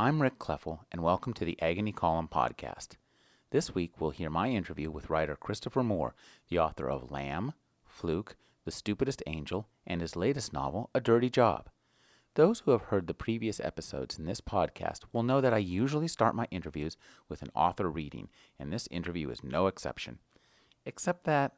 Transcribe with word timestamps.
I'm 0.00 0.22
Rick 0.22 0.38
Kleffel, 0.38 0.78
and 0.92 1.02
welcome 1.02 1.34
to 1.34 1.44
the 1.44 1.60
Agony 1.60 1.90
Column 1.90 2.28
podcast. 2.28 2.90
This 3.50 3.74
week, 3.74 3.94
we'll 3.98 4.10
hear 4.10 4.30
my 4.30 4.48
interview 4.48 4.92
with 4.92 5.10
writer 5.10 5.34
Christopher 5.34 5.82
Moore, 5.82 6.14
the 6.48 6.60
author 6.60 6.88
of 6.88 7.10
Lamb, 7.10 7.52
Fluke, 7.84 8.36
The 8.64 8.70
Stupidest 8.70 9.24
Angel, 9.26 9.66
and 9.84 10.00
his 10.00 10.14
latest 10.14 10.52
novel, 10.52 10.88
A 10.94 11.00
Dirty 11.00 11.28
Job. 11.28 11.68
Those 12.36 12.60
who 12.60 12.70
have 12.70 12.82
heard 12.82 13.08
the 13.08 13.12
previous 13.12 13.58
episodes 13.58 14.20
in 14.20 14.24
this 14.24 14.40
podcast 14.40 15.00
will 15.12 15.24
know 15.24 15.40
that 15.40 15.52
I 15.52 15.58
usually 15.58 16.06
start 16.06 16.36
my 16.36 16.46
interviews 16.52 16.96
with 17.28 17.42
an 17.42 17.50
author 17.52 17.90
reading, 17.90 18.28
and 18.56 18.72
this 18.72 18.86
interview 18.92 19.28
is 19.30 19.42
no 19.42 19.66
exception. 19.66 20.20
Except 20.86 21.24
that 21.24 21.56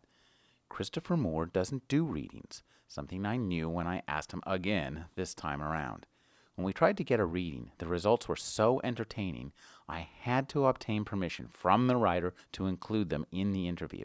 Christopher 0.71 1.19
Moore 1.19 1.45
doesn't 1.45 1.89
do 1.89 2.05
readings, 2.05 2.63
something 2.89 3.27
I 3.27 3.37
knew 3.37 3.69
when 3.69 3.87
I 3.87 4.01
asked 4.09 4.33
him 4.33 4.43
again 4.47 5.05
this 5.15 5.35
time 5.35 5.61
around. 5.61 6.07
When 6.61 6.67
we 6.67 6.75
tried 6.75 6.99
to 6.99 7.05
get 7.05 7.21
a 7.21 7.25
reading, 7.25 7.71
the 7.79 7.87
results 7.87 8.29
were 8.29 8.37
so 8.37 8.83
entertaining, 8.85 9.53
I 9.89 10.01
had 10.01 10.47
to 10.51 10.67
obtain 10.67 11.07
permission 11.07 11.49
from 11.49 11.87
the 11.87 11.97
writer 11.97 12.35
to 12.53 12.67
include 12.67 13.09
them 13.09 13.25
in 13.33 13.53
the 13.53 13.67
interview. 13.67 14.05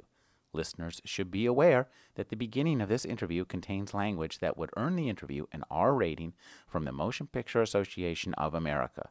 Listeners 0.54 1.02
should 1.04 1.32
be 1.32 1.46
aware 1.46 1.90
that 2.14 2.30
the 2.30 2.38
beginning 2.38 2.80
of 2.80 2.88
this 2.88 3.04
interview 3.04 3.44
contains 3.44 3.94
language 3.94 4.40
that 4.40 4.56
would 4.56 4.70
earn 4.78 4.96
the 4.96 5.10
interview 5.10 5.48
an 5.52 5.66
R 5.70 5.94
rating 5.94 6.32
from 6.66 6.86
the 6.86 6.94
Motion 6.94 7.28
Picture 7.28 7.62
Association 7.62 8.34
of 8.36 8.54
America. 8.54 9.10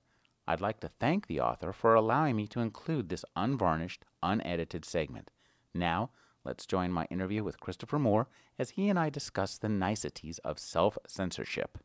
I'd 0.48 0.62
like 0.62 0.80
to 0.80 0.88
thank 0.88 1.26
the 1.26 1.40
author 1.40 1.74
for 1.74 1.94
allowing 1.94 2.36
me 2.36 2.46
to 2.46 2.60
include 2.60 3.10
this 3.10 3.26
unvarnished, 3.36 4.06
unedited 4.22 4.86
segment. 4.86 5.30
Now, 5.74 6.08
let's 6.46 6.64
join 6.64 6.92
my 6.92 7.04
interview 7.10 7.44
with 7.44 7.60
Christopher 7.60 7.98
Moore 7.98 8.26
as 8.58 8.70
he 8.70 8.88
and 8.88 8.98
I 8.98 9.10
discuss 9.10 9.58
the 9.58 9.68
niceties 9.68 10.38
of 10.38 10.58
self 10.58 10.96
censorship. 11.06 11.76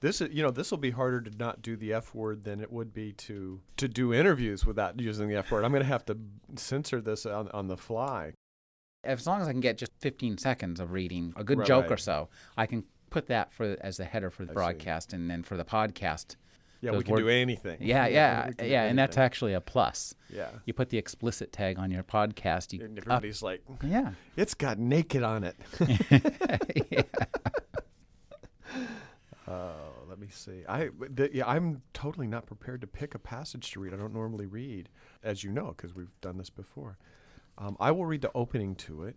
This 0.00 0.20
is, 0.20 0.32
you 0.32 0.42
know, 0.42 0.50
this 0.50 0.70
will 0.70 0.78
be 0.78 0.90
harder 0.90 1.20
to 1.20 1.30
not 1.36 1.60
do 1.62 1.76
the 1.76 1.92
F 1.92 2.14
word 2.14 2.44
than 2.44 2.60
it 2.60 2.70
would 2.72 2.92
be 2.94 3.12
to 3.14 3.60
to 3.78 3.88
do 3.88 4.14
interviews 4.14 4.64
without 4.64 5.00
using 5.00 5.28
the 5.28 5.36
F 5.36 5.50
word. 5.50 5.64
I'm 5.64 5.72
going 5.72 5.82
to 5.82 5.88
have 5.88 6.04
to 6.06 6.16
censor 6.56 7.00
this 7.00 7.26
on, 7.26 7.48
on 7.50 7.66
the 7.68 7.76
fly. 7.76 8.32
As 9.04 9.26
long 9.26 9.40
as 9.40 9.48
I 9.48 9.52
can 9.52 9.60
get 9.60 9.78
just 9.78 9.92
15 10.00 10.38
seconds 10.38 10.80
of 10.80 10.92
reading 10.92 11.32
a 11.36 11.44
good 11.44 11.58
Right, 11.58 11.66
joke 11.66 11.90
or 11.90 11.96
so, 11.96 12.28
I 12.56 12.66
can 12.66 12.84
put 13.10 13.26
that 13.28 13.52
for 13.52 13.76
as 13.80 13.96
the 13.96 14.04
header 14.04 14.30
for 14.30 14.44
the 14.44 14.50
I 14.50 14.52
see. 14.52 14.54
broadcast, 14.54 15.12
and 15.12 15.30
then 15.30 15.42
for 15.42 15.56
the 15.56 15.64
podcast. 15.64 16.36
Yeah, 16.80 16.92
we 16.92 17.02
can 17.02 17.14
word- 17.14 17.20
do 17.22 17.28
anything. 17.28 17.78
Yeah, 17.80 18.06
yeah, 18.18 18.50
do 18.56 18.64
yeah, 18.66 18.84
and 18.84 18.96
that's 18.96 19.16
actually 19.18 19.54
a 19.54 19.60
plus. 19.60 20.14
yeah. 20.32 20.50
You 20.64 20.74
put 20.74 20.90
the 20.90 20.98
explicit 20.98 21.52
tag 21.52 21.76
on 21.78 21.90
your 21.90 22.04
podcast. 22.04 22.72
You 22.72 22.84
And 22.84 22.98
up- 22.98 23.04
everybody's 23.04 23.42
like, 23.42 23.62
yeah. 23.84 24.12
it's 24.36 24.54
got 24.54 24.78
naked 24.78 25.22
on 25.24 25.42
it. 25.44 25.56
yeah. 26.90 27.02
See. 30.38 30.64
I 30.68 30.90
the, 30.98 31.30
yeah, 31.32 31.46
I'm 31.46 31.82
totally 31.92 32.26
not 32.26 32.46
prepared 32.46 32.80
to 32.82 32.86
pick 32.86 33.14
a 33.14 33.18
passage 33.18 33.70
to 33.72 33.80
read. 33.80 33.92
I 33.92 33.96
don't 33.96 34.12
normally 34.14 34.46
read, 34.46 34.88
as 35.22 35.42
you 35.44 35.50
know, 35.50 35.74
because 35.76 35.94
we've 35.94 36.10
done 36.20 36.38
this 36.38 36.50
before. 36.50 36.98
Um, 37.58 37.76
I 37.80 37.90
will 37.90 38.06
read 38.06 38.22
the 38.22 38.30
opening 38.34 38.74
to 38.76 39.04
it. 39.04 39.16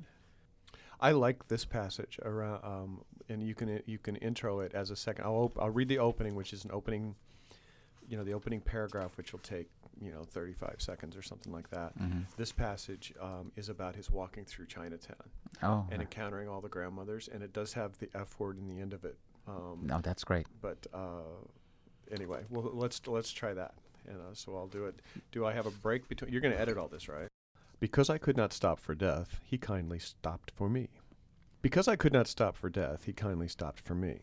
I 0.99 1.11
like 1.11 1.47
this 1.47 1.65
passage 1.65 2.19
around, 2.23 2.63
um, 2.63 3.01
and 3.29 3.41
you 3.43 3.55
can 3.55 3.81
you 3.85 3.97
can 3.97 4.15
intro 4.17 4.59
it 4.59 4.73
as 4.73 4.91
a 4.91 4.95
second. 4.95 5.25
I'll 5.25 5.33
op- 5.35 5.59
I'll 5.59 5.69
read 5.69 5.87
the 5.89 5.99
opening, 5.99 6.35
which 6.35 6.53
is 6.53 6.63
an 6.63 6.71
opening, 6.71 7.15
you 8.07 8.17
know, 8.17 8.23
the 8.23 8.33
opening 8.33 8.61
paragraph, 8.61 9.17
which 9.17 9.31
will 9.31 9.39
take 9.39 9.69
you 9.99 10.11
know 10.11 10.23
35 10.23 10.75
seconds 10.79 11.15
or 11.15 11.21
something 11.21 11.51
like 11.51 11.69
that. 11.69 11.97
Mhm. 11.99 12.25
This 12.37 12.51
passage 12.51 13.13
um, 13.19 13.51
is 13.55 13.69
about 13.69 13.95
his 13.95 14.09
walking 14.09 14.45
through 14.45 14.65
Chinatown 14.67 15.29
Oh, 15.61 15.85
and 15.91 16.01
encountering 16.01 16.47
all 16.49 16.61
the 16.61 16.69
grandmothers, 16.69 17.27
and 17.27 17.43
it 17.43 17.53
does 17.53 17.73
have 17.73 17.97
the 17.99 18.09
F 18.15 18.39
word 18.39 18.57
in 18.57 18.67
the 18.67 18.79
end 18.81 18.93
of 18.93 19.03
it. 19.05 19.17
Um, 19.47 19.79
no, 19.83 19.99
that's 20.01 20.23
great. 20.23 20.45
but 20.61 20.85
uh, 20.93 21.23
anyway, 22.11 22.41
well, 22.49 22.69
let's 22.73 23.01
let's 23.07 23.31
try 23.31 23.53
that. 23.53 23.73
And 24.07 24.17
uh, 24.17 24.33
so 24.33 24.55
I'll 24.55 24.67
do 24.67 24.85
it. 24.85 24.99
Do 25.31 25.45
I 25.45 25.53
have 25.53 25.65
a 25.65 25.71
break 25.71 26.07
between? 26.07 26.31
You're 26.31 26.41
going 26.41 26.53
to 26.53 26.59
edit 26.59 26.77
all 26.77 26.87
this, 26.87 27.07
right? 27.07 27.27
Because 27.79 28.09
I 28.09 28.17
could 28.17 28.37
not 28.37 28.53
stop 28.53 28.79
for 28.79 28.93
death, 28.95 29.39
he 29.43 29.57
kindly 29.57 29.99
stopped 29.99 30.51
for 30.55 30.69
me. 30.69 30.89
Because 31.61 31.87
I 31.87 31.95
could 31.95 32.13
not 32.13 32.27
stop 32.27 32.55
for 32.55 32.69
death, 32.69 33.05
he 33.05 33.13
kindly 33.13 33.47
stopped 33.47 33.79
for 33.79 33.95
me. 33.95 34.21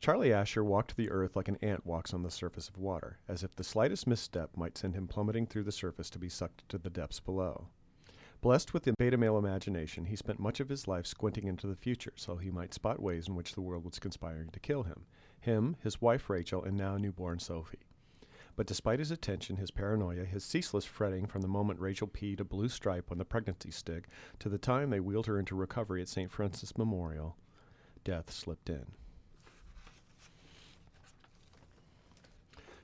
Charlie 0.00 0.32
Asher 0.32 0.62
walked 0.62 0.96
the 0.96 1.10
earth 1.10 1.34
like 1.34 1.48
an 1.48 1.58
ant 1.62 1.84
walks 1.84 2.14
on 2.14 2.22
the 2.22 2.30
surface 2.30 2.68
of 2.68 2.78
water, 2.78 3.18
as 3.28 3.42
if 3.42 3.54
the 3.56 3.64
slightest 3.64 4.06
misstep 4.06 4.56
might 4.56 4.78
send 4.78 4.94
him 4.94 5.08
plummeting 5.08 5.46
through 5.46 5.64
the 5.64 5.72
surface 5.72 6.08
to 6.10 6.18
be 6.20 6.28
sucked 6.28 6.68
to 6.68 6.78
the 6.78 6.90
depths 6.90 7.18
below. 7.20 7.66
Blessed 8.40 8.72
with 8.72 8.84
the 8.84 8.94
beta 8.96 9.16
male 9.16 9.36
imagination, 9.36 10.04
he 10.04 10.14
spent 10.14 10.38
much 10.38 10.60
of 10.60 10.68
his 10.68 10.86
life 10.86 11.06
squinting 11.06 11.48
into 11.48 11.66
the 11.66 11.74
future 11.74 12.12
so 12.14 12.36
he 12.36 12.52
might 12.52 12.72
spot 12.72 13.02
ways 13.02 13.26
in 13.26 13.34
which 13.34 13.54
the 13.54 13.60
world 13.60 13.84
was 13.84 13.98
conspiring 13.98 14.50
to 14.50 14.60
kill 14.60 14.84
him. 14.84 15.06
Him, 15.40 15.76
his 15.82 16.00
wife 16.00 16.30
Rachel, 16.30 16.62
and 16.62 16.76
now 16.76 16.96
newborn 16.96 17.40
Sophie. 17.40 17.86
But 18.54 18.68
despite 18.68 19.00
his 19.00 19.10
attention, 19.10 19.56
his 19.56 19.72
paranoia, 19.72 20.24
his 20.24 20.44
ceaseless 20.44 20.84
fretting 20.84 21.26
from 21.26 21.42
the 21.42 21.48
moment 21.48 21.80
Rachel 21.80 22.06
peed 22.06 22.38
a 22.38 22.44
blue 22.44 22.68
stripe 22.68 23.10
on 23.10 23.18
the 23.18 23.24
pregnancy 23.24 23.72
stick 23.72 24.08
to 24.38 24.48
the 24.48 24.58
time 24.58 24.90
they 24.90 25.00
wheeled 25.00 25.26
her 25.26 25.38
into 25.38 25.56
recovery 25.56 26.00
at 26.00 26.08
St. 26.08 26.30
Francis 26.30 26.78
Memorial, 26.78 27.36
death 28.04 28.32
slipped 28.32 28.70
in. 28.70 28.86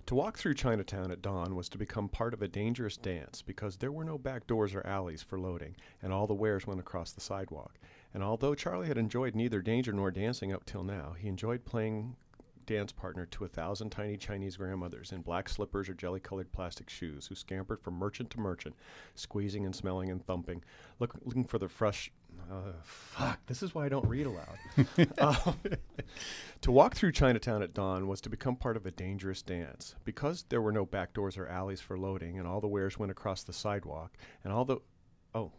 To 0.07 0.15
walk 0.15 0.37
through 0.37 0.53
Chinatown 0.55 1.11
at 1.11 1.23
dawn 1.23 1.57
was 1.57 1.71
to 1.71 1.79
become 1.79 2.11
part 2.11 2.35
of 2.35 2.43
a 2.43 2.49
dangerous 2.49 2.99
dance 2.99 3.41
because 3.41 3.79
there 3.79 3.91
were 3.91 4.05
no 4.05 4.19
back 4.19 4.47
doors 4.47 4.75
or 4.75 4.87
alleys 4.87 5.23
for 5.23 5.41
loading, 5.41 5.77
and 6.03 6.13
all 6.13 6.27
the 6.27 6.35
wares 6.35 6.67
went 6.67 6.79
across 6.79 7.13
the 7.13 7.23
sidewalk. 7.23 7.79
And 8.13 8.23
although 8.23 8.55
Charlie 8.55 8.89
had 8.89 8.99
enjoyed 8.99 9.35
neither 9.35 9.63
danger 9.63 9.95
nor 9.95 10.11
dancing 10.11 10.53
up 10.53 10.67
till 10.67 10.85
now, 10.85 11.15
he 11.19 11.27
enjoyed 11.27 11.65
playing 11.65 12.17
dance 12.67 12.93
partner 12.93 13.25
to 13.27 13.45
a 13.45 13.49
thousand 13.49 13.91
tiny 13.91 14.19
Chinese 14.19 14.59
grandmothers 14.59 15.11
in 15.11 15.23
black 15.23 15.49
slippers 15.49 15.89
or 15.89 15.95
jelly 15.95 16.21
colored 16.21 16.53
plastic 16.53 16.91
shoes 16.91 17.27
who 17.27 17.35
scampered 17.35 17.81
from 17.81 17.95
merchant 17.95 18.29
to 18.31 18.41
merchant, 18.41 18.77
squeezing 19.15 19.65
and 19.65 19.75
smelling 19.75 20.11
and 20.11 20.25
thumping, 20.27 20.63
look, 21.01 21.15
looking 21.25 21.45
for 21.45 21.59
the 21.59 21.69
fresh. 21.69 22.11
Uh, 22.51 22.73
fuck, 22.83 23.41
this 23.47 23.63
is 23.63 23.75
why 23.75 23.87
I 23.87 23.89
don't 23.89 24.07
read 24.07 24.27
aloud. 24.27 24.59
Um, 25.19 25.55
to 26.61 26.73
walk 26.73 26.95
through 26.95 27.13
Chinatown 27.13 27.63
at 27.63 27.75
dawn 27.75 28.07
was 28.07 28.21
to 28.23 28.29
become 28.29 28.57
part 28.57 28.77
of 28.77 28.87
a 28.87 28.91
dangerous 28.91 29.43
dance. 29.43 29.95
Because 30.05 30.45
there 30.49 30.61
were 30.61 30.73
no 30.73 30.85
back 30.85 31.15
doors 31.15 31.37
or 31.37 31.47
alleys 31.47 31.81
for 31.81 31.99
loading, 31.99 32.39
and 32.39 32.47
all 32.47 32.61
the 32.61 32.69
wares 32.69 32.99
went 32.99 33.13
across 33.13 33.43
the 33.43 33.53
sidewalk, 33.53 34.17
and 34.43 34.53
all 34.53 34.65
the. 34.65 34.79
Oh, 35.35 35.53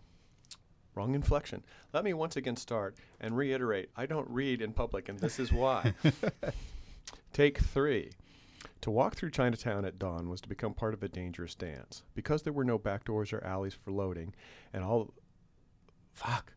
wrong 0.96 1.14
inflection. 1.16 1.64
Let 1.94 2.04
me 2.04 2.14
once 2.14 2.36
again 2.36 2.56
start 2.56 2.96
and 3.20 3.36
reiterate 3.38 3.90
I 3.96 4.06
don't 4.06 4.30
read 4.30 4.62
in 4.62 4.74
public, 4.74 5.10
and 5.10 5.20
this 5.20 5.40
is 5.40 5.52
why. 5.52 5.94
Take 7.34 7.60
three. 7.60 8.12
To 8.82 8.92
walk 8.92 9.16
through 9.16 9.32
Chinatown 9.32 9.84
at 9.86 10.00
dawn 10.00 10.30
was 10.30 10.42
to 10.42 10.50
become 10.50 10.74
part 10.74 10.94
of 10.94 11.04
a 11.04 11.08
dangerous 11.08 11.56
dance. 11.56 12.04
Because 12.14 12.44
there 12.44 12.54
were 12.54 12.64
no 12.64 12.78
back 12.78 13.04
doors 13.04 13.34
or 13.34 13.44
alleys 13.44 13.74
for 13.74 13.92
loading, 13.92 14.34
and 14.74 14.84
all. 14.84 15.14
Fuck. 16.16 16.54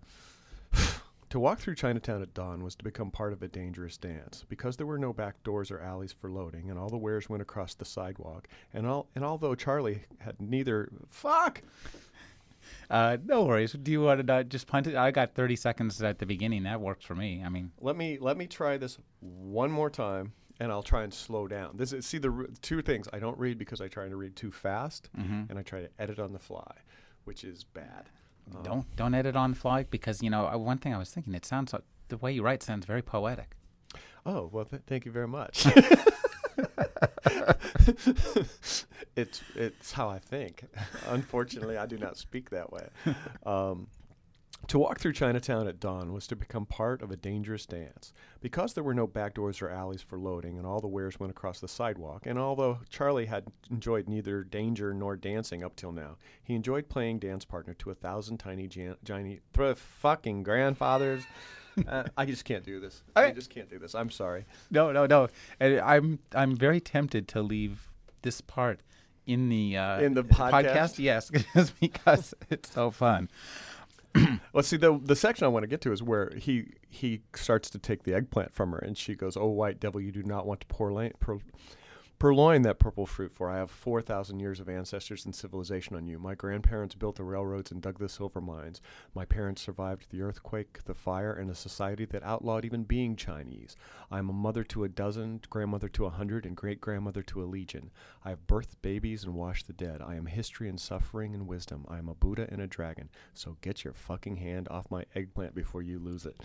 to 1.31 1.39
walk 1.41 1.59
through 1.59 1.75
Chinatown 1.75 2.23
at 2.23 2.33
dawn 2.33 2.63
was 2.65 2.75
to 2.77 2.85
become 2.85 3.11
part 3.11 3.33
of 3.33 3.43
a 3.43 3.49
dangerous 3.49 3.97
dance. 3.99 4.45
Because 4.49 4.77
there 4.77 4.87
were 4.87 4.99
no 4.99 5.13
back 5.13 5.43
doors 5.43 5.71
or 5.71 5.81
alleys 5.81 6.13
for 6.13 6.31
loading, 6.31 6.71
and 6.71 6.79
all 6.79 6.89
the 6.89 6.97
wares 6.97 7.29
went 7.29 7.43
across 7.43 7.75
the 7.75 7.85
sidewalk, 7.85 8.49
and 8.73 8.87
all 8.87 9.09
and 9.15 9.25
although 9.25 9.55
Charlie 9.55 10.03
had 10.21 10.41
neither. 10.41 10.91
Fuck! 11.11 11.63
Uh, 12.91 13.17
no 13.25 13.45
worries. 13.45 13.73
Do 13.73 13.91
you 13.91 14.03
want 14.03 14.27
to 14.27 14.33
uh, 14.33 14.43
just 14.43 14.67
punt 14.67 14.87
it? 14.87 14.95
I 14.95 15.11
got 15.11 15.35
30 15.35 15.57
seconds 15.57 16.03
at 16.03 16.19
the 16.19 16.27
beginning. 16.27 16.63
That 16.65 16.81
works 16.81 17.05
for 17.05 17.15
me. 17.15 17.43
I 17.45 17.49
mean, 17.49 17.73
Let 17.81 17.97
me 17.97 18.19
let 18.21 18.37
me 18.37 18.47
try 18.47 18.77
this 18.77 18.99
one 19.21 19.71
more 19.71 19.91
time, 19.91 20.33
and 20.61 20.71
I'll 20.71 20.83
try 20.83 21.03
and 21.03 21.13
slow 21.13 21.47
down. 21.49 21.77
This 21.77 21.93
is 21.93 22.07
see 22.07 22.19
the 22.19 22.31
r- 22.31 22.47
two 22.63 22.81
things. 22.83 23.09
I 23.13 23.19
don't 23.19 23.39
read 23.39 23.59
because 23.59 23.81
I 23.81 23.89
try 23.89 24.09
to 24.09 24.17
read 24.17 24.37
too 24.37 24.51
fast, 24.53 25.09
mhm. 25.19 25.49
and 25.51 25.59
I 25.59 25.63
try 25.63 25.81
to 25.81 25.89
edit 25.99 26.19
on 26.19 26.33
the 26.33 26.39
fly, 26.39 26.73
which 27.25 27.43
is 27.45 27.65
bad. 27.65 28.09
Um, 28.57 28.63
don't 28.63 28.97
don't 28.97 29.15
edit 29.15 29.37
on 29.37 29.51
the 29.51 29.57
fly 29.57 29.85
because 29.85 30.23
you 30.23 30.31
know 30.31 30.47
uh, 30.49 30.57
one 30.59 30.79
thing 30.79 30.95
I 30.95 30.99
was 30.99 31.11
thinking. 31.11 31.35
It 31.35 31.45
sounds 31.45 31.73
like 31.73 31.83
the 32.09 32.17
way 32.17 32.33
you 32.33 32.43
write 32.43 32.63
sounds 32.63 32.87
very 32.87 33.03
poetic. 33.03 33.57
Oh 34.27 34.49
well, 34.53 34.65
th- 34.65 34.83
thank 34.87 35.05
you 35.05 35.13
very 35.13 35.29
much. 35.29 35.67
it's 39.17 39.43
it's 39.55 39.93
how 39.93 40.09
I 40.09 40.19
think. 40.19 40.65
Unfortunately, 41.09 41.77
I 41.77 41.87
do 41.87 41.99
not 41.99 42.17
speak 42.17 42.51
that 42.51 42.73
way. 42.73 42.89
Um, 43.47 43.87
to 44.67 44.79
walk 44.79 44.99
through 44.99 45.15
Chinatown 45.15 45.67
at 45.67 45.81
dawn 45.81 46.13
was 46.13 46.27
to 46.27 46.37
become 46.37 46.67
part 46.67 47.01
of 47.01 47.11
a 47.11 47.17
dangerous 47.17 47.65
dance. 47.65 48.13
Because 48.41 48.75
there 48.75 48.85
were 48.85 48.93
no 48.95 49.07
back 49.07 49.35
doors 49.35 49.63
or 49.63 49.71
alleys 49.71 50.03
for 50.03 50.19
loading, 50.19 50.59
and 50.59 50.67
all 50.67 50.81
the 50.81 50.87
wares 50.89 51.19
went 51.19 51.31
across 51.31 51.61
the 51.61 51.69
sidewalk, 51.69 52.27
and 52.27 52.39
although 52.39 52.79
Charlie 52.91 53.27
had 53.27 53.45
enjoyed 53.71 54.09
neither 54.09 54.45
danger 54.45 54.93
nor 54.93 55.17
dancing 55.17 55.63
up 55.65 55.75
till 55.77 55.93
now, 55.93 56.17
he 56.43 56.55
enjoyed 56.55 56.89
playing 56.89 57.21
dance 57.21 57.45
partner 57.45 57.73
to 57.75 57.91
a 57.91 57.95
thousand 57.95 58.39
tiny, 58.39 58.67
jan- 58.67 58.97
tiny, 59.05 59.41
th- 59.57 59.77
fucking 59.79 60.43
grandfathers. 60.43 61.23
uh, 61.89 62.05
I 62.17 62.27
just 62.27 62.45
can't 62.45 62.65
do 62.65 62.81
this. 62.81 63.03
I 63.17 63.27
I- 63.27 63.31
just 63.31 63.51
can't 63.51 63.71
do 63.71 63.79
this. 63.79 63.95
I'm 63.95 64.11
sorry. 64.11 64.45
No, 64.71 64.93
no, 64.93 65.07
no. 65.07 65.29
And 65.61 65.81
I'm 65.81 66.19
I'm 66.35 66.57
very 66.57 66.81
tempted 66.81 67.27
to 67.29 67.43
leave 67.43 67.91
this 68.23 68.41
part 68.41 68.81
in 69.27 69.49
the 69.49 69.77
uh, 69.77 70.01
In 70.01 70.15
the 70.15 70.25
podcast? 70.25 70.99
Yes, 70.99 71.31
because 71.81 72.35
it's 72.51 72.73
so 72.73 72.91
fun. 72.91 73.29
Well, 74.53 74.63
see, 74.63 74.77
the 74.77 74.99
the 75.03 75.15
section 75.15 75.45
I 75.45 75.49
want 75.49 75.63
to 75.65 75.69
get 75.69 75.81
to 75.83 75.93
is 75.93 76.03
where 76.03 76.33
he 76.37 76.73
he 76.89 77.21
starts 77.35 77.71
to 77.71 77.79
take 77.79 78.05
the 78.05 78.15
eggplant 78.15 78.53
from 78.53 78.73
her, 78.73 78.79
and 78.79 78.97
she 78.97 79.15
goes, 79.15 79.37
"Oh, 79.37 79.47
white 79.47 79.79
devil, 79.79 80.01
you 80.01 80.11
do 80.11 80.23
not 80.23 80.47
want 80.47 80.61
to 80.61 80.67
pour, 80.67 80.91
purloin 82.19 82.63
that 82.63 82.79
purple 82.79 83.07
fruit, 83.07 83.33
for 83.33 83.49
I 83.49 83.57
have 83.59 83.71
4,000 83.71 84.41
years 84.41 84.61
of 84.61 84.69
ancestors 84.69 85.25
and 85.25 85.35
civilization 85.35 85.95
on 85.95 86.07
you. 86.07 86.19
My 86.19 86.35
grandparents 86.35 86.95
built 86.95 87.17
the 87.17 87.25
railroads 87.25 87.71
and 87.71 87.81
dug 87.81 87.99
the 87.99 88.09
silver 88.09 88.41
mines. 88.41 88.81
My 89.15 89.25
parents 89.25 89.63
survived 89.63 90.07
the 90.11 90.23
earthquake, 90.23 90.85
the 90.85 90.95
fire, 90.95 91.33
and 91.33 91.51
a 91.51 91.55
society 91.55 92.05
that 92.07 92.25
outlawed 92.25 92.65
even 92.65 92.83
being 92.85 93.15
Chinese. 93.15 93.77
I 94.11 94.19
am 94.19 94.29
a 94.29 94.33
mother 94.33 94.65
to 94.65 94.85
a 94.85 94.89
dozen, 94.89 95.41
grandmother 95.49 95.89
to 95.91 96.07
a 96.07 96.11
hundred, 96.11 96.45
and 96.45 96.57
great 96.57 96.81
grandmother 96.81 97.23
to 97.23 97.43
a 97.43 97.47
legion. 97.47 97.91
I 98.25 98.31
have 98.31 98.47
birthed 98.47 98.83
babies 98.83 99.25
and 99.25 99.35
washed 99.35 99.67
the 99.67 99.73
dead. 99.73 100.03
I 100.03 100.17
am 100.17 100.27
history 100.27 100.69
and 100.69 100.81
suffering 100.81 101.35
and 101.35 101.47
wisdom. 101.47 101.85
I 101.89 101.99
am 101.99 102.09
a 102.09 102.15
Buddha 102.15 102.49
and 102.51 102.61
a 102.61 102.67
dragon. 102.67 103.11
So 103.35 103.57
get 103.61 103.85
your 103.85 103.93
fucking 103.93 104.37
hand 104.37 104.69
off 104.71 104.91
my 104.91 105.05
eggplant 105.15 105.55
before 105.55 105.83
you 105.83 105.99
lose 105.99 106.27
it. 106.27 106.37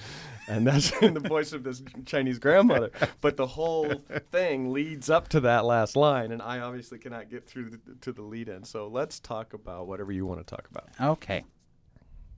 And 0.48 0.68
that's 0.68 0.92
in 1.02 1.14
the 1.14 1.20
voice 1.20 1.54
of 1.54 1.64
this 1.64 1.82
Chinese 2.06 2.38
grandmother. 2.38 2.92
But 3.22 3.38
the 3.38 3.48
whole 3.48 3.92
thing 4.32 4.72
leads 4.72 5.10
up 5.10 5.30
to 5.30 5.40
that 5.42 5.63
last 5.64 5.96
line, 5.96 6.32
and 6.32 6.42
I 6.42 6.60
obviously 6.60 7.00
cannot 7.00 7.30
get 7.30 7.48
through 7.48 7.72
the, 7.72 7.80
to 8.02 8.12
the 8.12 8.22
lead 8.22 8.50
in. 8.50 8.64
So 8.64 8.88
let's 8.88 9.20
talk 9.20 9.54
about 9.54 9.88
whatever 9.88 10.12
you 10.12 10.26
want 10.26 10.46
to 10.46 10.56
talk 10.56 10.68
about. 10.70 10.90
Okay. 11.00 11.44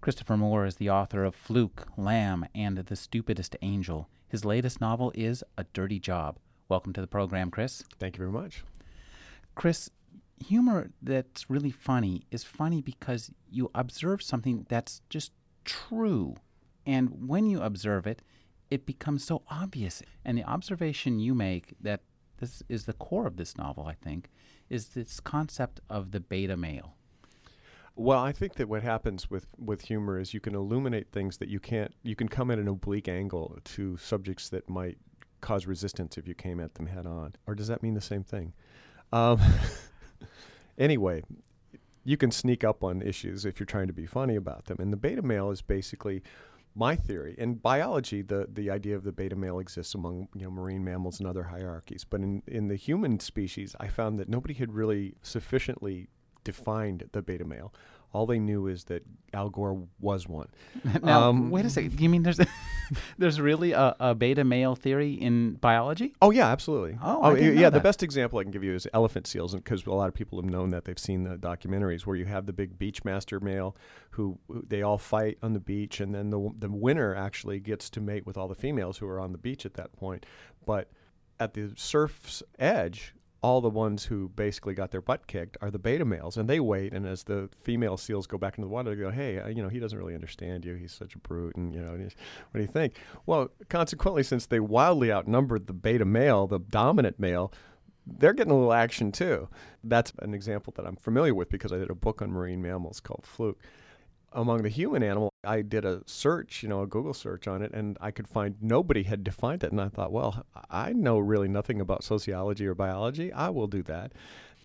Christopher 0.01 0.38
Moore 0.38 0.66
is 0.66 0.75
the 0.75 0.89
author 0.89 1.24
of 1.24 1.36
Fluke, 1.36 1.88
Lamb, 1.98 2.45
and 2.54 2.77
The 2.77 2.95
Stupidest 2.95 3.56
Angel. 3.62 4.07
His 4.27 4.45
latest 4.45 4.80
novel 4.80 5.12
is 5.16 5.44
A 5.57 5.63
Dirty 5.74 6.00
Job. 6.00 6.38
Welcome 6.69 6.94
to 6.94 7.01
the 7.01 7.07
program, 7.07 7.50
Chris. 7.50 7.83
Thank 8.00 8.16
you 8.16 8.19
very 8.19 8.31
much. 8.31 8.63
Chris, 9.56 9.89
humor 10.38 10.92
that's 11.01 11.50
really 11.50 11.71
funny 11.71 12.24
is 12.30 12.44
funny 12.44 12.81
because 12.81 13.31
you 13.50 13.71
observe 13.74 14.21
something 14.21 14.66
that's 14.69 15.01
just 15.10 15.31
true. 15.63 16.36
And 16.86 17.28
when 17.28 17.45
you 17.45 17.62
observe 17.62 18.06
it, 18.06 18.21
it 18.69 18.86
becomes 18.86 19.24
so 19.24 19.44
obvious. 19.50 20.01
And 20.24 20.38
the 20.38 20.44
observation 20.44 21.19
you 21.19 21.33
make 21.33 21.74
that 21.81 22.01
this 22.37 22.63
is 22.69 22.85
the 22.85 22.93
core 22.93 23.27
of 23.27 23.37
this 23.37 23.57
novel, 23.57 23.85
I 23.85 23.93
think, 23.93 24.29
is 24.69 24.89
this 24.89 25.19
concept 25.19 25.79
of 25.89 26.11
the 26.11 26.19
beta 26.19 26.57
male. 26.57 26.95
Well, 27.97 28.19
I 28.19 28.33
think 28.33 28.55
that 28.55 28.67
what 28.67 28.83
happens 28.83 29.29
with, 29.29 29.47
with 29.57 29.83
humor 29.83 30.19
is 30.19 30.33
you 30.33 30.41
can 30.41 30.53
illuminate 30.53 31.11
things 31.11 31.37
that 31.37 31.47
you 31.47 31.61
can't, 31.61 31.93
you 32.03 32.15
can 32.15 32.27
come 32.27 32.51
at 32.51 32.59
an 32.59 32.67
oblique 32.67 33.07
angle 33.07 33.57
to 33.63 33.95
subjects 33.97 34.49
that 34.49 34.69
might 34.69 34.97
cause 35.39 35.65
resistance 35.65 36.17
if 36.17 36.27
you 36.27 36.33
came 36.33 36.59
at 36.59 36.73
them 36.73 36.87
head 36.87 37.05
on. 37.05 37.33
Or 37.47 37.55
does 37.55 37.67
that 37.69 37.81
mean 37.81 37.93
the 37.93 38.01
same 38.01 38.23
thing? 38.23 38.51
Um, 39.13 39.39
anyway, 40.77 41.23
you 42.03 42.17
can 42.17 42.31
sneak 42.31 42.65
up 42.65 42.83
on 42.83 43.01
issues 43.01 43.45
if 43.45 43.59
you're 43.59 43.65
trying 43.65 43.87
to 43.87 43.93
be 43.93 44.05
funny 44.05 44.35
about 44.35 44.65
them. 44.65 44.77
And 44.79 44.91
the 44.91 44.97
beta 44.97 45.21
male 45.21 45.51
is 45.51 45.61
basically 45.61 46.21
my 46.75 46.95
theory. 46.95 47.36
In 47.38 47.56
biology, 47.56 48.22
the, 48.22 48.48
the 48.51 48.69
idea 48.69 48.95
of 48.95 49.04
the 49.04 49.13
beta 49.13 49.36
male 49.36 49.60
exists 49.60 49.95
among 49.95 50.27
you 50.36 50.44
know 50.44 50.51
marine 50.51 50.83
mammals 50.83 51.19
and 51.19 51.27
other 51.27 51.44
hierarchies. 51.44 52.06
But 52.07 52.22
in, 52.22 52.44
in 52.45 52.68
the 52.68 52.75
human 52.75 53.19
species, 53.19 53.75
I 53.80 53.88
found 53.88 54.19
that 54.19 54.30
nobody 54.30 54.54
had 54.54 54.74
really 54.74 55.16
sufficiently 55.22 56.10
defined 56.44 57.10
the 57.13 57.22
beta 57.22 57.45
male. 57.45 57.74
All 58.15 58.25
they 58.25 58.39
knew 58.39 58.67
is 58.67 58.85
that 58.85 59.03
Al 59.33 59.50
Gore 59.50 59.85
was 60.00 60.27
one. 60.27 60.47
now, 61.03 61.29
Um, 61.29 61.51
wait 61.51 61.65
a 61.65 61.69
second. 61.69 62.00
You 62.00 62.09
mean 62.09 62.23
there's 62.23 62.39
there's 63.17 63.41
really 63.41 63.73
a, 63.73 63.95
a 64.00 64.15
beta 64.15 64.44
male 64.44 64.75
theory 64.75 65.13
in 65.13 65.56
biology? 65.56 66.13
Oh 66.21 66.31
yeah, 66.31 66.47
absolutely. 66.47 66.97
Oh, 67.01 67.35
didn't 67.35 67.56
yeah. 67.57 67.63
know 67.63 67.69
The 67.71 67.79
best 67.81 68.03
example 68.03 68.39
I 68.39 68.44
can 68.44 68.51
give 68.51 68.63
you 68.63 68.73
is 68.73 68.88
elephant 68.94 69.27
seals, 69.27 69.53
because 69.53 69.85
a 69.85 69.91
lot 69.91 70.07
of 70.07 70.13
people 70.13 70.41
have 70.41 70.50
known 70.50 70.69
that 70.69 70.85
they've 70.85 70.97
seen 70.97 71.23
the 71.23 71.35
documentaries 71.35 72.06
where 72.06 72.15
you 72.15 72.25
have 72.25 72.45
the 72.45 72.53
big 72.53 72.79
beach 72.79 73.03
master 73.03 73.39
male 73.39 73.75
who, 74.12 74.39
who 74.47 74.63
they 74.68 74.81
all 74.81 74.97
fight 74.97 75.38
on 75.44 75.53
the 75.53 75.59
beach, 75.59 76.00
and 76.00 76.15
then 76.15 76.29
the 76.29 76.50
the 76.57 76.69
winner 76.69 77.13
actually 77.13 77.59
gets 77.59 77.89
to 77.91 78.01
mate 78.01 78.25
with 78.25 78.38
all 78.38 78.47
the 78.47 78.56
females 78.56 78.97
who 79.00 79.07
are 79.07 79.19
on 79.19 79.31
the 79.33 79.38
beach 79.38 79.65
at 79.65 79.73
that 79.73 79.91
point. 79.94 80.25
But 80.65 80.89
at 81.39 81.53
the 81.53 81.73
surf's 81.75 82.41
edge, 82.57 83.13
all 83.45 83.62
the 83.62 83.69
ones 83.69 84.06
who 84.06 84.27
basically 84.30 84.74
got 84.74 84.89
their 84.89 85.01
butt 85.01 85.27
kicked 85.27 85.56
are 85.62 85.69
the 85.69 85.77
beta 85.77 86.03
males, 86.03 86.36
and 86.36 86.50
they 86.50 86.59
wait. 86.59 86.92
And 86.94 87.06
as 87.06 87.25
the 87.25 87.47
female 87.62 87.95
seals 87.95 88.25
go 88.25 88.39
back 88.39 88.57
into 88.57 88.65
the 88.65 88.74
water, 88.74 88.89
they 88.89 89.00
go, 89.00 89.12
"Hey, 89.12 89.38
uh, 89.38 89.47
you 89.50 89.62
know, 89.62 89.69
he 89.69 89.77
doesn't 89.80 90.00
really 90.00 90.15
understand 90.15 90.65
you. 90.65 90.74
He's 90.74 90.92
such 90.92 91.13
a 91.13 91.19
brute." 91.19 91.56
And 91.56 91.71
you 91.71 91.80
know, 91.80 91.92
what 91.92 92.56
do 92.56 92.59
you 92.59 92.65
think? 92.65 92.95
Well, 93.27 93.51
consequently, 93.69 94.24
since 94.24 94.47
they 94.47 94.59
wildly 94.59 95.12
outnumbered 95.12 95.68
the 95.68 95.74
beta 95.74 96.06
male, 96.06 96.47
the 96.47 96.57
dominant 96.57 97.19
male, 97.19 97.53
they're 98.07 98.33
getting 98.33 98.51
a 98.51 98.56
little 98.56 98.74
action 98.74 99.12
too. 99.12 99.47
That's 99.83 100.12
an 100.24 100.33
example 100.33 100.74
that 100.75 100.88
I'm 100.88 100.95
familiar 100.95 101.36
with 101.36 101.50
because 101.50 101.71
I 101.71 101.77
did 101.77 101.92
a 101.92 101.95
book 101.95 102.24
on 102.24 102.31
marine 102.31 102.63
mammals 102.63 103.00
called 103.00 103.27
Fluke. 103.27 103.59
Among 104.35 104.63
the 104.63 104.69
human 104.69 105.01
animal, 105.01 105.31
I 105.45 105.61
did 105.61 105.85
a 105.85 106.01
search, 106.05 106.61
you 106.61 106.67
know, 106.67 106.81
a 106.81 106.87
Google 106.87 107.13
search 107.13 107.47
on 107.47 107.61
it, 107.61 107.71
and 107.73 107.97
I 108.01 108.11
could 108.11 108.27
find 108.27 108.55
nobody 108.61 109.03
had 109.03 109.23
defined 109.23 109.63
it. 109.63 109.71
And 109.71 109.79
I 109.79 109.87
thought, 109.87 110.11
well, 110.11 110.45
I 110.69 110.91
know 110.91 111.17
really 111.19 111.47
nothing 111.47 111.79
about 111.79 112.03
sociology 112.03 112.67
or 112.67 112.75
biology. 112.75 113.31
I 113.31 113.49
will 113.49 113.67
do 113.67 113.81
that. 113.83 114.11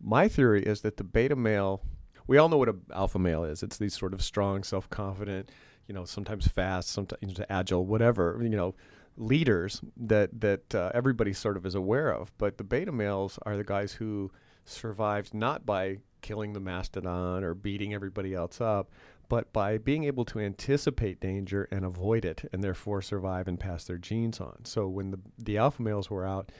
My 0.00 0.26
theory 0.26 0.64
is 0.64 0.80
that 0.80 0.96
the 0.96 1.04
beta 1.04 1.36
male, 1.36 1.82
we 2.26 2.36
all 2.36 2.48
know 2.48 2.56
what 2.56 2.68
an 2.68 2.82
alpha 2.92 3.18
male 3.18 3.44
is. 3.44 3.62
It's 3.62 3.76
these 3.76 3.96
sort 3.96 4.12
of 4.12 4.22
strong, 4.22 4.64
self 4.64 4.90
confident, 4.90 5.50
you 5.86 5.94
know, 5.94 6.04
sometimes 6.04 6.48
fast, 6.48 6.88
sometimes 6.90 7.40
agile, 7.48 7.86
whatever, 7.86 8.40
you 8.42 8.48
know, 8.48 8.74
leaders 9.16 9.82
that 9.96 10.40
that 10.40 10.74
uh, 10.74 10.90
everybody 10.94 11.32
sort 11.32 11.56
of 11.56 11.64
is 11.64 11.74
aware 11.74 12.12
of. 12.12 12.32
But 12.38 12.58
the 12.58 12.64
beta 12.64 12.90
males 12.92 13.38
are 13.42 13.56
the 13.56 13.64
guys 13.64 13.92
who 13.92 14.32
survived 14.64 15.34
not 15.34 15.64
by 15.66 15.98
killing 16.22 16.52
the 16.52 16.60
mastodon 16.60 17.44
or 17.44 17.54
beating 17.54 17.94
everybody 17.94 18.34
else 18.34 18.60
up, 18.60 18.90
but 19.30 19.50
by 19.52 19.78
being 19.78 20.04
able 20.04 20.26
to 20.26 20.40
anticipate 20.40 21.20
danger 21.20 21.68
and 21.70 21.84
avoid 21.84 22.26
it, 22.26 22.42
and 22.52 22.62
therefore 22.62 23.00
survive 23.00 23.48
and 23.48 23.58
pass 23.58 23.84
their 23.84 23.96
genes 23.96 24.40
on. 24.40 24.64
So 24.64 24.88
when 24.88 25.12
the 25.12 25.20
the 25.38 25.56
alpha 25.56 25.80
males 25.80 26.10
were 26.10 26.26
out 26.26 26.52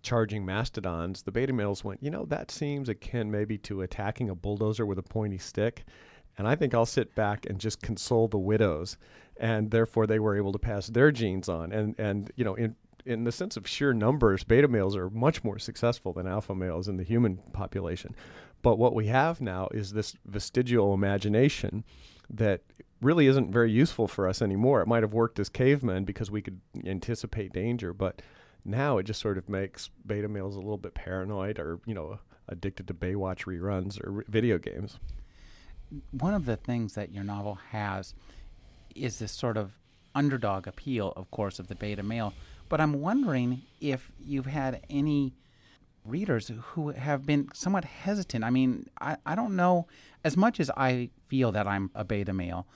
charging 0.00 0.46
mastodons, 0.46 1.22
the 1.22 1.32
beta 1.32 1.52
males 1.52 1.82
went, 1.82 2.00
you 2.02 2.10
know, 2.10 2.24
that 2.26 2.50
seems 2.50 2.88
akin 2.88 3.30
maybe 3.30 3.58
to 3.58 3.82
attacking 3.82 4.30
a 4.30 4.34
bulldozer 4.34 4.86
with 4.86 4.98
a 4.98 5.02
pointy 5.02 5.38
stick. 5.38 5.84
And 6.38 6.46
I 6.46 6.54
think 6.54 6.74
I'll 6.74 6.86
sit 6.86 7.14
back 7.14 7.46
and 7.46 7.58
just 7.58 7.82
console 7.82 8.28
the 8.28 8.38
widows. 8.38 8.96
And 9.38 9.70
therefore 9.70 10.06
they 10.06 10.20
were 10.20 10.36
able 10.36 10.52
to 10.52 10.58
pass 10.58 10.86
their 10.88 11.10
genes 11.10 11.48
on. 11.48 11.72
And, 11.72 11.98
and 11.98 12.30
you 12.36 12.44
know, 12.44 12.54
in, 12.54 12.76
in 13.06 13.24
the 13.24 13.32
sense 13.32 13.56
of 13.56 13.66
sheer 13.66 13.92
numbers, 13.92 14.44
beta 14.44 14.68
males 14.68 14.94
are 14.94 15.10
much 15.10 15.42
more 15.42 15.58
successful 15.58 16.12
than 16.12 16.26
alpha 16.26 16.54
males 16.54 16.86
in 16.86 16.96
the 16.96 17.02
human 17.02 17.38
population. 17.52 18.14
But 18.64 18.78
what 18.78 18.94
we 18.94 19.08
have 19.08 19.42
now 19.42 19.68
is 19.72 19.92
this 19.92 20.16
vestigial 20.24 20.94
imagination 20.94 21.84
that 22.30 22.62
really 23.02 23.26
isn't 23.26 23.52
very 23.52 23.70
useful 23.70 24.08
for 24.08 24.26
us 24.26 24.40
anymore. 24.40 24.80
It 24.80 24.88
might 24.88 25.02
have 25.02 25.12
worked 25.12 25.38
as 25.38 25.50
cavemen 25.50 26.04
because 26.04 26.30
we 26.30 26.40
could 26.40 26.62
anticipate 26.86 27.52
danger, 27.52 27.92
but 27.92 28.22
now 28.64 28.96
it 28.96 29.02
just 29.02 29.20
sort 29.20 29.36
of 29.36 29.50
makes 29.50 29.90
beta 30.06 30.28
males 30.28 30.56
a 30.56 30.60
little 30.60 30.78
bit 30.78 30.94
paranoid 30.94 31.58
or, 31.58 31.78
you 31.84 31.92
know, 31.92 32.18
addicted 32.48 32.88
to 32.88 32.94
Baywatch 32.94 33.44
reruns 33.44 34.00
or 34.02 34.24
video 34.28 34.56
games. 34.56 34.98
One 36.12 36.32
of 36.32 36.46
the 36.46 36.56
things 36.56 36.94
that 36.94 37.12
your 37.12 37.22
novel 37.22 37.58
has 37.70 38.14
is 38.94 39.18
this 39.18 39.32
sort 39.32 39.58
of 39.58 39.72
underdog 40.14 40.66
appeal, 40.66 41.12
of 41.16 41.30
course, 41.30 41.58
of 41.58 41.68
the 41.68 41.74
beta 41.74 42.02
male. 42.02 42.32
But 42.70 42.80
I'm 42.80 43.02
wondering 43.02 43.60
if 43.82 44.10
you've 44.18 44.46
had 44.46 44.80
any 44.88 45.34
readers 46.04 46.50
who 46.68 46.90
have 46.90 47.26
been 47.26 47.48
somewhat 47.52 47.84
hesitant. 47.84 48.44
I 48.44 48.50
mean, 48.50 48.88
I, 49.00 49.16
I 49.24 49.34
don't 49.34 49.56
know, 49.56 49.86
as 50.22 50.36
much 50.36 50.60
as 50.60 50.70
I 50.76 51.10
feel 51.28 51.52
that 51.52 51.66
I'm 51.66 51.90
a 51.94 52.04
beta 52.04 52.32
male, 52.32 52.66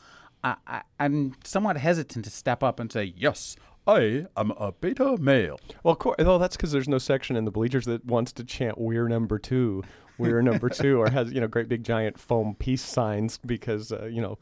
I, 0.42 0.56
I, 0.66 0.82
I'm 0.98 1.34
somewhat 1.44 1.76
hesitant 1.76 2.24
to 2.24 2.30
step 2.30 2.62
up 2.62 2.80
and 2.80 2.90
say, 2.90 3.12
yes, 3.16 3.56
I 3.86 4.26
am 4.36 4.50
a 4.52 4.72
beta 4.72 5.16
male. 5.18 5.58
Well, 5.82 5.92
of 5.92 5.98
course, 5.98 6.16
well, 6.18 6.38
that's 6.38 6.56
because 6.56 6.72
there's 6.72 6.88
no 6.88 6.98
section 6.98 7.36
in 7.36 7.44
the 7.44 7.50
bleachers 7.50 7.86
that 7.86 8.04
wants 8.04 8.32
to 8.34 8.44
chant 8.44 8.76
"We're 8.76 9.08
number 9.08 9.38
two, 9.38 9.82
we're 10.18 10.42
number 10.42 10.68
two, 10.68 11.00
or 11.00 11.08
has 11.08 11.32
you 11.32 11.40
know 11.40 11.48
great 11.48 11.68
big 11.68 11.84
giant 11.84 12.18
foam 12.18 12.54
peace 12.58 12.82
signs 12.82 13.38
because 13.38 13.90
uh, 13.90 14.04
you 14.04 14.20
know 14.20 14.38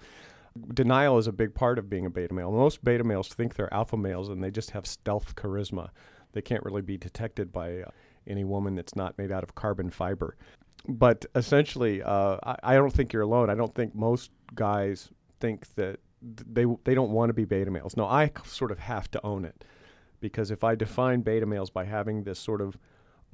denial 0.75 1.19
is 1.19 1.27
a 1.27 1.33
big 1.33 1.55
part 1.55 1.79
of 1.79 1.89
being 1.89 2.07
a 2.07 2.11
beta 2.11 2.35
male. 2.35 2.51
Most 2.51 2.83
beta 2.83 3.05
males 3.05 3.29
think 3.29 3.55
they're 3.55 3.73
alpha 3.73 3.97
males 3.97 4.29
and 4.29 4.43
they 4.43 4.51
just 4.51 4.73
have 4.73 4.87
stealth 4.87 5.37
charisma. 5.37 5.91
They 6.33 6.43
can't 6.43 6.65
really 6.65 6.83
be 6.83 6.97
detected 6.97 7.53
by 7.53 7.83
uh, 7.83 7.91
any 8.27 8.45
woman 8.45 8.75
that's 8.75 8.97
not 8.97 9.17
made 9.19 9.33
out 9.33 9.43
of 9.43 9.55
carbon 9.55 9.91
fiber. 9.91 10.37
But 10.89 11.27
essentially, 11.35 12.03
uh, 12.03 12.39
I, 12.43 12.57
I 12.63 12.75
don't 12.75 12.93
think 12.93 13.13
you're 13.13 13.23
alone. 13.23 13.51
I 13.51 13.55
don't 13.55 13.75
think 13.75 13.95
most 13.95 14.31
guys 14.55 15.11
think 15.41 15.75
that 15.75 15.99
they 16.23 16.65
they 16.85 16.95
don't 16.95 17.11
want 17.11 17.31
to 17.31 17.35
be 17.35 17.45
beta 17.45 17.71
males. 17.71 17.97
No, 17.97 18.07
I 18.07 18.31
sort 18.45 18.71
of 18.71 18.79
have 18.79 19.11
to 19.13 19.25
own 19.25 19.45
it 19.45 19.65
because 20.21 20.51
if 20.51 20.65
I 20.65 20.75
define 20.75 21.21
beta 21.21 21.47
males 21.47 21.71
by 21.71 21.85
having 21.85 22.25
this 22.25 22.39
sort 22.39 22.61
of 22.61 22.77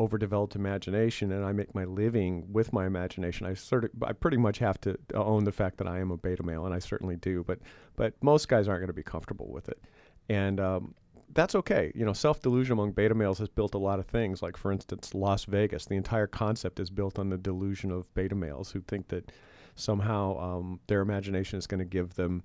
overdeveloped 0.00 0.56
imagination 0.56 1.30
and 1.32 1.44
I 1.44 1.52
make 1.52 1.74
my 1.74 1.84
living 1.84 2.46
with 2.50 2.72
my 2.72 2.86
imagination, 2.86 3.46
I 3.46 3.54
sort 3.54 3.84
of 3.84 3.90
I 4.02 4.12
pretty 4.12 4.36
much 4.36 4.58
have 4.58 4.80
to 4.82 4.96
own 5.14 5.44
the 5.44 5.52
fact 5.52 5.78
that 5.78 5.86
I 5.86 6.00
am 6.00 6.10
a 6.10 6.16
beta 6.16 6.42
male, 6.42 6.64
and 6.64 6.74
I 6.74 6.78
certainly 6.78 7.16
do. 7.16 7.44
But 7.46 7.58
but 7.96 8.14
most 8.22 8.48
guys 8.48 8.68
aren't 8.68 8.80
going 8.80 8.88
to 8.88 8.94
be 8.94 9.02
comfortable 9.02 9.50
with 9.50 9.68
it, 9.68 9.80
and 10.28 10.60
um, 10.60 10.94
that's 11.34 11.54
okay. 11.54 11.92
You 11.94 12.04
know, 12.04 12.12
self 12.12 12.40
delusion 12.40 12.72
among 12.72 12.92
beta 12.92 13.14
males 13.14 13.38
has 13.38 13.48
built 13.48 13.74
a 13.74 13.78
lot 13.78 13.98
of 13.98 14.06
things. 14.06 14.42
Like 14.42 14.56
for 14.56 14.72
instance, 14.72 15.14
Las 15.14 15.44
Vegas. 15.44 15.86
The 15.86 15.96
entire 15.96 16.26
concept 16.26 16.80
is 16.80 16.90
built 16.90 17.18
on 17.18 17.30
the 17.30 17.38
delusion 17.38 17.90
of 17.90 18.12
beta 18.14 18.34
males 18.34 18.70
who 18.72 18.80
think 18.80 19.08
that 19.08 19.32
somehow 19.74 20.38
um, 20.38 20.80
their 20.86 21.00
imagination 21.00 21.58
is 21.58 21.66
going 21.66 21.78
to 21.78 21.84
give 21.86 22.14
them 22.14 22.42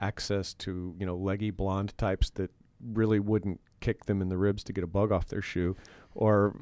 access 0.00 0.54
to 0.54 0.94
you 0.98 1.04
know 1.04 1.16
leggy 1.16 1.50
blonde 1.50 1.96
types 1.98 2.30
that 2.30 2.50
really 2.92 3.18
wouldn't 3.18 3.60
kick 3.80 4.04
them 4.06 4.22
in 4.22 4.28
the 4.28 4.36
ribs 4.36 4.62
to 4.64 4.72
get 4.72 4.84
a 4.84 4.88
bug 4.88 5.10
off 5.10 5.26
their 5.26 5.42
shoe, 5.42 5.76
or 6.14 6.54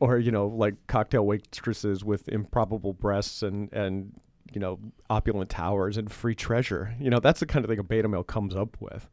or 0.00 0.18
you 0.18 0.30
know, 0.30 0.46
like 0.46 0.74
cocktail 0.86 1.24
waitresses 1.24 2.04
with 2.04 2.28
improbable 2.28 2.92
breasts 2.92 3.42
and 3.42 3.72
and 3.72 4.12
you 4.52 4.60
know 4.60 4.78
opulent 5.08 5.48
towers 5.48 5.96
and 5.96 6.12
free 6.12 6.34
treasure. 6.34 6.94
You 7.00 7.10
know, 7.10 7.20
that's 7.20 7.40
the 7.40 7.46
kind 7.46 7.64
of 7.64 7.70
thing 7.70 7.78
a 7.78 7.82
beta 7.84 8.08
male 8.08 8.24
comes 8.24 8.54
up 8.54 8.76
with, 8.80 9.08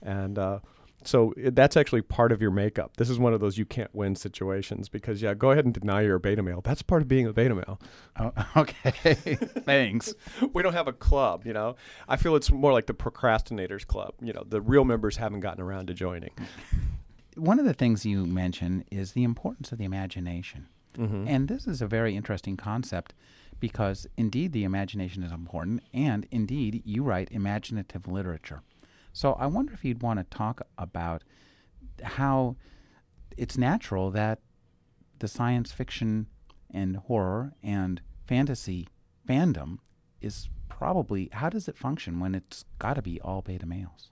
and. 0.00 0.38
uh 0.38 0.60
so 1.04 1.32
that's 1.36 1.76
actually 1.76 2.02
part 2.02 2.32
of 2.32 2.40
your 2.42 2.50
makeup. 2.50 2.96
This 2.96 3.10
is 3.10 3.18
one 3.18 3.32
of 3.34 3.40
those 3.40 3.58
you 3.58 3.64
can't 3.64 3.94
win 3.94 4.16
situations 4.16 4.88
because 4.88 5.20
yeah, 5.22 5.34
go 5.34 5.50
ahead 5.50 5.64
and 5.64 5.74
deny 5.74 6.02
you're 6.02 6.16
a 6.16 6.20
beta 6.20 6.42
male. 6.42 6.60
That's 6.62 6.82
part 6.82 7.02
of 7.02 7.08
being 7.08 7.26
a 7.26 7.32
beta 7.32 7.54
male. 7.54 7.80
Oh, 8.18 8.32
okay, 8.56 8.90
thanks. 9.34 10.14
we 10.52 10.62
don't 10.62 10.72
have 10.74 10.88
a 10.88 10.92
club, 10.92 11.44
you 11.46 11.52
know. 11.52 11.76
I 12.08 12.16
feel 12.16 12.36
it's 12.36 12.50
more 12.50 12.72
like 12.72 12.86
the 12.86 12.94
procrastinators 12.94 13.86
club. 13.86 14.14
You 14.20 14.32
know, 14.32 14.44
the 14.48 14.60
real 14.60 14.84
members 14.84 15.16
haven't 15.16 15.40
gotten 15.40 15.62
around 15.62 15.86
to 15.88 15.94
joining. 15.94 16.30
One 17.36 17.58
of 17.58 17.64
the 17.64 17.74
things 17.74 18.06
you 18.06 18.24
mention 18.26 18.84
is 18.90 19.12
the 19.12 19.24
importance 19.24 19.72
of 19.72 19.78
the 19.78 19.84
imagination, 19.84 20.68
Mm-hmm. 20.98 21.26
and 21.26 21.48
this 21.48 21.66
is 21.66 21.82
a 21.82 21.88
very 21.88 22.14
interesting 22.14 22.56
concept 22.56 23.14
because 23.58 24.06
indeed 24.16 24.52
the 24.52 24.62
imagination 24.62 25.24
is 25.24 25.32
important, 25.32 25.82
and 25.92 26.24
indeed 26.30 26.82
you 26.84 27.02
write 27.02 27.28
imaginative 27.32 28.06
literature. 28.06 28.62
So 29.14 29.34
I 29.34 29.46
wonder 29.46 29.72
if 29.72 29.84
you'd 29.84 30.02
want 30.02 30.18
to 30.18 30.36
talk 30.36 30.66
about 30.76 31.22
how 32.02 32.56
it's 33.36 33.56
natural 33.56 34.10
that 34.10 34.40
the 35.20 35.28
science 35.28 35.70
fiction 35.70 36.26
and 36.68 36.96
horror 36.96 37.52
and 37.62 38.02
fantasy 38.26 38.88
fandom 39.26 39.78
is 40.20 40.48
probably 40.68 41.30
how 41.32 41.48
does 41.48 41.68
it 41.68 41.78
function 41.78 42.18
when 42.18 42.34
it's 42.34 42.64
got 42.80 42.94
to 42.94 43.02
be 43.02 43.20
all 43.20 43.40
beta 43.40 43.64
males? 43.64 44.10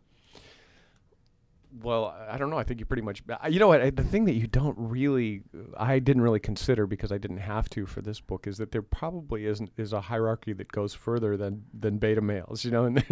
Well, 1.81 2.15
I 2.29 2.37
don't 2.37 2.51
know. 2.51 2.59
I 2.59 2.65
think 2.65 2.81
you 2.81 2.87
pretty 2.87 3.03
much. 3.03 3.23
You 3.49 3.59
know 3.59 3.69
what? 3.69 3.81
I, 3.81 3.91
the 3.91 4.05
thing 4.05 4.27
that 4.27 4.35
you 4.35 4.47
don't 4.47 4.77
really, 4.77 5.43
I 5.77 6.01
didn't 6.01 6.23
really 6.23 6.41
consider 6.41 6.87
because 6.87 7.11
I 7.11 7.19
didn't 7.19 7.39
have 7.39 7.71
to 7.71 7.87
for 7.87 8.03
this 8.03 8.21
book 8.21 8.47
is 8.47 8.59
that 8.59 8.73
there 8.73 8.83
probably 8.83 9.47
isn't 9.47 9.71
is 9.79 9.93
a 9.93 10.03
hierarchy 10.03 10.53
that 10.53 10.71
goes 10.71 10.93
further 10.93 11.37
than 11.37 11.65
than 11.73 11.99
beta 11.99 12.21
males. 12.21 12.65
You 12.65 12.73
know, 12.73 12.85
and 12.87 13.03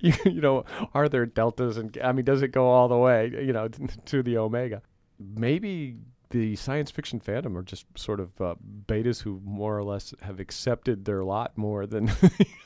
you, 0.00 0.14
you 0.24 0.40
know, 0.40 0.64
are 0.94 1.08
there 1.08 1.26
deltas 1.26 1.76
and 1.76 1.96
I 2.02 2.12
mean, 2.12 2.24
does 2.24 2.40
it 2.40 2.48
go 2.48 2.66
all 2.68 2.88
the 2.88 2.96
way? 2.96 3.30
You 3.30 3.52
know, 3.52 3.68
to 4.06 4.22
the 4.22 4.38
omega? 4.38 4.80
Maybe 5.18 5.96
the 6.30 6.56
science 6.56 6.90
fiction 6.90 7.20
fandom 7.20 7.56
are 7.56 7.62
just 7.62 7.86
sort 7.96 8.18
of 8.18 8.40
uh, 8.40 8.54
betas 8.86 9.22
who 9.22 9.40
more 9.44 9.76
or 9.76 9.84
less 9.84 10.12
have 10.22 10.40
accepted 10.40 11.04
their 11.04 11.22
lot 11.22 11.56
more 11.56 11.86
than 11.86 12.10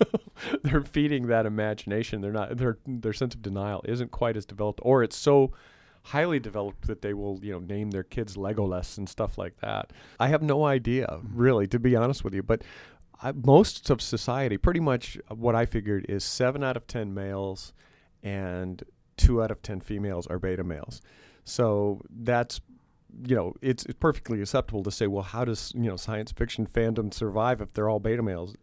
they're 0.62 0.82
feeding 0.82 1.26
that 1.26 1.46
imagination. 1.46 2.20
They're 2.20 2.32
not 2.32 2.56
their 2.56 2.78
their 2.86 3.12
sense 3.12 3.34
of 3.34 3.42
denial 3.42 3.82
isn't 3.86 4.10
quite 4.10 4.36
as 4.36 4.46
developed, 4.46 4.80
or 4.82 5.02
it's 5.02 5.16
so 5.16 5.52
highly 6.04 6.40
developed 6.40 6.86
that 6.86 7.02
they 7.02 7.12
will 7.12 7.38
you 7.42 7.52
know 7.52 7.58
name 7.58 7.90
their 7.90 8.02
kids 8.02 8.36
Legolas 8.36 8.96
and 8.96 9.08
stuff 9.08 9.36
like 9.36 9.60
that. 9.60 9.92
I 10.18 10.28
have 10.28 10.42
no 10.42 10.64
idea 10.64 11.20
really, 11.22 11.66
to 11.68 11.78
be 11.78 11.96
honest 11.96 12.24
with 12.24 12.34
you, 12.34 12.42
but. 12.42 12.62
I, 13.22 13.32
most 13.32 13.90
of 13.90 14.00
society, 14.00 14.56
pretty 14.56 14.80
much 14.80 15.18
what 15.28 15.54
I 15.54 15.66
figured 15.66 16.06
is 16.08 16.24
seven 16.24 16.64
out 16.64 16.78
of 16.78 16.86
ten 16.86 17.12
males 17.12 17.74
and 18.22 18.82
two 19.18 19.42
out 19.42 19.50
of 19.50 19.60
ten 19.60 19.80
females 19.80 20.26
are 20.28 20.38
beta 20.38 20.64
males. 20.64 21.02
So 21.44 22.00
that's 22.08 22.62
you 23.24 23.34
know 23.36 23.54
it's, 23.60 23.84
it's 23.86 23.98
perfectly 23.98 24.40
acceptable 24.40 24.82
to 24.84 24.90
say, 24.90 25.06
well, 25.06 25.22
how 25.22 25.44
does 25.44 25.72
you 25.74 25.82
know 25.88 25.96
science 25.96 26.32
fiction 26.32 26.66
fandom 26.66 27.12
survive 27.12 27.60
if 27.60 27.72
they're 27.72 27.88
all 27.88 28.00
beta 28.00 28.22
males? 28.22 28.54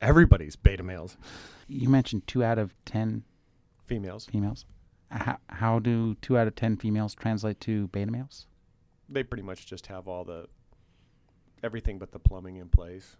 Everybody's 0.00 0.56
beta 0.56 0.82
males, 0.82 1.16
You 1.68 1.88
mentioned 1.88 2.26
two 2.26 2.42
out 2.42 2.58
of 2.58 2.74
ten 2.84 3.22
females. 3.86 4.26
females. 4.26 4.64
How, 5.10 5.36
how 5.48 5.78
do 5.78 6.14
two 6.22 6.36
out 6.38 6.46
of 6.48 6.54
ten 6.56 6.76
females 6.76 7.14
translate 7.14 7.60
to 7.60 7.86
beta 7.88 8.10
males? 8.10 8.46
They 9.08 9.22
pretty 9.22 9.42
much 9.44 9.66
just 9.66 9.86
have 9.88 10.08
all 10.08 10.24
the 10.24 10.46
everything 11.62 11.98
but 11.98 12.10
the 12.12 12.18
plumbing 12.18 12.56
in 12.56 12.68
place. 12.68 13.16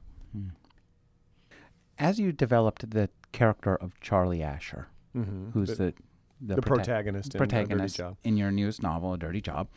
As 1.98 2.18
you 2.18 2.32
developed 2.32 2.90
the 2.90 3.10
character 3.32 3.76
of 3.76 3.98
Charlie 4.00 4.42
Asher, 4.42 4.88
Mm-hmm. 5.16 5.50
who's 5.50 5.76
the, 5.76 5.92
the 6.40 6.54
the 6.54 6.62
prota- 6.62 6.66
protagonist? 6.76 7.34
in 7.34 7.38
protagonist 7.38 7.96
Job. 7.98 8.16
in 8.24 8.38
your 8.38 8.50
newest 8.50 8.82
novel, 8.82 9.12
A 9.12 9.18
Dirty 9.18 9.42
Job, 9.42 9.68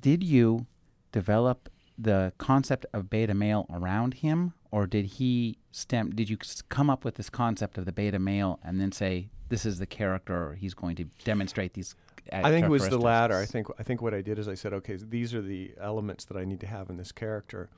did 0.00 0.22
you 0.22 0.66
develop 1.12 1.68
the 1.96 2.32
concept 2.38 2.86
of 2.92 3.08
beta 3.08 3.34
male 3.34 3.66
around 3.72 4.14
him, 4.14 4.52
or 4.70 4.86
did 4.86 5.04
he 5.04 5.58
stem? 5.70 6.10
Did 6.10 6.28
you 6.28 6.36
come 6.68 6.90
up 6.90 7.04
with 7.04 7.14
this 7.14 7.30
concept 7.30 7.78
of 7.78 7.84
the 7.84 7.92
beta 7.92 8.18
male 8.18 8.58
and 8.64 8.80
then 8.80 8.90
say 8.90 9.28
this 9.48 9.64
is 9.64 9.78
the 9.78 9.86
character 9.86 10.54
he's 10.54 10.74
going 10.74 10.96
to 10.96 11.04
demonstrate 11.24 11.74
these? 11.74 11.94
I 12.32 12.50
think 12.50 12.66
it 12.66 12.70
was 12.70 12.88
the 12.88 12.98
latter. 12.98 13.36
I 13.36 13.46
think 13.46 13.68
I 13.78 13.82
think 13.82 14.02
what 14.02 14.14
I 14.14 14.22
did 14.22 14.38
is 14.38 14.48
I 14.48 14.54
said, 14.54 14.72
okay, 14.72 14.96
these 14.96 15.34
are 15.34 15.42
the 15.42 15.72
elements 15.80 16.24
that 16.24 16.36
I 16.36 16.44
need 16.44 16.60
to 16.60 16.66
have 16.66 16.90
in 16.90 16.96
this 16.96 17.12
character, 17.12 17.68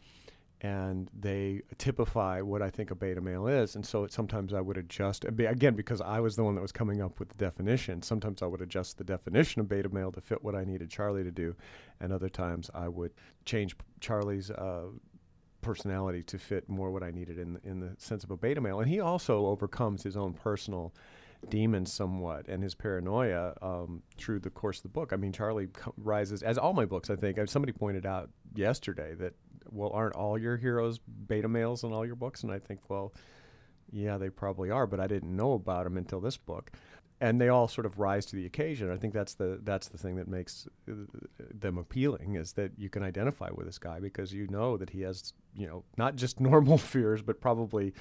and 0.67 1.09
they 1.17 1.63
typify 1.79 2.41
what 2.41 2.61
I 2.61 2.71
think 2.71 2.91
a 2.91 2.97
beta 2.97 3.21
male 3.21 3.47
is. 3.47 3.77
And 3.77 3.87
so 3.87 4.03
it, 4.03 4.13
sometimes 4.13 4.53
I 4.53 4.61
would 4.61 4.77
adjust 4.77 5.25
again 5.25 5.75
because 5.75 6.01
I 6.01 6.19
was 6.19 6.35
the 6.35 6.43
one 6.43 6.57
that 6.57 6.61
was 6.61 6.73
coming 6.73 7.01
up 7.01 7.21
with 7.21 7.29
the 7.29 7.37
definition. 7.37 8.03
Sometimes 8.03 8.43
I 8.43 8.47
would 8.47 8.61
adjust 8.61 8.99
the 8.99 9.05
definition 9.05 9.61
of 9.61 9.69
beta 9.69 9.89
male 9.89 10.11
to 10.13 10.21
fit 10.21 10.43
what 10.43 10.57
I 10.57 10.65
needed 10.65 10.91
Charlie 10.91 11.23
to 11.23 11.31
do, 11.31 11.55
and 12.01 12.13
other 12.13 12.29
times 12.29 12.69
I 12.75 12.89
would 12.89 13.13
change 13.45 13.77
Charlie's. 14.01 14.51
Uh, 14.51 14.87
personality 15.63 16.23
to 16.23 16.39
fit 16.39 16.69
more 16.69 16.93
what 16.93 17.03
I 17.03 17.11
needed 17.11 17.41
in 17.41 17.59
in 17.65 17.81
the 17.81 17.97
sense 17.99 18.23
of 18.23 18.31
a 18.31 18.37
beta 18.37 18.61
male, 18.61 18.79
and 18.79 18.89
he 18.89 19.01
also 19.01 19.47
overcomes 19.47 20.05
his 20.05 20.17
own 20.17 20.33
personal 20.33 20.95
demons 21.49 21.93
somewhat 21.93 22.49
and 22.49 22.63
his 22.63 22.75
paranoia 22.75 23.55
um, 23.63 24.03
through 24.17 24.41
the 24.41 24.51
course 24.51 24.79
of 24.79 24.83
the 24.85 24.89
book. 24.89 25.13
I 25.13 25.17
mean, 25.17 25.33
Charlie 25.33 25.69
rises 25.97 26.43
as 26.43 26.59
all 26.59 26.73
my 26.73 26.85
books. 26.85 27.11
I 27.11 27.17
think 27.17 27.39
Uh, 27.39 27.47
somebody 27.47 27.73
pointed 27.73 28.07
out 28.07 28.31
yesterday 28.55 29.15
that 29.15 29.35
well, 29.71 29.91
aren't 29.93 30.15
all 30.15 30.39
your 30.39 30.57
heroes 30.57 30.99
beta 30.99 31.49
males 31.49 31.85
in 31.85 31.93
all 31.93 32.07
your 32.07 32.17
books? 32.17 32.43
And 32.43 32.53
I 32.53 32.59
think, 32.59 32.89
well, 32.89 33.13
yeah, 33.91 34.19
they 34.19 34.31
probably 34.31 34.71
are, 34.71 34.87
but 34.87 35.01
I 35.01 35.07
didn't 35.07 35.35
know 35.35 35.53
about 35.53 35.85
them 35.85 35.97
until 35.97 36.21
this 36.21 36.37
book. 36.37 36.71
And 37.21 37.41
they 37.41 37.49
all 37.49 37.67
sort 37.67 37.87
of 37.87 37.99
rise 37.99 38.27
to 38.27 38.37
the 38.37 38.45
occasion. 38.45 38.91
I 38.91 38.97
think 38.97 39.15
that's 39.15 39.35
the 39.35 39.59
that's 39.63 39.89
the 39.89 39.97
thing 39.97 40.17
that 40.17 40.29
makes 40.29 40.69
uh, 40.89 40.95
them 41.55 41.79
appealing 41.79 42.35
is 42.35 42.53
that 42.53 42.73
you 42.77 42.91
can 42.91 43.03
identify 43.03 43.49
with 43.51 43.65
this 43.67 43.79
guy 43.79 44.01
because 44.01 44.35
you 44.35 44.47
know 44.49 44.77
that 44.77 44.91
he 44.91 45.01
has 45.01 45.33
you 45.55 45.67
know 45.67 45.83
not 45.97 46.17
just 46.17 46.41
normal 46.53 46.77
fears 46.77 47.23
but 47.23 47.41
probably 47.41 47.95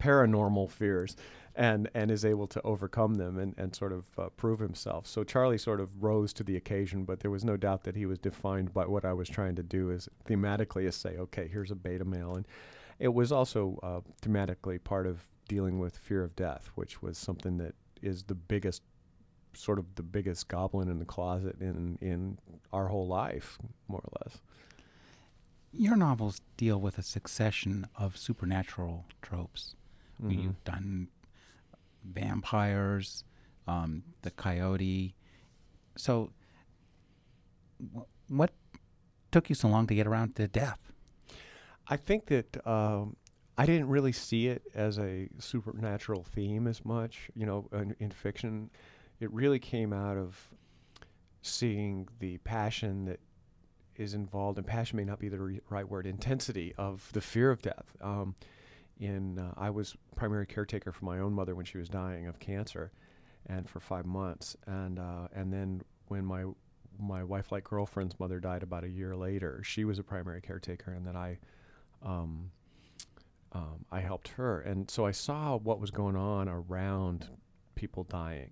paranormal 0.00 0.70
fears 0.70 1.16
and 1.54 1.90
and 1.94 2.10
is 2.10 2.24
able 2.24 2.46
to 2.46 2.60
overcome 2.62 3.14
them 3.14 3.38
and, 3.38 3.54
and 3.58 3.74
sort 3.74 3.92
of 3.92 4.04
uh, 4.18 4.28
prove 4.36 4.60
himself. 4.60 5.06
So 5.06 5.24
Charlie 5.24 5.58
sort 5.58 5.80
of 5.80 6.02
rose 6.02 6.32
to 6.34 6.44
the 6.44 6.56
occasion, 6.56 7.04
but 7.04 7.20
there 7.20 7.30
was 7.30 7.44
no 7.44 7.56
doubt 7.56 7.84
that 7.84 7.96
he 7.96 8.06
was 8.06 8.18
defined 8.18 8.72
by 8.72 8.86
what 8.86 9.04
I 9.04 9.12
was 9.12 9.28
trying 9.28 9.56
to 9.56 9.62
do 9.62 9.90
is 9.90 10.08
thematically 10.26 10.84
is 10.86 10.94
say, 10.96 11.16
okay, 11.16 11.48
here's 11.48 11.70
a 11.70 11.74
beta 11.74 12.04
male. 12.04 12.34
And 12.36 12.46
it 12.98 13.12
was 13.14 13.32
also 13.32 13.78
uh, 13.82 14.00
thematically 14.22 14.82
part 14.82 15.06
of 15.06 15.26
dealing 15.48 15.78
with 15.80 15.96
fear 15.96 16.22
of 16.22 16.36
death, 16.36 16.70
which 16.76 17.02
was 17.02 17.18
something 17.18 17.58
that 17.58 17.74
is 18.02 18.22
the 18.24 18.34
biggest 18.34 18.82
sort 19.52 19.80
of 19.80 19.86
the 19.96 20.02
biggest 20.04 20.46
goblin 20.46 20.88
in 20.88 21.00
the 21.00 21.04
closet 21.04 21.56
in 21.60 21.98
in 22.00 22.38
our 22.72 22.86
whole 22.86 23.08
life, 23.08 23.58
more 23.88 24.00
or 24.00 24.12
less. 24.24 24.38
Your 25.72 25.96
novels 25.96 26.40
deal 26.56 26.80
with 26.80 26.98
a 26.98 27.02
succession 27.02 27.86
of 27.96 28.16
supernatural 28.16 29.06
tropes. 29.22 29.74
Mhm. 30.22 30.42
You've 30.42 30.64
done 30.64 31.08
vampires, 32.04 33.24
um, 33.66 34.02
the 34.22 34.30
coyote. 34.30 35.14
So, 35.96 36.30
wh- 37.94 38.30
what 38.30 38.52
took 39.30 39.48
you 39.48 39.54
so 39.54 39.68
long 39.68 39.86
to 39.86 39.94
get 39.94 40.06
around 40.06 40.36
to 40.36 40.48
death? 40.48 40.78
I 41.86 41.96
think 41.96 42.26
that 42.26 42.66
um, 42.66 43.16
I 43.58 43.66
didn't 43.66 43.88
really 43.88 44.12
see 44.12 44.46
it 44.46 44.62
as 44.74 44.98
a 44.98 45.28
supernatural 45.38 46.24
theme 46.24 46.66
as 46.66 46.84
much, 46.84 47.30
you 47.34 47.46
know, 47.46 47.68
in, 47.72 47.94
in 47.98 48.10
fiction. 48.10 48.70
It 49.18 49.32
really 49.32 49.58
came 49.58 49.92
out 49.92 50.16
of 50.16 50.48
seeing 51.42 52.08
the 52.20 52.38
passion 52.38 53.06
that 53.06 53.20
is 53.96 54.14
involved, 54.14 54.56
and 54.56 54.66
passion 54.66 54.96
may 54.96 55.04
not 55.04 55.18
be 55.18 55.28
the 55.28 55.38
re- 55.38 55.60
right 55.68 55.88
word, 55.88 56.06
intensity 56.06 56.72
of 56.78 57.10
the 57.12 57.20
fear 57.20 57.50
of 57.50 57.60
death. 57.60 57.96
Um, 58.00 58.34
in 59.00 59.38
uh, 59.38 59.52
I 59.56 59.70
was 59.70 59.96
primary 60.14 60.46
caretaker 60.46 60.92
for 60.92 61.04
my 61.04 61.18
own 61.18 61.32
mother 61.32 61.54
when 61.54 61.64
she 61.64 61.78
was 61.78 61.88
dying 61.88 62.26
of 62.26 62.38
cancer, 62.38 62.92
and 63.46 63.68
for 63.68 63.80
five 63.80 64.06
months, 64.06 64.56
and 64.66 64.98
uh, 64.98 65.28
and 65.34 65.52
then 65.52 65.82
when 66.08 66.24
my 66.24 66.44
my 66.98 67.24
wife 67.24 67.50
like 67.50 67.64
girlfriend's 67.64 68.20
mother 68.20 68.38
died 68.38 68.62
about 68.62 68.84
a 68.84 68.88
year 68.88 69.16
later, 69.16 69.62
she 69.64 69.84
was 69.84 69.98
a 69.98 70.02
primary 70.02 70.42
caretaker, 70.42 70.92
and 70.92 71.06
then 71.06 71.16
I 71.16 71.38
um, 72.02 72.50
um, 73.52 73.84
I 73.90 74.00
helped 74.00 74.28
her, 74.28 74.60
and 74.60 74.90
so 74.90 75.06
I 75.06 75.12
saw 75.12 75.56
what 75.56 75.80
was 75.80 75.90
going 75.90 76.16
on 76.16 76.48
around 76.48 77.28
people 77.74 78.04
dying, 78.04 78.50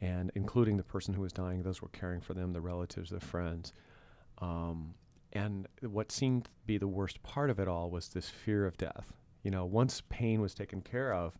and 0.00 0.32
including 0.34 0.76
the 0.76 0.82
person 0.82 1.14
who 1.14 1.22
was 1.22 1.32
dying, 1.32 1.62
those 1.62 1.80
were 1.80 1.88
caring 1.88 2.20
for 2.20 2.34
them, 2.34 2.52
the 2.52 2.60
relatives, 2.60 3.10
the 3.10 3.20
friends, 3.20 3.72
um, 4.38 4.94
and 5.32 5.68
what 5.80 6.10
seemed 6.10 6.44
to 6.44 6.50
be 6.66 6.76
the 6.76 6.88
worst 6.88 7.22
part 7.22 7.50
of 7.50 7.60
it 7.60 7.68
all 7.68 7.88
was 7.88 8.08
this 8.08 8.28
fear 8.28 8.66
of 8.66 8.76
death. 8.76 9.12
You 9.42 9.50
know, 9.50 9.64
once 9.64 10.02
pain 10.08 10.40
was 10.40 10.54
taken 10.54 10.82
care 10.82 11.12
of, 11.14 11.38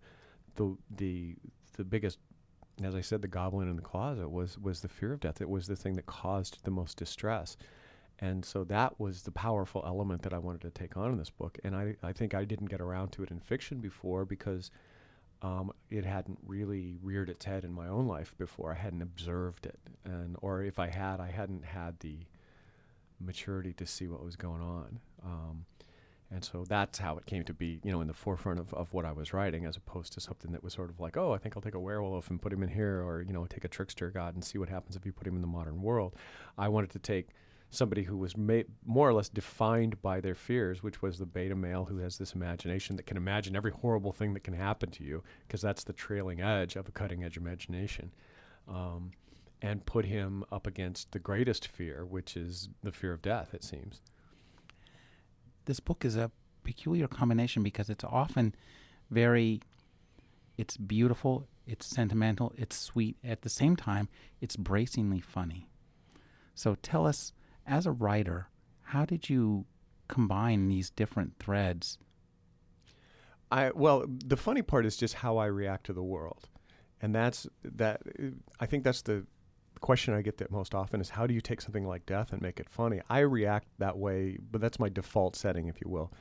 the 0.57 0.77
the 0.97 1.37
the 1.77 1.85
biggest, 1.85 2.19
as 2.83 2.95
I 2.95 3.01
said, 3.03 3.23
the 3.23 3.29
goblin 3.29 3.69
in 3.69 3.77
the 3.77 3.83
closet 3.83 4.31
was 4.31 4.59
was 4.59 4.81
the 4.81 4.89
fear 4.89 5.13
of 5.13 5.21
death. 5.21 5.41
It 5.41 5.51
was 5.51 5.67
the 5.67 5.77
thing 5.77 5.95
that 5.97 6.07
caused 6.07 6.65
the 6.65 6.71
most 6.71 6.97
distress, 6.99 7.57
And 8.19 8.45
so 8.45 8.65
that 8.65 8.99
was 8.99 9.23
the 9.23 9.31
powerful 9.31 9.83
element 9.87 10.23
that 10.23 10.33
I 10.33 10.39
wanted 10.39 10.63
to 10.63 10.71
take 10.71 10.97
on 10.97 11.13
in 11.13 11.19
this 11.19 11.31
book. 11.31 11.59
And 11.65 11.77
I, 11.77 11.97
I 12.03 12.13
think 12.13 12.35
I 12.35 12.45
didn't 12.45 12.67
get 12.71 12.81
around 12.81 13.11
to 13.13 13.23
it 13.23 13.31
in 13.31 13.41
fiction 13.41 13.81
before 13.81 14.25
because 14.25 14.71
um, 15.43 15.73
it 15.91 16.05
hadn't 16.05 16.39
really 16.47 16.97
reared 17.03 17.31
its 17.31 17.45
head 17.45 17.65
in 17.65 17.73
my 17.73 17.89
own 17.89 18.07
life 18.07 18.35
before. 18.39 18.73
I 18.73 18.77
hadn't 18.77 19.03
observed 19.03 19.67
it. 19.67 19.79
And, 20.05 20.37
or 20.43 20.63
if 20.63 20.79
I 20.79 20.89
had, 20.89 21.21
I 21.21 21.31
hadn't 21.31 21.65
had 21.65 22.01
the 22.01 22.19
maturity 23.21 23.73
to 23.75 23.87
see 23.87 24.09
what 24.09 24.25
was 24.25 24.37
going 24.37 24.63
on. 24.63 25.01
Um, 25.25 25.67
and 26.31 26.45
so 26.45 26.65
that's 26.69 26.99
how 26.99 27.17
it 27.17 27.27
came 27.27 27.45
to 27.45 27.55
be, 27.55 27.81
you 27.85 27.93
know, 27.93 28.01
in 28.01 28.09
the 28.09 28.15
forefront 28.15 28.59
of, 28.59 28.75
of 28.75 28.93
what 28.93 29.05
I 29.05 29.13
was 29.13 29.33
writing, 29.33 29.65
as 29.65 29.77
opposed 29.77 30.13
to 30.15 30.21
something 30.21 30.51
that 30.53 30.65
was 30.65 30.75
sort 30.75 30.91
of 30.91 30.99
like, 30.99 31.17
oh, 31.17 31.33
I 31.33 31.39
think 31.39 31.57
I'll 31.57 31.63
take 31.63 31.75
a 31.75 31.81
werewolf 31.81 32.31
and 32.31 32.43
put 32.43 32.53
him 32.53 32.65
in 32.65 32.69
here, 32.69 33.01
or, 33.01 33.23
you 33.23 33.33
know, 33.33 33.47
take 33.47 33.65
a 33.65 33.69
trickster 33.69 34.11
god 34.11 34.35
and 34.35 34.45
see 34.45 34.59
what 34.59 34.69
happens 34.69 34.97
if 34.97 35.07
you 35.07 35.13
put 35.13 35.27
him 35.27 35.37
in 35.37 35.41
the 35.41 35.47
modern 35.47 35.81
world. 35.81 36.17
I 36.59 36.69
wanted 36.69 36.91
to 36.91 36.99
take 36.99 37.29
somebody 37.71 38.03
who 38.03 38.17
was 38.17 38.37
ma- 38.37 38.63
more 38.85 39.09
or 39.09 39.13
less 39.13 39.29
defined 39.29 40.01
by 40.03 40.21
their 40.21 40.35
fears, 40.35 40.83
which 40.83 41.01
was 41.01 41.19
the 41.19 41.27
beta 41.27 41.55
male 41.55 41.85
who 41.85 41.99
has 41.99 42.19
this 42.19 42.33
imagination 42.33 42.97
that 42.97 43.07
can 43.07 43.17
imagine 43.17 43.55
every 43.55 43.73
horrible 43.73 44.13
thing 44.13 44.35
that 44.35 44.45
can 44.45 44.55
happen 44.55 44.91
to 44.91 45.05
you, 45.05 45.23
because 45.47 45.63
that's 45.63 45.85
the 45.85 45.93
trailing 45.93 46.41
edge 46.41 46.75
of 46.75 46.89
a 46.89 46.93
cutting 46.93 47.23
edge 47.23 47.37
imagination. 47.37 48.13
Um, 48.69 49.13
and 49.63 49.87
put 49.87 50.05
him 50.05 50.45
up 50.51 50.67
against 50.67 51.13
the 51.13 51.19
greatest 51.19 51.69
fear, 51.69 52.05
which 52.05 52.37
is 52.37 52.69
the 52.83 52.93
fear 52.93 53.13
of 53.13 53.23
death, 53.23 53.55
it 53.55 53.63
seems 53.65 54.01
this 55.67 55.81
book 55.81 56.05
is 56.05 56.17
a 56.17 56.31
peculiar 56.65 57.07
combination 57.07 57.63
because 57.63 57.91
it's 57.91 58.05
often 58.05 58.55
very 59.11 59.61
it's 60.57 60.77
beautiful, 60.77 61.47
it's 61.67 61.87
sentimental, 61.87 62.53
it's 62.57 62.77
sweet. 62.77 63.17
At 63.23 63.43
the 63.43 63.49
same 63.49 63.77
time, 63.77 64.09
it's 64.41 64.57
bracingly 64.57 65.21
funny. 65.21 65.69
So 66.55 66.77
tell 66.77 67.07
us, 67.07 67.33
as 67.67 67.87
a 67.87 67.93
writer, 67.93 68.49
how 68.83 69.05
did 69.05 69.29
you 69.29 69.67
combine 70.09 70.69
these 70.69 70.89
different 70.91 71.35
threads? 71.39 71.99
I 73.51 73.71
well, 73.75 74.05
the 74.09 74.37
funny 74.37 74.63
part 74.63 74.87
is 74.87 74.97
just 74.97 75.15
how 75.15 75.37
I 75.37 75.47
react 75.47 75.87
to 75.87 75.93
the 75.93 76.03
world, 76.03 76.49
and 77.01 77.15
that's 77.15 77.47
that. 77.63 78.03
I 78.59 78.67
think 78.67 78.83
that's 78.83 79.03
the 79.03 79.27
question 79.81 80.15
I 80.15 80.23
get 80.23 80.39
that 80.39 80.51
most 80.51 80.75
often 80.75 81.01
is 81.01 81.11
how 81.11 81.27
do 81.27 81.35
you 81.35 81.41
take 81.41 81.61
something 81.61 81.87
like 81.87 82.07
death 82.07 82.33
and 82.33 82.41
make 82.43 82.61
it 82.61 82.69
funny? 82.69 83.01
I 83.09 83.21
react 83.21 83.69
that 83.79 83.97
way, 83.97 84.39
but 84.51 84.61
that's 84.61 84.79
my 84.79 84.89
default 84.89 85.37
setting, 85.37 85.69
if 85.69 85.81
you 85.81 85.91
will. 85.91 86.13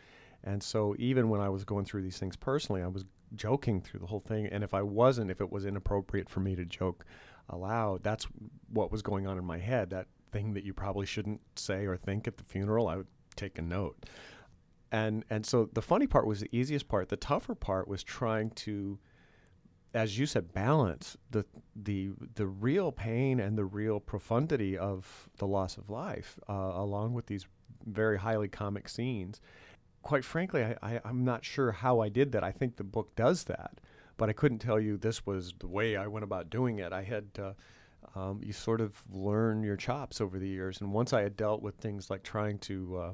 And 0.44 0.62
so 0.62 0.96
even 1.00 1.30
when 1.30 1.42
I 1.42 1.50
was 1.50 1.64
going 1.64 1.86
through 1.86 2.04
these 2.04 2.18
things 2.18 2.36
personally, 2.36 2.82
I 2.82 2.88
was 2.88 3.06
joking 3.36 3.82
through 3.82 4.02
the 4.02 4.06
whole 4.06 4.20
thing. 4.20 4.48
And 4.48 4.64
if 4.64 4.74
I 4.74 4.82
wasn't, 4.84 5.32
if 5.32 5.42
it 5.42 5.52
was 5.52 5.66
inappropriate 5.66 6.30
for 6.30 6.40
me 6.40 6.56
to 6.56 6.66
joke 6.66 7.06
aloud, 7.50 8.04
that's 8.04 8.28
what 8.72 8.92
was 8.92 9.02
going 9.02 9.28
on 9.28 9.38
in 9.38 9.46
my 9.46 9.58
head. 9.58 9.90
That 9.90 10.08
thing 10.32 10.54
that 10.54 10.64
you 10.64 10.74
probably 10.74 11.06
shouldn't 11.06 11.42
say 11.56 11.86
or 11.86 11.98
think 11.98 12.28
at 12.28 12.38
the 12.38 12.44
funeral, 12.44 12.88
I 12.88 12.98
would 12.98 13.08
take 13.36 13.58
a 13.58 13.62
note. 13.62 14.06
And 14.92 15.26
and 15.30 15.46
so 15.46 15.70
the 15.74 15.82
funny 15.82 16.08
part 16.08 16.28
was 16.28 16.42
the 16.42 16.50
easiest 16.56 16.88
part. 16.88 17.10
The 17.10 17.18
tougher 17.18 17.56
part 17.56 17.88
was 17.88 18.04
trying 18.04 18.52
to 18.52 19.00
as 19.96 20.20
you 20.20 20.26
said, 20.26 20.54
balance 20.54 21.18
the 21.32 21.46
the 21.76 22.12
the 22.36 22.46
real 22.46 22.92
pain 22.92 23.40
and 23.40 23.58
the 23.58 23.64
real 23.64 24.00
profundity 24.00 24.78
of 24.78 25.30
the 25.38 25.48
loss 25.48 25.78
of 25.78 25.90
life, 25.90 26.38
uh, 26.50 26.54
along 26.54 27.14
with 27.14 27.28
these 27.28 27.48
very 27.86 28.20
highly 28.20 28.50
comic 28.50 28.90
scenes. 28.90 29.40
Quite 30.02 30.26
frankly, 30.26 30.64
I, 30.64 30.76
I, 30.84 31.02
I'm 31.06 31.24
not 31.24 31.46
sure 31.46 31.72
how 31.72 32.02
I 32.02 32.10
did 32.10 32.34
that. 32.34 32.44
I 32.44 32.52
think 32.52 32.76
the 32.76 32.84
book 32.84 33.16
does 33.16 33.46
that, 33.46 33.80
but 34.18 34.30
I 34.30 34.34
couldn't 34.34 34.60
tell 34.60 34.80
you 34.80 34.98
this 34.98 35.26
was 35.26 35.54
the 35.60 35.68
way 35.68 35.96
I 35.96 36.08
went 36.08 36.26
about 36.26 36.50
doing 36.50 36.80
it. 36.80 36.92
I 36.92 37.04
had 37.04 37.28
uh, 37.40 37.54
um, 38.20 38.42
you 38.44 38.54
sort 38.54 38.82
of 38.82 39.02
learn 39.10 39.64
your 39.64 39.78
chops 39.78 40.20
over 40.20 40.38
the 40.38 40.48
years, 40.48 40.82
and 40.82 40.92
once 40.92 41.14
I 41.14 41.22
had 41.22 41.38
dealt 41.38 41.62
with 41.62 41.76
things 41.76 42.10
like 42.10 42.22
trying 42.22 42.60
to 42.60 42.98
uh, 42.98 43.14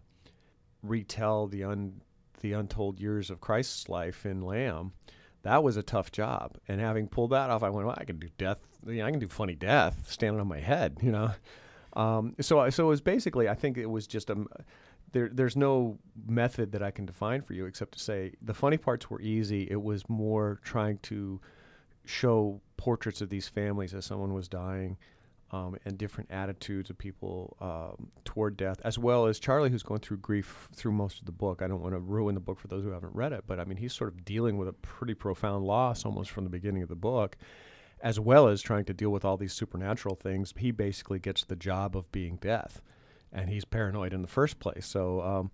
retell 0.81 1.45
the 1.47 1.63
un 1.63 2.01
the 2.39 2.53
untold 2.53 2.99
years 2.99 3.29
of 3.29 3.39
Christ's 3.39 3.87
life 3.87 4.25
in 4.25 4.41
Lamb 4.41 4.93
that 5.43 5.63
was 5.63 5.77
a 5.77 5.83
tough 5.83 6.11
job. 6.11 6.57
And 6.67 6.79
having 6.79 7.07
pulled 7.07 7.31
that 7.31 7.49
off, 7.49 7.63
I 7.63 7.69
went, 7.69 7.87
well, 7.87 7.97
I 7.97 8.05
can 8.05 8.19
do 8.19 8.29
death. 8.37 8.59
You 8.85 8.95
know, 8.95 9.05
I 9.05 9.11
can 9.11 9.19
do 9.19 9.27
funny 9.27 9.55
death 9.55 10.09
standing 10.09 10.39
on 10.39 10.47
my 10.47 10.59
head, 10.59 10.97
you 11.01 11.11
know. 11.11 11.31
Um, 11.93 12.35
so, 12.39 12.69
so 12.69 12.85
it 12.85 12.89
was 12.89 13.01
basically, 13.01 13.49
I 13.49 13.55
think 13.55 13.77
it 13.77 13.87
was 13.87 14.07
just 14.07 14.29
a. 14.29 14.45
There, 15.13 15.29
there's 15.29 15.57
no 15.57 15.99
method 16.25 16.71
that 16.71 16.81
I 16.81 16.89
can 16.89 17.05
define 17.05 17.41
for 17.41 17.53
you 17.53 17.65
except 17.65 17.91
to 17.93 17.99
say 17.99 18.33
the 18.41 18.53
funny 18.53 18.77
parts 18.77 19.09
were 19.09 19.19
easy. 19.19 19.67
It 19.69 19.81
was 19.81 20.07
more 20.07 20.61
trying 20.63 20.99
to 20.99 21.41
show 22.05 22.61
portraits 22.77 23.19
of 23.19 23.29
these 23.29 23.49
families 23.49 23.93
as 23.93 24.05
someone 24.05 24.33
was 24.33 24.47
dying 24.47 24.97
um, 25.51 25.75
and 25.85 25.97
different 25.97 26.31
attitudes 26.31 26.89
of 26.89 26.97
people 26.97 27.57
um, 27.59 28.09
toward 28.23 28.55
death, 28.55 28.79
as 28.83 28.97
well 28.97 29.27
as 29.27 29.39
Charlie, 29.39 29.69
who's 29.69 29.83
going 29.83 29.99
through 29.99 30.17
grief 30.17 30.69
through 30.73 30.93
most 30.93 31.19
of 31.19 31.25
the 31.25 31.31
book. 31.31 31.61
I 31.61 31.67
don't 31.67 31.81
want 31.81 31.93
to 31.93 31.99
ruin 31.99 32.35
the 32.35 32.41
book 32.41 32.59
for 32.59 32.67
those 32.67 32.83
who 32.83 32.91
haven't 32.91 33.13
read 33.13 33.33
it, 33.33 33.43
but 33.47 33.59
I 33.59 33.65
mean, 33.65 33.77
he's 33.77 33.93
sort 33.93 34.13
of 34.13 34.23
dealing 34.23 34.57
with 34.57 34.69
a 34.69 34.73
pretty 34.73 35.13
profound 35.13 35.65
loss 35.65 36.05
almost 36.05 36.31
from 36.31 36.45
the 36.45 36.49
beginning 36.49 36.83
of 36.83 36.89
the 36.89 36.95
book, 36.95 37.37
as 38.01 38.19
well 38.19 38.47
as 38.47 38.61
trying 38.61 38.85
to 38.85 38.93
deal 38.93 39.09
with 39.09 39.25
all 39.25 39.35
these 39.35 39.53
supernatural 39.53 40.15
things. 40.15 40.53
He 40.57 40.71
basically 40.71 41.19
gets 41.19 41.43
the 41.43 41.57
job 41.57 41.97
of 41.97 42.09
being 42.13 42.37
death, 42.37 42.81
and 43.33 43.49
he's 43.49 43.65
paranoid 43.65 44.13
in 44.13 44.21
the 44.21 44.29
first 44.29 44.57
place. 44.59 44.85
So, 44.85 45.21
um, 45.21 45.51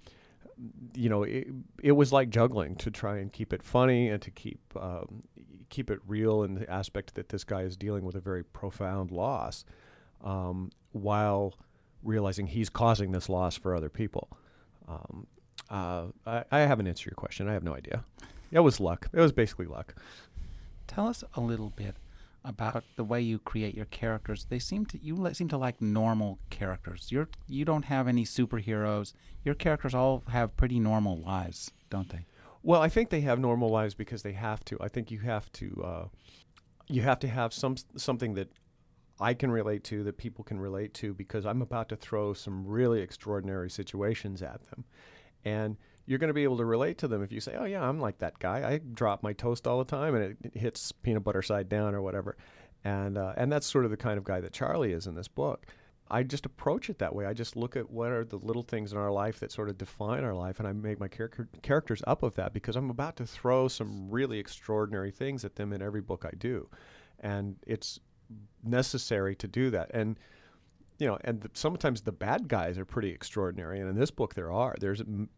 you 0.93 1.09
know, 1.09 1.23
it, 1.23 1.47
it 1.81 1.93
was 1.93 2.13
like 2.13 2.29
juggling 2.29 2.75
to 2.77 2.91
try 2.91 3.17
and 3.17 3.33
keep 3.33 3.51
it 3.51 3.63
funny 3.63 4.09
and 4.09 4.21
to 4.21 4.29
keep 4.29 4.59
um, 4.75 5.23
keep 5.69 5.89
it 5.89 5.99
real 6.07 6.43
in 6.43 6.53
the 6.53 6.69
aspect 6.69 7.15
that 7.15 7.29
this 7.29 7.43
guy 7.43 7.61
is 7.61 7.75
dealing 7.75 8.05
with 8.05 8.15
a 8.15 8.21
very 8.21 8.43
profound 8.43 9.11
loss 9.11 9.65
um, 10.23 10.71
while 10.91 11.53
realizing 12.03 12.47
he's 12.47 12.69
causing 12.69 13.11
this 13.11 13.29
loss 13.29 13.57
for 13.57 13.75
other 13.75 13.89
people. 13.89 14.29
Um, 14.87 15.27
uh, 15.69 16.07
I, 16.25 16.43
I, 16.51 16.59
haven't 16.59 16.87
answered 16.87 17.07
your 17.07 17.15
question. 17.15 17.49
I 17.49 17.53
have 17.53 17.63
no 17.63 17.75
idea. 17.75 18.05
It 18.51 18.59
was 18.59 18.79
luck. 18.79 19.09
It 19.13 19.19
was 19.19 19.33
basically 19.33 19.65
luck. 19.65 19.95
Tell 20.87 21.07
us 21.07 21.23
a 21.33 21.41
little 21.41 21.71
bit 21.75 21.97
about 22.45 22.85
the 22.95 23.03
way 23.03 23.19
you 23.21 23.39
create 23.39 23.75
your 23.75 23.85
characters. 23.85 24.45
They 24.49 24.59
seem 24.59 24.85
to 24.87 25.03
you 25.03 25.29
seem 25.33 25.49
to 25.49 25.57
like 25.57 25.81
normal 25.81 26.39
characters. 26.49 27.07
You're 27.11 27.27
you 27.47 27.65
don't 27.65 27.85
have 27.85 28.07
any 28.07 28.23
superheroes. 28.23 29.13
Your 29.43 29.55
characters 29.55 29.93
all 29.93 30.23
have 30.29 30.55
pretty 30.55 30.79
normal 30.79 31.17
lives, 31.17 31.71
don't 31.89 32.09
they? 32.09 32.25
Well, 32.63 32.81
I 32.81 32.87
think 32.89 33.09
they 33.09 33.21
have 33.21 33.39
normal 33.39 33.69
lives 33.69 33.93
because 33.93 34.23
they 34.23 34.31
have 34.33 34.63
to. 34.65 34.77
I 34.79 34.87
think 34.87 35.11
you 35.11 35.19
have 35.19 35.51
to. 35.53 35.83
Uh, 35.85 36.05
you 36.87 37.01
have 37.01 37.19
to 37.19 37.27
have 37.27 37.53
some 37.53 37.75
something 37.97 38.33
that 38.35 38.49
I 39.19 39.33
can 39.33 39.51
relate 39.51 39.83
to, 39.85 40.03
that 40.03 40.17
people 40.17 40.43
can 40.43 40.59
relate 40.59 40.93
to, 40.95 41.13
because 41.13 41.45
I'm 41.45 41.61
about 41.61 41.89
to 41.89 41.95
throw 41.95 42.33
some 42.33 42.65
really 42.65 43.01
extraordinary 43.01 43.69
situations 43.69 44.41
at 44.41 44.61
them. 44.69 44.85
And 45.43 45.77
you're 46.05 46.19
going 46.19 46.29
to 46.29 46.33
be 46.33 46.43
able 46.43 46.57
to 46.57 46.65
relate 46.65 46.97
to 46.99 47.07
them 47.07 47.21
if 47.21 47.31
you 47.31 47.39
say, 47.39 47.55
oh, 47.57 47.65
yeah, 47.65 47.83
I'm 47.83 47.99
like 47.99 48.19
that 48.19 48.39
guy. 48.39 48.69
I 48.69 48.77
drop 48.77 49.23
my 49.23 49.33
toast 49.33 49.67
all 49.67 49.79
the 49.79 49.85
time 49.85 50.15
and 50.15 50.23
it, 50.23 50.37
it 50.43 50.57
hits 50.57 50.91
peanut 50.91 51.23
butter 51.23 51.41
side 51.41 51.67
down 51.67 51.93
or 51.95 52.01
whatever. 52.01 52.37
And, 52.83 53.17
uh, 53.17 53.33
and 53.35 53.51
that's 53.51 53.67
sort 53.67 53.85
of 53.85 53.91
the 53.91 53.97
kind 53.97 54.17
of 54.17 54.23
guy 54.23 54.39
that 54.39 54.53
Charlie 54.53 54.93
is 54.93 55.07
in 55.07 55.15
this 55.15 55.27
book. 55.27 55.65
I 56.09 56.23
just 56.23 56.45
approach 56.45 56.89
it 56.89 56.99
that 56.99 57.13
way. 57.13 57.25
I 57.25 57.33
just 57.33 57.57
look 57.57 57.75
at 57.75 57.89
what 57.89 58.11
are 58.11 58.23
the 58.23 58.37
little 58.37 58.63
things 58.63 58.93
in 58.93 58.97
our 58.97 59.11
life 59.11 59.41
that 59.41 59.51
sort 59.51 59.67
of 59.67 59.77
define 59.77 60.23
our 60.23 60.33
life, 60.33 60.59
and 60.59 60.67
I 60.67 60.71
make 60.71 61.01
my 61.01 61.09
char- 61.09 61.49
characters 61.61 62.01
up 62.07 62.23
of 62.23 62.35
that 62.35 62.53
because 62.53 62.77
I'm 62.77 62.89
about 62.89 63.17
to 63.17 63.25
throw 63.25 63.67
some 63.67 64.09
really 64.09 64.39
extraordinary 64.39 65.11
things 65.11 65.43
at 65.43 65.55
them 65.55 65.73
in 65.73 65.81
every 65.81 65.99
book 65.99 66.23
I 66.25 66.33
do. 66.37 66.69
And 67.19 67.57
it's 67.65 67.99
necessary 68.63 69.35
to 69.35 69.47
do 69.47 69.69
that. 69.71 69.91
And 69.93 70.17
you 70.99 71.07
know, 71.07 71.17
and 71.23 71.41
the, 71.41 71.49
sometimes 71.53 72.01
the 72.01 72.11
bad 72.11 72.47
guys 72.47 72.77
are 72.77 72.85
pretty 72.85 73.09
extraordinary. 73.09 73.79
And 73.79 73.89
in 73.89 73.95
this 73.95 74.11
book, 74.11 74.33
there 74.33 74.51
are 74.51 74.75
there's 74.79 75.01
m- 75.01 75.29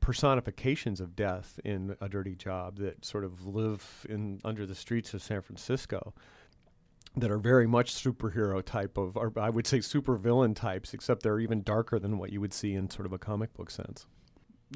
personifications 0.00 1.00
of 1.00 1.14
death 1.16 1.58
in 1.64 1.96
a 2.00 2.08
dirty 2.08 2.34
job 2.34 2.78
that 2.78 3.04
sort 3.04 3.24
of 3.24 3.46
live 3.46 4.06
in 4.08 4.40
under 4.44 4.66
the 4.66 4.74
streets 4.74 5.12
of 5.12 5.22
San 5.22 5.42
Francisco 5.42 6.14
that 7.16 7.30
are 7.30 7.38
very 7.38 7.66
much 7.66 7.92
superhero 7.92 8.64
type 8.64 8.96
of, 8.96 9.16
or 9.16 9.32
I 9.36 9.50
would 9.50 9.66
say 9.66 9.78
supervillain 9.78 10.54
types, 10.54 10.94
except 10.94 11.22
they're 11.22 11.40
even 11.40 11.62
darker 11.62 11.98
than 11.98 12.18
what 12.18 12.30
you 12.30 12.40
would 12.40 12.52
see 12.52 12.74
in 12.74 12.88
sort 12.88 13.06
of 13.06 13.12
a 13.12 13.18
comic 13.18 13.52
book 13.54 13.70
sense. 13.70 14.06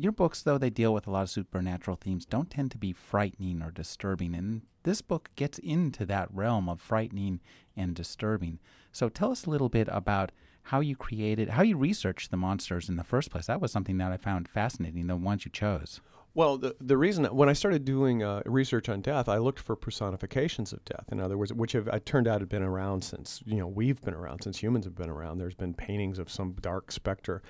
Your 0.00 0.12
books, 0.12 0.42
though 0.42 0.58
they 0.58 0.70
deal 0.70 0.92
with 0.92 1.06
a 1.06 1.10
lot 1.10 1.22
of 1.22 1.30
supernatural 1.30 1.96
themes, 1.96 2.26
don't 2.26 2.50
tend 2.50 2.72
to 2.72 2.78
be 2.78 2.92
frightening 2.92 3.62
or 3.62 3.70
disturbing. 3.70 4.34
And 4.34 4.62
this 4.82 5.02
book 5.02 5.30
gets 5.36 5.58
into 5.58 6.04
that 6.06 6.28
realm 6.32 6.68
of 6.68 6.80
frightening 6.80 7.40
and 7.76 7.94
disturbing. 7.94 8.58
So 8.90 9.08
tell 9.08 9.30
us 9.30 9.44
a 9.44 9.50
little 9.50 9.68
bit 9.68 9.88
about 9.90 10.32
how 10.64 10.80
you 10.80 10.96
created, 10.96 11.50
how 11.50 11.62
you 11.62 11.76
researched 11.76 12.30
the 12.30 12.36
monsters 12.36 12.88
in 12.88 12.96
the 12.96 13.04
first 13.04 13.30
place. 13.30 13.46
That 13.46 13.60
was 13.60 13.70
something 13.70 13.98
that 13.98 14.10
I 14.10 14.16
found 14.16 14.48
fascinating, 14.48 15.06
the 15.06 15.16
ones 15.16 15.44
you 15.44 15.50
chose. 15.50 16.00
Well, 16.34 16.58
the, 16.58 16.74
the 16.80 16.96
reason 16.96 17.26
when 17.26 17.48
I 17.48 17.52
started 17.52 17.84
doing 17.84 18.24
uh, 18.24 18.42
research 18.44 18.88
on 18.88 19.00
death, 19.00 19.28
I 19.28 19.38
looked 19.38 19.60
for 19.60 19.76
personifications 19.76 20.72
of 20.72 20.84
death. 20.84 21.04
In 21.12 21.20
other 21.20 21.38
words, 21.38 21.52
which 21.52 21.72
have 21.72 21.88
I 21.88 22.00
turned 22.00 22.26
out 22.26 22.40
have 22.40 22.48
been 22.48 22.62
around 22.62 23.04
since 23.04 23.40
you 23.46 23.58
know 23.58 23.68
we've 23.68 24.00
been 24.00 24.14
around 24.14 24.42
since 24.42 24.60
humans 24.60 24.84
have 24.84 24.96
been 24.96 25.10
around. 25.10 25.38
There's 25.38 25.54
been 25.54 25.74
paintings 25.74 26.18
of 26.18 26.28
some 26.28 26.56
dark 26.60 26.90
specter, 26.90 27.40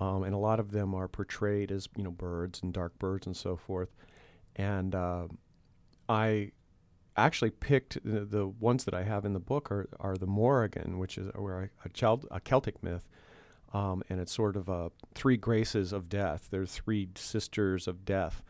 um, 0.00 0.22
and 0.22 0.34
a 0.34 0.38
lot 0.38 0.60
of 0.60 0.70
them 0.70 0.94
are 0.94 1.08
portrayed 1.08 1.72
as 1.72 1.88
you 1.96 2.04
know 2.04 2.10
birds 2.10 2.62
and 2.62 2.72
dark 2.72 2.98
birds 2.98 3.26
and 3.26 3.36
so 3.36 3.56
forth. 3.56 3.94
And 4.56 4.94
uh, 4.94 5.28
I 6.08 6.52
actually 7.16 7.50
picked 7.50 7.98
the, 8.04 8.24
the, 8.24 8.46
ones 8.46 8.84
that 8.84 8.94
I 8.94 9.02
have 9.02 9.24
in 9.24 9.32
the 9.32 9.40
book 9.40 9.70
are, 9.72 9.88
are 9.98 10.16
the 10.16 10.26
Morrigan, 10.26 10.98
which 10.98 11.18
is 11.18 11.28
a, 11.28 11.68
a, 11.84 11.88
child, 11.92 12.26
a 12.30 12.40
Celtic 12.40 12.82
myth, 12.82 13.08
um, 13.72 14.02
and 14.08 14.20
it's 14.20 14.32
sort 14.32 14.56
of 14.56 14.68
a 14.68 14.90
three 15.14 15.36
graces 15.36 15.92
of 15.92 16.08
death. 16.08 16.48
They're 16.50 16.66
three 16.66 17.08
sisters 17.16 17.88
of 17.88 18.04
death, 18.04 18.42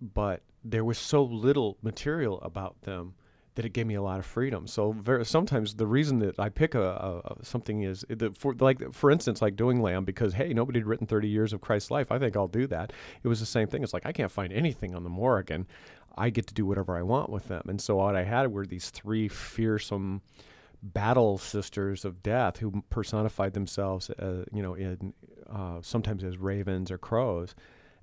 but 0.00 0.42
there 0.64 0.84
was 0.84 0.98
so 0.98 1.22
little 1.22 1.78
material 1.82 2.40
about 2.40 2.82
them 2.82 3.14
that 3.58 3.64
it 3.64 3.70
gave 3.70 3.88
me 3.88 3.96
a 3.96 4.02
lot 4.02 4.20
of 4.20 4.24
freedom. 4.24 4.68
So 4.68 4.92
very, 4.92 5.26
sometimes 5.26 5.74
the 5.74 5.86
reason 5.86 6.20
that 6.20 6.38
I 6.38 6.48
pick 6.48 6.76
a, 6.76 6.80
a, 6.80 7.32
a 7.32 7.44
something 7.44 7.82
is 7.82 8.04
that 8.08 8.38
for 8.38 8.54
like 8.54 8.92
for 8.92 9.10
instance 9.10 9.42
like 9.42 9.56
doing 9.56 9.82
Lamb 9.82 10.04
because 10.04 10.32
hey 10.32 10.52
nobody 10.54 10.78
had 10.78 10.86
written 10.86 11.08
30 11.08 11.26
years 11.26 11.52
of 11.52 11.60
Christ's 11.60 11.90
life. 11.90 12.12
I 12.12 12.20
think 12.20 12.36
I'll 12.36 12.46
do 12.46 12.68
that. 12.68 12.92
It 13.20 13.26
was 13.26 13.40
the 13.40 13.46
same 13.46 13.66
thing. 13.66 13.82
It's 13.82 13.92
like 13.92 14.06
I 14.06 14.12
can't 14.12 14.30
find 14.30 14.52
anything 14.52 14.94
on 14.94 15.02
the 15.02 15.10
Morrigan. 15.10 15.66
I 16.16 16.30
get 16.30 16.46
to 16.46 16.54
do 16.54 16.66
whatever 16.66 16.96
I 16.96 17.02
want 17.02 17.30
with 17.30 17.48
them. 17.48 17.62
And 17.66 17.80
so 17.80 17.96
what 17.96 18.14
I 18.14 18.22
had 18.22 18.52
were 18.52 18.64
these 18.64 18.90
three 18.90 19.26
fearsome 19.26 20.22
battle 20.80 21.36
sisters 21.36 22.04
of 22.04 22.22
death 22.22 22.58
who 22.58 22.84
personified 22.90 23.54
themselves, 23.54 24.08
uh, 24.08 24.44
you 24.52 24.62
know, 24.62 24.74
in 24.74 25.12
uh, 25.50 25.78
sometimes 25.82 26.22
as 26.22 26.38
ravens 26.38 26.92
or 26.92 26.98
crows, 26.98 27.56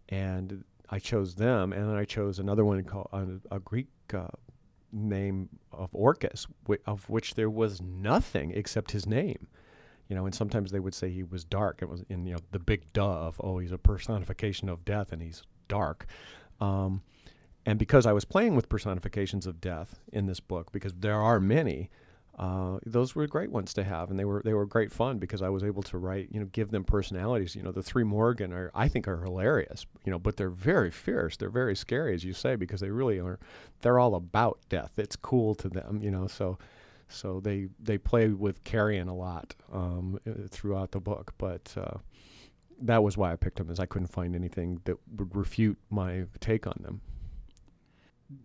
and 0.09 0.65
I 0.89 0.99
chose 0.99 1.35
them, 1.35 1.71
and 1.71 1.89
then 1.89 1.95
I 1.95 2.03
chose 2.03 2.39
another 2.39 2.65
one 2.65 2.83
called 2.83 3.07
uh, 3.13 3.55
a 3.55 3.59
Greek 3.59 3.87
uh, 4.13 4.27
name 4.95 5.49
of 5.71 5.89
Orcus, 5.93 6.47
wh- 6.67 6.73
of 6.85 7.09
which 7.09 7.35
there 7.35 7.49
was 7.49 7.81
nothing 7.81 8.51
except 8.51 8.91
his 8.91 9.05
name. 9.05 9.47
You 10.07 10.15
know, 10.15 10.25
and 10.25 10.33
sometimes 10.35 10.71
they 10.71 10.79
would 10.79 10.93
say 10.93 11.09
he 11.09 11.23
was 11.23 11.43
dark. 11.43 11.79
It 11.81 11.89
was 11.89 12.03
in 12.09 12.25
you 12.25 12.33
know 12.33 12.39
the 12.51 12.59
big 12.59 12.93
dove. 12.93 13.41
Oh, 13.43 13.57
he's 13.57 13.71
a 13.71 13.77
personification 13.77 14.69
of 14.69 14.85
death, 14.85 15.11
and 15.11 15.21
he's 15.21 15.43
dark. 15.67 16.05
Um, 16.61 17.01
and 17.65 17.79
because 17.79 18.05
I 18.05 18.13
was 18.13 18.25
playing 18.25 18.55
with 18.55 18.69
personifications 18.69 19.47
of 19.47 19.59
death 19.59 19.99
in 20.13 20.27
this 20.27 20.39
book, 20.39 20.71
because 20.71 20.93
there 20.93 21.19
are 21.21 21.39
many, 21.39 21.89
uh, 22.37 22.79
those 22.85 23.15
were 23.15 23.25
great 23.27 23.49
ones 23.49 23.73
to 23.73 23.83
have, 23.83 24.09
and 24.09 24.19
they 24.19 24.25
were 24.25 24.41
they 24.43 24.53
were 24.53 24.65
great 24.65 24.91
fun 24.91 25.19
because 25.19 25.41
I 25.41 25.47
was 25.47 25.63
able 25.63 25.83
to 25.83 25.97
write, 25.97 26.29
you 26.31 26.39
know, 26.39 26.47
give 26.47 26.69
them 26.69 26.83
personalities. 26.83 27.55
You 27.55 27.63
know, 27.63 27.71
the 27.71 27.83
three 27.83 28.03
Morrigan 28.03 28.51
are 28.51 28.71
I 28.75 28.89
think 28.89 29.07
are 29.07 29.21
hilarious, 29.21 29.85
you 30.03 30.11
know, 30.11 30.19
but 30.19 30.35
they're 30.35 30.49
very 30.49 30.91
fierce. 30.91 31.37
They're 31.37 31.49
very 31.49 31.75
scary, 31.75 32.13
as 32.13 32.25
you 32.25 32.33
say, 32.33 32.57
because 32.57 32.81
they 32.81 32.89
really 32.89 33.19
are. 33.19 33.39
They're 33.81 33.99
all 33.99 34.15
about 34.15 34.59
death. 34.67 34.93
It's 34.97 35.15
cool 35.15 35.55
to 35.55 35.69
them, 35.69 36.01
you 36.01 36.11
know. 36.11 36.27
So, 36.27 36.57
so 37.07 37.39
they 37.39 37.69
they 37.79 37.97
play 37.97 38.27
with 38.27 38.65
carrion 38.65 39.07
a 39.07 39.15
lot 39.15 39.55
um, 39.71 40.19
uh, 40.27 40.47
throughout 40.49 40.91
the 40.91 40.99
book, 40.99 41.33
but. 41.37 41.73
Uh, 41.77 41.99
that 42.81 43.01
was 43.01 43.15
why 43.15 43.31
I 43.31 43.37
picked 43.37 43.55
them, 43.55 43.69
is 43.69 43.79
I 43.79 43.85
couldn't 43.85 44.09
find 44.09 44.35
anything 44.35 44.81
that 44.83 44.97
would 45.15 45.33
refute 45.33 45.77
my 45.89 46.25
take 46.41 46.67
on 46.67 46.77
them. 46.81 46.99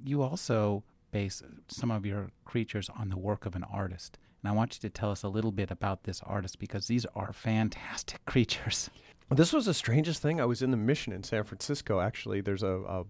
You 0.05 0.23
also 0.23 0.85
base 1.11 1.43
some 1.69 1.91
of 1.91 2.07
your 2.07 2.31
creatures 2.45 2.89
on 2.91 3.09
the 3.09 3.19
work 3.19 3.47
of 3.47 3.55
an 3.55 3.65
artist. 3.65 4.19
And 4.43 4.51
I 4.51 4.55
want 4.55 4.75
you 4.75 4.89
to 4.89 4.91
tell 4.91 5.11
us 5.11 5.23
a 5.23 5.29
little 5.29 5.53
bit 5.53 5.71
about 5.71 6.05
this 6.05 6.23
artist 6.25 6.59
because 6.59 6.87
these 6.87 7.07
are 7.15 7.33
fantastic 7.33 8.25
creatures. 8.27 8.91
This 9.31 9.53
was 9.53 9.67
the 9.67 9.75
strangest 9.75 10.23
thing. 10.23 10.41
I 10.41 10.45
was 10.45 10.63
in 10.63 10.71
the 10.71 10.77
mission 10.77 11.13
in 11.13 11.23
San 11.23 11.45
Francisco. 11.45 12.01
Actually, 12.01 12.41
there's 12.41 12.65
a, 12.65 12.83
a, 12.89 13.05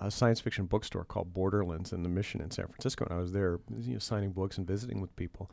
a 0.00 0.10
science 0.10 0.40
fiction 0.40 0.66
bookstore 0.66 1.04
called 1.04 1.34
Borderlands 1.34 1.92
in 1.92 2.02
the 2.02 2.08
mission 2.08 2.40
in 2.40 2.50
San 2.50 2.66
Francisco, 2.66 3.06
and 3.06 3.14
I 3.14 3.18
was 3.20 3.32
there, 3.32 3.58
you 3.80 3.94
know, 3.94 3.98
signing 3.98 4.30
books 4.30 4.58
and 4.58 4.66
visiting 4.66 5.00
with 5.00 5.14
people. 5.16 5.50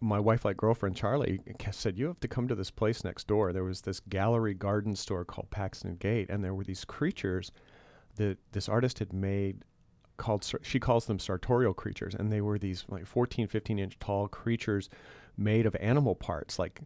My 0.00 0.20
wife-like 0.20 0.56
girlfriend 0.56 0.94
Charlie 0.94 1.40
said, 1.72 1.98
"You 1.98 2.06
have 2.06 2.20
to 2.20 2.28
come 2.28 2.46
to 2.46 2.54
this 2.54 2.70
place 2.70 3.02
next 3.02 3.26
door." 3.26 3.52
There 3.52 3.64
was 3.64 3.80
this 3.80 3.98
gallery 3.98 4.54
garden 4.54 4.94
store 4.94 5.24
called 5.24 5.50
Paxton 5.50 5.96
Gate, 5.96 6.30
and 6.30 6.44
there 6.44 6.54
were 6.54 6.62
these 6.62 6.84
creatures 6.84 7.50
that 8.14 8.38
this 8.52 8.68
artist 8.68 9.00
had 9.00 9.12
made 9.12 9.64
called 10.18 10.46
she 10.62 10.78
calls 10.78 11.06
them 11.06 11.18
sartorial 11.18 11.72
creatures 11.72 12.14
and 12.14 12.30
they 12.30 12.40
were 12.40 12.58
these 12.58 12.84
like 12.88 13.06
14 13.06 13.48
15 13.48 13.78
inch 13.78 13.98
tall 13.98 14.28
creatures 14.28 14.90
made 15.36 15.64
of 15.64 15.74
animal 15.80 16.14
parts 16.14 16.58
like 16.58 16.82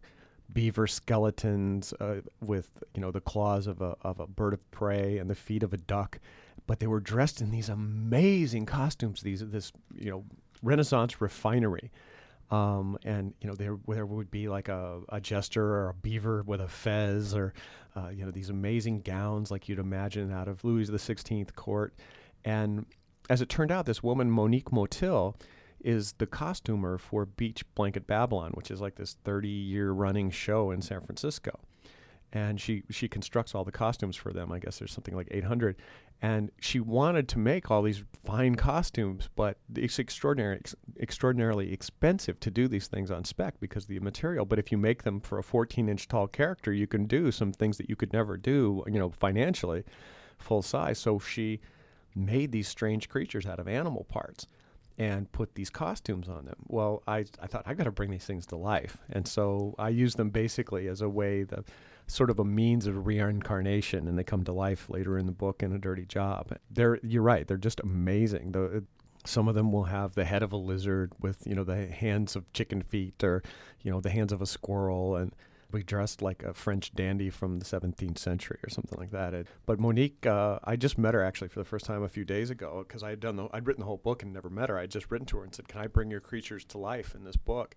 beaver 0.53 0.87
skeletons 0.87 1.93
uh, 1.99 2.21
with 2.41 2.69
you 2.93 3.01
know 3.01 3.11
the 3.11 3.21
claws 3.21 3.67
of 3.67 3.81
a 3.81 3.95
of 4.01 4.19
a 4.19 4.27
bird 4.27 4.53
of 4.53 4.71
prey 4.71 5.17
and 5.17 5.29
the 5.29 5.35
feet 5.35 5.63
of 5.63 5.73
a 5.73 5.77
duck. 5.77 6.19
But 6.65 6.79
they 6.79 6.87
were 6.87 6.99
dressed 7.01 7.41
in 7.41 7.51
these 7.51 7.69
amazing 7.69 8.65
costumes 8.65 9.21
these 9.21 9.41
this 9.47 9.71
you 9.93 10.09
know 10.09 10.23
renaissance 10.61 11.21
refinery. 11.21 11.91
Um, 12.51 12.97
and 13.03 13.33
you 13.41 13.47
know 13.47 13.55
there 13.55 13.77
there 13.87 14.05
would 14.05 14.29
be 14.29 14.47
like 14.47 14.69
a, 14.69 15.01
a 15.09 15.19
jester 15.19 15.63
or 15.63 15.89
a 15.89 15.93
beaver 15.93 16.43
with 16.45 16.61
a 16.61 16.67
fez 16.67 17.35
or 17.35 17.53
uh, 17.95 18.09
you 18.09 18.25
know 18.25 18.31
these 18.31 18.49
amazing 18.49 19.01
gowns 19.01 19.49
like 19.49 19.67
you'd 19.67 19.79
imagine 19.79 20.31
out 20.31 20.47
of 20.47 20.63
Louis 20.63 20.87
the 20.87 20.99
Sixteenth 20.99 21.55
court. 21.55 21.93
And 22.45 22.85
as 23.29 23.41
it 23.41 23.49
turned 23.49 23.71
out, 23.71 23.85
this 23.85 24.03
woman, 24.03 24.29
Monique 24.29 24.71
Motil, 24.71 25.35
is 25.83 26.13
the 26.13 26.25
costumer 26.25 26.97
for 26.97 27.25
Beach 27.25 27.63
Blanket 27.75 28.07
Babylon, 28.07 28.51
which 28.53 28.71
is 28.71 28.81
like 28.81 28.95
this 28.95 29.17
30 29.23 29.47
year 29.47 29.91
running 29.91 30.31
show 30.31 30.71
in 30.71 30.81
San 30.81 31.01
Francisco. 31.01 31.59
And 32.31 32.59
she, 32.59 32.83
she 32.89 33.07
constructs 33.07 33.53
all 33.53 33.63
the 33.63 33.71
costumes 33.71 34.15
for 34.15 34.33
them. 34.33 34.51
I 34.51 34.57
guess 34.57 34.79
there's 34.79 34.91
something 34.91 35.15
like 35.15 35.27
800. 35.29 35.75
And 36.21 36.51
she 36.59 36.79
wanted 36.79 37.27
to 37.29 37.37
make 37.37 37.69
all 37.69 37.83
these 37.83 38.03
fine 38.25 38.55
costumes, 38.55 39.29
but 39.35 39.57
it's 39.75 39.99
extraordinary, 39.99 40.55
ex- 40.55 40.75
extraordinarily 40.99 41.71
expensive 41.71 42.39
to 42.39 42.49
do 42.49 42.67
these 42.67 42.87
things 42.87 43.11
on 43.11 43.23
spec 43.23 43.59
because 43.59 43.83
of 43.83 43.89
the 43.89 43.99
material. 43.99 44.45
But 44.45 44.57
if 44.57 44.71
you 44.71 44.77
make 44.77 45.03
them 45.03 45.19
for 45.19 45.37
a 45.37 45.43
14 45.43 45.89
inch 45.89 46.07
tall 46.07 46.27
character, 46.27 46.73
you 46.73 46.87
can 46.87 47.05
do 47.05 47.29
some 47.29 47.51
things 47.51 47.77
that 47.77 47.89
you 47.89 47.95
could 47.95 48.13
never 48.13 48.37
do, 48.37 48.83
you 48.87 48.99
know, 48.99 49.11
financially, 49.11 49.83
full 50.39 50.61
size. 50.61 50.97
So 50.97 51.19
she 51.19 51.59
made 52.15 52.51
these 52.51 52.67
strange 52.67 53.09
creatures 53.09 53.45
out 53.45 53.59
of 53.59 53.67
animal 53.67 54.03
parts 54.05 54.47
and 54.97 55.31
put 55.31 55.55
these 55.55 55.69
costumes 55.69 56.29
on 56.29 56.45
them. 56.45 56.57
Well, 56.67 57.01
I, 57.07 57.25
I 57.41 57.47
thought 57.47 57.63
I 57.65 57.73
got 57.73 57.85
to 57.85 57.91
bring 57.91 58.11
these 58.11 58.25
things 58.25 58.45
to 58.47 58.55
life, 58.55 58.97
and 59.09 59.27
so 59.27 59.75
I 59.79 59.89
use 59.89 60.15
them 60.15 60.29
basically 60.29 60.87
as 60.87 61.01
a 61.01 61.09
way 61.09 61.43
the 61.43 61.63
sort 62.07 62.29
of 62.29 62.39
a 62.39 62.45
means 62.45 62.85
of 62.85 63.07
reincarnation, 63.07 64.07
and 64.07 64.17
they 64.17 64.23
come 64.23 64.43
to 64.43 64.51
life 64.51 64.89
later 64.89 65.17
in 65.17 65.25
the 65.25 65.31
book 65.31 65.63
in 65.63 65.73
a 65.73 65.79
dirty 65.79 66.05
job. 66.05 66.55
They're 66.69 66.99
you're 67.01 67.23
right, 67.23 67.47
they're 67.47 67.57
just 67.57 67.79
amazing. 67.79 68.51
The, 68.51 68.83
some 69.25 69.47
of 69.47 69.55
them 69.55 69.71
will 69.71 69.85
have 69.85 70.15
the 70.15 70.25
head 70.25 70.43
of 70.43 70.51
a 70.51 70.57
lizard 70.57 71.13
with 71.19 71.47
you 71.47 71.55
know 71.55 71.63
the 71.63 71.87
hands 71.87 72.35
of 72.35 72.51
chicken 72.53 72.81
feet, 72.81 73.23
or 73.23 73.41
you 73.81 73.91
know 73.91 73.99
the 73.99 74.11
hands 74.11 74.31
of 74.31 74.41
a 74.41 74.45
squirrel, 74.45 75.15
and 75.15 75.33
be 75.73 75.83
dressed 75.83 76.21
like 76.21 76.43
a 76.43 76.53
French 76.53 76.93
dandy 76.93 77.29
from 77.29 77.59
the 77.59 77.65
17th 77.65 78.17
century 78.17 78.59
or 78.63 78.69
something 78.69 78.97
like 78.99 79.11
that. 79.11 79.33
It, 79.33 79.47
but 79.65 79.79
Monique, 79.79 80.25
uh, 80.25 80.59
I 80.63 80.75
just 80.75 80.97
met 80.97 81.13
her 81.13 81.23
actually 81.23 81.49
for 81.49 81.59
the 81.59 81.65
first 81.65 81.85
time 81.85 82.03
a 82.03 82.09
few 82.09 82.25
days 82.25 82.49
ago 82.49 82.83
because 82.87 83.03
I 83.03 83.09
had 83.09 83.19
done 83.19 83.35
the, 83.35 83.47
I'd 83.53 83.67
written 83.67 83.81
the 83.81 83.87
whole 83.87 83.97
book 83.97 84.23
and 84.23 84.33
never 84.33 84.49
met 84.49 84.69
her. 84.69 84.77
I'd 84.77 84.91
just 84.91 85.11
written 85.11 85.25
to 85.27 85.37
her 85.37 85.43
and 85.43 85.53
said, 85.53 85.67
"Can 85.67 85.81
I 85.81 85.87
bring 85.87 86.11
your 86.11 86.21
creatures 86.21 86.63
to 86.65 86.77
life 86.77 87.15
in 87.15 87.23
this 87.23 87.35
book?" 87.35 87.75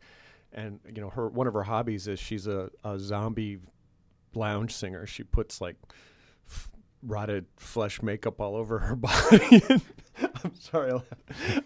And 0.53 0.81
you 0.87 1.01
know, 1.01 1.11
her 1.11 1.29
one 1.29 1.47
of 1.47 1.55
her 1.55 1.65
hobbies 1.65 2.07
is 2.09 2.19
she's 2.19 2.47
a, 2.47 2.71
a 2.85 2.99
zombie 2.99 3.59
lounge 4.35 4.75
singer. 4.75 5.07
She 5.07 5.25
puts 5.25 5.61
like 5.61 5.77
f- 6.49 6.71
rotted 7.03 7.47
flesh 7.57 8.03
makeup 8.03 8.41
all 8.41 8.57
over 8.57 8.79
her 8.79 8.97
body. 8.97 9.63
I'm 10.45 10.55
sorry, 10.55 10.99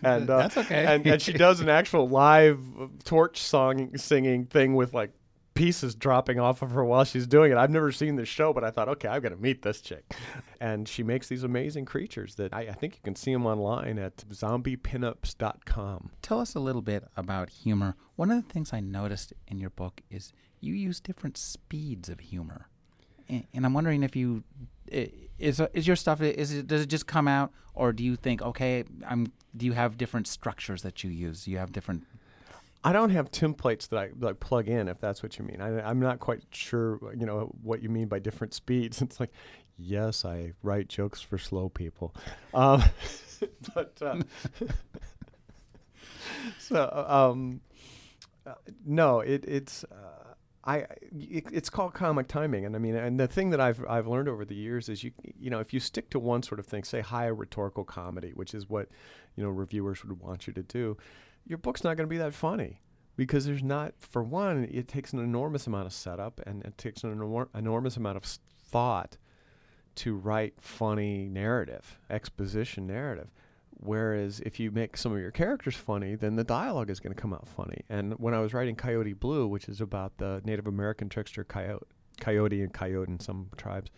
and 0.03 0.29
uh, 0.29 0.39
that's 0.39 0.57
okay. 0.57 0.85
and, 0.87 1.07
and 1.07 1.23
she 1.23 1.33
does 1.33 1.61
an 1.61 1.69
actual 1.69 2.09
live 2.09 2.59
torch 3.05 3.41
song 3.41 3.97
singing 3.97 4.47
thing 4.47 4.75
with 4.75 4.93
like 4.93 5.13
pieces 5.61 5.95
dropping 5.95 6.41
off 6.41 6.63
of 6.63 6.71
her 6.71 6.83
while 6.83 7.05
she's 7.05 7.27
doing 7.27 7.53
it. 7.53 7.59
I've 7.59 7.71
never 7.71 7.93
seen 7.93 8.17
the 8.17 8.25
show, 8.25 8.55
but 8.55 8.65
I 8.65 8.71
thought, 8.71 8.89
okay, 8.89 9.09
I've 9.09 9.23
got 9.23 9.29
to 9.29 9.37
meet 9.37 9.61
this 9.61 9.83
chick. 9.83 10.11
And 10.59 10.89
she 10.89 11.03
makes 11.03 11.29
these 11.29 11.45
amazing 11.45 11.85
creatures 11.85 12.37
that 12.37 12.55
I, 12.55 12.61
I 12.61 12.73
think 12.73 12.95
you 12.95 13.01
can 13.05 13.15
see 13.15 13.31
them 13.31 13.45
online 13.45 13.99
at 13.99 14.17
zombiepinups.com. 14.29 16.11
Tell 16.23 16.41
us 16.41 16.55
a 16.55 16.61
little 16.61 16.81
bit 16.81 17.05
about 17.15 17.51
humor. 17.51 17.95
One 18.17 18.31
of 18.31 18.43
the 18.43 18.51
things 18.51 18.73
I 18.73 18.81
noticed 18.81 19.35
in 19.49 19.59
your 19.59 19.69
book 19.69 20.01
is 20.11 20.33
you 20.61 20.73
use 20.73 20.99
different 20.99 21.37
speeds 21.37 22.09
of 22.09 22.21
humor. 22.21 22.69
And, 23.29 23.47
and 23.53 23.67
I'm 23.67 23.75
wondering 23.75 24.03
if 24.03 24.17
you 24.17 24.45
is 24.91 25.61
is 25.75 25.87
your 25.87 25.95
stuff 25.95 26.21
is 26.21 26.53
it 26.53 26.67
does 26.67 26.83
it 26.83 26.89
just 26.89 27.07
come 27.07 27.29
out 27.29 27.53
or 27.75 27.93
do 27.93 28.03
you 28.03 28.17
think 28.17 28.43
okay 28.43 28.83
I'm 29.07 29.33
do 29.57 29.67
you 29.67 29.73
have 29.73 29.97
different 29.97 30.27
structures 30.27 30.83
that 30.83 31.03
you 31.03 31.11
use? 31.11 31.45
Do 31.45 31.51
you 31.51 31.59
have 31.59 31.73
different 31.73 32.05
I 32.83 32.93
don't 32.93 33.11
have 33.11 33.31
templates 33.31 33.89
that 33.89 33.99
I 33.99 34.11
like 34.19 34.41
plug 34.41 34.69
in, 34.69 34.89
if 34.89 35.01
that's 35.01 35.23
what 35.23 35.39
you 35.39 35.45
mean. 35.45 35.61
I, 35.61 35.91
am 35.91 36.01
not 36.01 36.19
quite 36.19 36.43
sure, 36.51 36.99
you 37.15 37.27
know, 37.27 37.55
what 37.63 37.83
you 37.83 37.91
mean 37.91 38.09
by 38.09 38.19
different 38.19 38.55
speeds. 38.55 39.03
It's 39.11 39.21
like, 39.21 39.33
yes, 39.77 40.25
I 40.25 40.53
write 40.63 40.89
jokes 40.89 41.21
for 41.21 41.37
slow 41.37 41.69
people, 41.69 42.15
um, 42.55 42.83
but 43.75 43.99
uh, 44.01 44.23
so 46.59 47.07
um, 47.09 47.61
uh, 48.47 48.55
no, 48.85 49.21
it, 49.21 49.45
it's. 49.47 49.85
Uh, 49.85 50.17
I 50.63 50.85
it, 51.11 51.47
it's 51.51 51.71
called 51.71 51.95
comic 51.95 52.29
timing, 52.29 52.67
and 52.67 52.77
I 52.77 52.79
mean, 52.79 52.95
and 52.95 53.19
the 53.19 53.27
thing 53.27 53.49
that 53.51 53.61
I've 53.61 53.83
I've 53.89 54.07
learned 54.07 54.29
over 54.29 54.45
the 54.45 54.55
years 54.55 54.91
is 54.91 55.03
you 55.03 55.11
you 55.39 55.49
know 55.49 55.59
if 55.59 55.73
you 55.73 55.81
stick 55.81 56.11
to 56.11 56.19
one 56.19 56.43
sort 56.43 56.61
of 56.61 56.67
thing, 56.67 56.85
say 56.85 57.01
high 57.01 57.27
rhetorical 57.27 57.83
comedy, 57.83 58.33
which 58.35 58.53
is 58.53 58.69
what 58.69 58.91
you 59.37 59.43
know 59.43 59.49
reviewers 59.49 60.05
would 60.05 60.21
want 60.21 60.47
you 60.47 60.53
to 60.53 60.63
do, 60.63 60.99
your 61.51 61.59
book's 61.59 61.85
not 61.85 61.97
going 61.97 62.09
to 62.09 62.11
be 62.11 62.17
that 62.17 62.33
funny 62.33 62.81
because 63.17 63.45
there's 63.45 63.63
not 63.63 63.93
for 63.99 64.23
one 64.23 64.69
it 64.71 64.89
takes 64.89 65.13
an 65.13 65.19
enormous 65.19 65.67
amount 65.67 65.87
of 65.87 65.93
setup 65.93 66.41
and 66.47 66.65
it 66.65 66.79
takes 66.79 67.03
an 67.05 67.15
enor- 67.15 67.49
enormous 67.55 67.97
amount 67.97 68.17
of 68.17 68.23
thought 68.25 69.19
to 69.97 70.15
write 70.15 70.55
funny 70.61 71.29
narrative 71.29 71.99
exposition 72.09 72.87
narrative 72.87 73.31
Whereas 73.83 74.41
if 74.41 74.61
you 74.61 74.71
make 74.71 74.99
some 74.99 75.13
of 75.13 75.21
your 75.21 75.31
characters 75.31 75.75
funny, 75.75 76.15
then 76.15 76.37
the 76.37 76.45
dialogue 76.45 76.91
is 76.91 77.01
going 77.01 77.15
to 77.15 77.21
come 77.21 77.33
out 77.33 77.49
funny. 77.49 77.83
And 77.89 78.13
when 78.19 78.35
I 78.35 78.41
was 78.41 78.53
writing 78.53 78.77
Coyote 78.77 79.15
Blue, 79.15 79.47
which 79.47 79.71
is 79.71 79.81
about 79.81 80.19
the 80.19 80.43
Native 80.45 80.67
American 80.67 81.09
trickster 81.09 81.45
coyote, 81.45 81.87
coyote 82.21 82.61
and 82.61 82.75
coyote 82.75 83.09
in 83.09 83.21
some 83.21 83.49
tribes, 83.57 83.91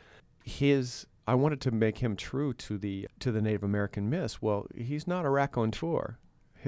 his 0.44 1.06
I 1.26 1.34
wanted 1.34 1.60
to 1.62 1.72
make 1.72 1.98
him 1.98 2.14
true 2.14 2.52
to 2.54 2.78
the 2.78 3.08
to 3.18 3.32
the 3.32 3.42
Native 3.42 3.64
American 3.64 4.08
myths. 4.08 4.40
Well, 4.40 4.66
he's 4.74 5.08
not 5.08 5.24
a 5.24 5.30
raconteur. 5.30 6.18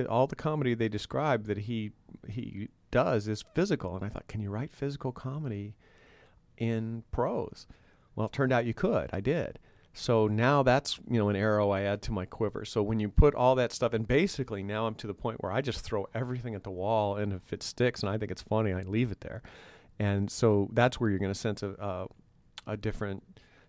All 0.08 0.26
the 0.26 0.36
comedy 0.36 0.74
they 0.74 0.88
describe 0.88 1.46
that 1.46 1.58
he 1.58 1.92
he 2.28 2.68
does 2.90 3.28
is 3.28 3.44
physical, 3.54 3.96
and 3.96 4.04
I 4.04 4.08
thought, 4.08 4.28
can 4.28 4.40
you 4.40 4.50
write 4.50 4.72
physical 4.72 5.12
comedy 5.12 5.74
in 6.56 7.02
prose? 7.10 7.66
Well, 8.14 8.26
it 8.26 8.32
turned 8.32 8.52
out 8.52 8.66
you 8.66 8.74
could. 8.74 9.10
I 9.12 9.20
did. 9.20 9.58
So 9.92 10.26
now 10.26 10.62
that's 10.62 10.98
you 11.08 11.18
know 11.18 11.28
an 11.28 11.36
arrow 11.36 11.70
I 11.70 11.82
add 11.82 12.02
to 12.02 12.12
my 12.12 12.24
quiver. 12.26 12.64
So 12.64 12.82
when 12.82 12.98
you 12.98 13.08
put 13.08 13.34
all 13.34 13.54
that 13.54 13.72
stuff, 13.72 13.92
and 13.92 14.06
basically 14.06 14.62
now 14.62 14.86
I'm 14.86 14.94
to 14.96 15.06
the 15.06 15.14
point 15.14 15.42
where 15.42 15.52
I 15.52 15.60
just 15.60 15.80
throw 15.80 16.08
everything 16.14 16.54
at 16.54 16.64
the 16.64 16.70
wall, 16.70 17.16
and 17.16 17.32
if 17.32 17.52
it 17.52 17.62
sticks 17.62 18.02
and 18.02 18.10
I 18.10 18.18
think 18.18 18.32
it's 18.32 18.42
funny, 18.42 18.72
I 18.72 18.82
leave 18.82 19.12
it 19.12 19.20
there. 19.20 19.42
And 19.98 20.30
so 20.30 20.68
that's 20.72 20.98
where 20.98 21.10
you're 21.10 21.20
going 21.20 21.32
to 21.32 21.38
sense 21.38 21.62
a 21.62 22.08
a 22.66 22.76
different 22.76 23.22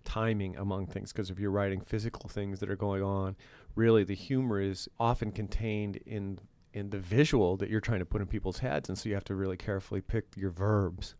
timing 0.03 0.55
among 0.55 0.87
things 0.87 1.11
because 1.11 1.29
if 1.29 1.39
you're 1.39 1.51
writing 1.51 1.81
physical 1.81 2.29
things 2.29 2.59
that 2.59 2.69
are 2.69 2.75
going 2.75 3.03
on, 3.03 3.35
really 3.75 4.03
the 4.03 4.15
humor 4.15 4.59
is 4.59 4.87
often 4.99 5.31
contained 5.31 5.97
in 6.05 6.39
in 6.73 6.89
the 6.89 6.99
visual 6.99 7.55
that 7.55 7.69
you're 7.69 7.79
trying 7.79 7.99
to 7.99 8.05
put 8.05 8.19
in 8.21 8.27
people's 8.27 8.59
heads, 8.59 8.89
and 8.89 8.97
so 8.97 9.07
you 9.07 9.15
have 9.15 9.23
to 9.23 9.35
really 9.35 9.55
carefully 9.55 10.01
pick 10.01 10.25
your 10.35 10.51
verbs, 10.51 11.15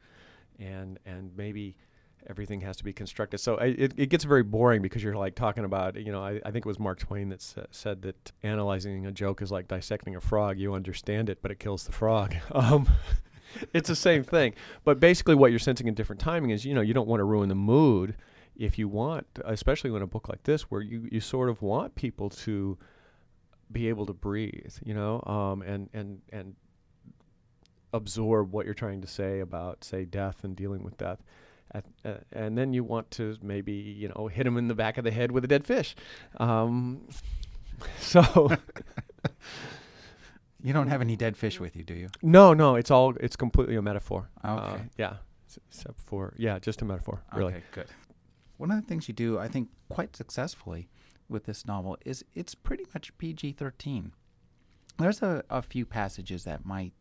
and 0.60 1.00
and 1.06 1.32
maybe 1.38 1.78
everything 2.28 2.62
has 2.62 2.78
to 2.78 2.84
be 2.84 2.94
constructed. 2.94 3.38
So 3.38 3.56
I, 3.56 3.66
it, 3.66 3.94
it 3.98 4.10
gets 4.10 4.24
very 4.24 4.44
boring 4.44 4.82
because 4.82 5.04
you're 5.04 5.16
like 5.16 5.36
talking 5.36 5.64
about, 5.64 5.96
you 5.96 6.12
know, 6.12 6.24
I, 6.24 6.42
I 6.46 6.52
think 6.52 6.66
it 6.66 6.68
was 6.68 6.80
Mark 6.80 7.00
Twain 7.00 7.30
that 7.30 7.42
sa- 7.42 7.66
said 7.72 8.02
that 8.02 8.32
analyzing 8.44 9.06
a 9.06 9.12
joke 9.12 9.42
is 9.42 9.52
like 9.52 9.68
dissecting 9.68 10.16
a 10.16 10.22
frog. 10.22 10.58
You 10.58 10.74
understand 10.74 11.30
it, 11.30 11.42
but 11.42 11.52
it 11.52 11.60
kills 11.60 11.84
the 11.84 11.92
frog. 11.92 12.36
Um, 12.52 12.88
it's 13.74 13.90
the 13.90 13.96
same 13.96 14.24
thing. 14.24 14.54
But 14.84 15.00
basically, 15.00 15.36
what 15.36 15.52
you're 15.52 15.60
sensing 15.60 15.88
in 15.88 15.94
different 15.94 16.20
timing 16.20 16.50
is, 16.50 16.66
you 16.66 16.74
know, 16.74 16.82
you 16.82 16.94
don't 16.94 17.08
want 17.08 17.20
to 17.20 17.26
ruin 17.26 17.50
the 17.50 17.56
mood 17.56 18.16
if 18.58 18.78
you 18.78 18.88
want, 18.88 19.28
especially 19.44 19.94
in 19.96 20.02
a 20.02 20.08
book 20.08 20.30
like 20.30 20.44
this, 20.44 20.64
where 20.64 20.82
you, 20.82 21.08
you 21.12 21.20
sort 21.20 21.50
of 21.50 21.62
want 21.62 21.96
people 21.96 22.30
to 22.30 22.78
be 23.72 23.90
able 23.90 24.06
to 24.06 24.14
breathe, 24.14 24.74
you 24.84 24.94
know, 24.94 25.22
um, 25.26 25.62
and, 25.62 25.90
and, 25.94 26.22
and 26.32 26.56
absorb 27.94 28.52
what 28.52 28.66
you're 28.66 28.74
trying 28.74 29.02
to 29.02 29.08
say 29.08 29.40
about, 29.40 29.84
say, 29.84 30.06
death 30.06 30.44
and 30.44 30.56
dealing 30.56 30.84
with 30.84 30.98
death. 30.98 31.24
At, 31.72 31.86
uh, 32.06 32.18
and 32.32 32.58
then 32.58 32.74
you 32.74 32.84
want 32.84 33.10
to 33.12 33.38
maybe 33.42 33.74
you 33.74 34.08
know 34.08 34.28
hit 34.28 34.46
him 34.46 34.56
in 34.56 34.68
the 34.68 34.76
back 34.76 34.98
of 34.98 35.04
the 35.04 35.12
head 35.12 35.32
with 35.32 35.44
a 35.44 35.48
dead 35.48 35.66
fish. 35.66 35.96
Um, 36.38 37.08
so 38.00 38.52
You 40.66 40.74
don't 40.74 40.88
have 40.88 41.00
any 41.02 41.16
dead 41.16 41.38
fish 41.38 41.60
with 41.60 41.76
you, 41.76 41.84
do 41.84 41.94
you? 41.94 42.08
no, 42.24 42.56
no, 42.56 42.76
it's 42.76 42.90
all 42.90 43.14
it's 43.20 43.36
completely 43.36 43.76
a 43.76 43.84
metaphor. 43.84 44.30
Okay. 44.44 44.54
Uh, 44.64 44.78
yeah, 44.98 45.14
except 45.70 46.00
for 46.02 46.34
yeah, 46.38 46.58
just 46.58 46.82
a 46.82 46.86
metaphor. 46.86 47.22
Really. 47.36 47.54
Okay, 47.54 47.64
good. 47.72 47.86
One 48.58 48.72
of 48.72 48.82
the 48.82 48.88
things 48.88 49.08
you 49.08 49.14
do, 49.14 49.38
I 49.38 49.48
think, 49.48 49.70
quite 49.90 50.16
successfully 50.16 50.90
with 51.28 51.46
this 51.46 51.66
novel 51.66 51.98
is 52.06 52.24
it's 52.34 52.56
pretty 52.56 52.86
much 52.94 53.18
PG 53.18 53.54
13. 53.54 54.12
There's 54.98 55.22
a, 55.22 55.44
a 55.50 55.62
few 55.62 55.86
passages 55.86 56.44
that 56.46 56.66
might 56.66 56.94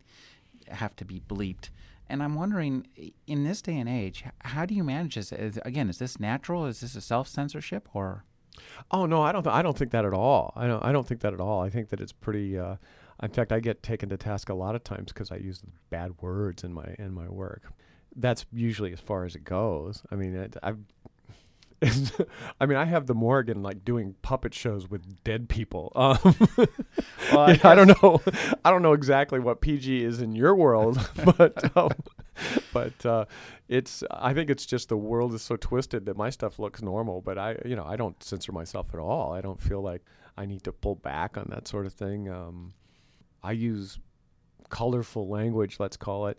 have 0.68 0.96
to 0.96 1.04
be 1.04 1.20
bleeped. 1.20 1.70
And 2.08 2.22
I'm 2.22 2.34
wondering, 2.34 2.86
in 3.26 3.44
this 3.44 3.62
day 3.62 3.78
and 3.78 3.88
age, 3.88 4.24
how 4.40 4.66
do 4.66 4.74
you 4.74 4.84
manage 4.84 5.14
this? 5.14 5.32
Is, 5.32 5.58
again, 5.64 5.88
is 5.88 5.98
this 5.98 6.20
natural? 6.20 6.66
Is 6.66 6.80
this 6.80 6.96
a 6.96 7.00
self 7.00 7.28
censorship 7.28 7.88
or? 7.94 8.24
Oh 8.90 9.06
no, 9.06 9.22
I 9.22 9.32
don't. 9.32 9.42
Th- 9.42 9.54
I 9.54 9.62
don't 9.62 9.76
think 9.76 9.90
that 9.92 10.04
at 10.04 10.12
all. 10.12 10.52
I 10.54 10.66
don't. 10.66 10.84
I 10.84 10.92
don't 10.92 11.06
think 11.06 11.22
that 11.22 11.32
at 11.32 11.40
all. 11.40 11.60
I 11.60 11.70
think 11.70 11.88
that 11.88 12.00
it's 12.00 12.12
pretty. 12.12 12.58
Uh, 12.58 12.76
in 13.22 13.30
fact, 13.30 13.52
I 13.52 13.60
get 13.60 13.82
taken 13.82 14.08
to 14.10 14.16
task 14.16 14.48
a 14.48 14.54
lot 14.54 14.74
of 14.74 14.84
times 14.84 15.12
because 15.12 15.32
I 15.32 15.36
use 15.36 15.62
bad 15.90 16.12
words 16.20 16.62
in 16.62 16.72
my 16.72 16.94
in 16.98 17.12
my 17.12 17.28
work. 17.28 17.72
That's 18.14 18.46
usually 18.52 18.92
as 18.92 19.00
far 19.00 19.24
as 19.24 19.34
it 19.34 19.42
goes. 19.44 20.02
I 20.10 20.14
mean, 20.14 20.36
it, 20.36 20.56
I've. 20.62 20.78
I 22.60 22.66
mean, 22.66 22.78
I 22.78 22.84
have 22.84 23.06
the 23.06 23.14
Morrigan 23.14 23.62
like 23.62 23.84
doing 23.84 24.14
puppet 24.22 24.54
shows 24.54 24.88
with 24.88 25.22
dead 25.24 25.48
people. 25.48 25.92
Um, 25.94 26.18
Well, 27.32 27.40
I 27.40 27.60
I 27.64 27.74
don't 27.74 28.02
know. 28.02 28.20
I 28.64 28.70
don't 28.70 28.82
know 28.82 28.92
exactly 28.92 29.40
what 29.40 29.60
PG 29.60 30.02
is 30.04 30.20
in 30.20 30.34
your 30.34 30.54
world, 30.54 30.98
but 31.36 31.76
um, 31.76 31.90
but 32.72 33.06
uh, 33.06 33.24
it's. 33.68 34.02
I 34.10 34.34
think 34.34 34.50
it's 34.50 34.66
just 34.66 34.88
the 34.88 34.96
world 34.96 35.34
is 35.34 35.42
so 35.42 35.56
twisted 35.56 36.06
that 36.06 36.16
my 36.16 36.30
stuff 36.30 36.58
looks 36.58 36.82
normal, 36.82 37.20
but 37.20 37.38
I, 37.38 37.56
you 37.64 37.76
know, 37.76 37.84
I 37.84 37.96
don't 37.96 38.22
censor 38.22 38.52
myself 38.52 38.88
at 38.92 39.00
all. 39.00 39.32
I 39.32 39.40
don't 39.40 39.60
feel 39.60 39.82
like 39.82 40.02
I 40.36 40.46
need 40.46 40.62
to 40.64 40.72
pull 40.72 40.96
back 40.96 41.36
on 41.36 41.48
that 41.50 41.66
sort 41.68 41.86
of 41.86 41.92
thing. 41.92 42.28
Um, 42.28 42.74
I 43.42 43.52
use 43.52 43.98
colorful 44.68 45.28
language, 45.28 45.76
let's 45.78 45.96
call 45.96 46.26
it, 46.26 46.38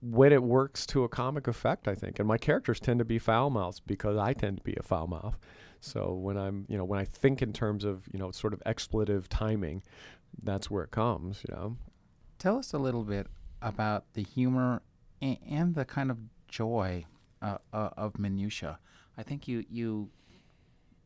when 0.00 0.32
it 0.32 0.42
works 0.42 0.86
to 0.86 1.04
a 1.04 1.08
comic 1.08 1.46
effect. 1.48 1.88
I 1.88 1.94
think, 1.94 2.18
and 2.18 2.28
my 2.28 2.38
characters 2.38 2.80
tend 2.80 2.98
to 2.98 3.04
be 3.04 3.18
foul 3.18 3.50
mouths 3.50 3.80
because 3.80 4.16
I 4.16 4.32
tend 4.32 4.58
to 4.58 4.62
be 4.62 4.76
a 4.78 4.82
foul 4.82 5.06
mouth. 5.06 5.38
So 5.80 6.14
when 6.14 6.38
I'm, 6.38 6.64
you 6.68 6.78
know, 6.78 6.84
when 6.84 6.98
I 6.98 7.04
think 7.04 7.42
in 7.42 7.52
terms 7.52 7.84
of, 7.84 8.08
you 8.10 8.18
know, 8.18 8.30
sort 8.30 8.54
of 8.54 8.62
expletive 8.64 9.28
timing, 9.28 9.82
that's 10.42 10.70
where 10.70 10.82
it 10.82 10.90
comes, 10.90 11.42
you 11.46 11.54
know. 11.54 11.76
Tell 12.38 12.58
us 12.58 12.72
a 12.72 12.78
little 12.78 13.04
bit 13.04 13.26
about 13.60 14.04
the 14.14 14.22
humor 14.22 14.82
and, 15.20 15.38
and 15.48 15.74
the 15.74 15.84
kind 15.84 16.10
of 16.10 16.18
joy 16.48 17.04
uh, 17.42 17.58
uh, 17.72 17.90
of 17.96 18.18
minutia. 18.18 18.78
I 19.18 19.22
think 19.22 19.46
you 19.46 19.64
you 19.68 20.10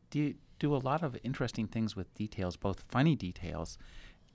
do 0.09 0.33
do 0.59 0.75
a 0.75 0.77
lot 0.77 1.03
of 1.03 1.17
interesting 1.23 1.67
things 1.67 1.95
with 1.95 2.13
details, 2.13 2.55
both 2.55 2.83
funny 2.87 3.15
details 3.15 3.77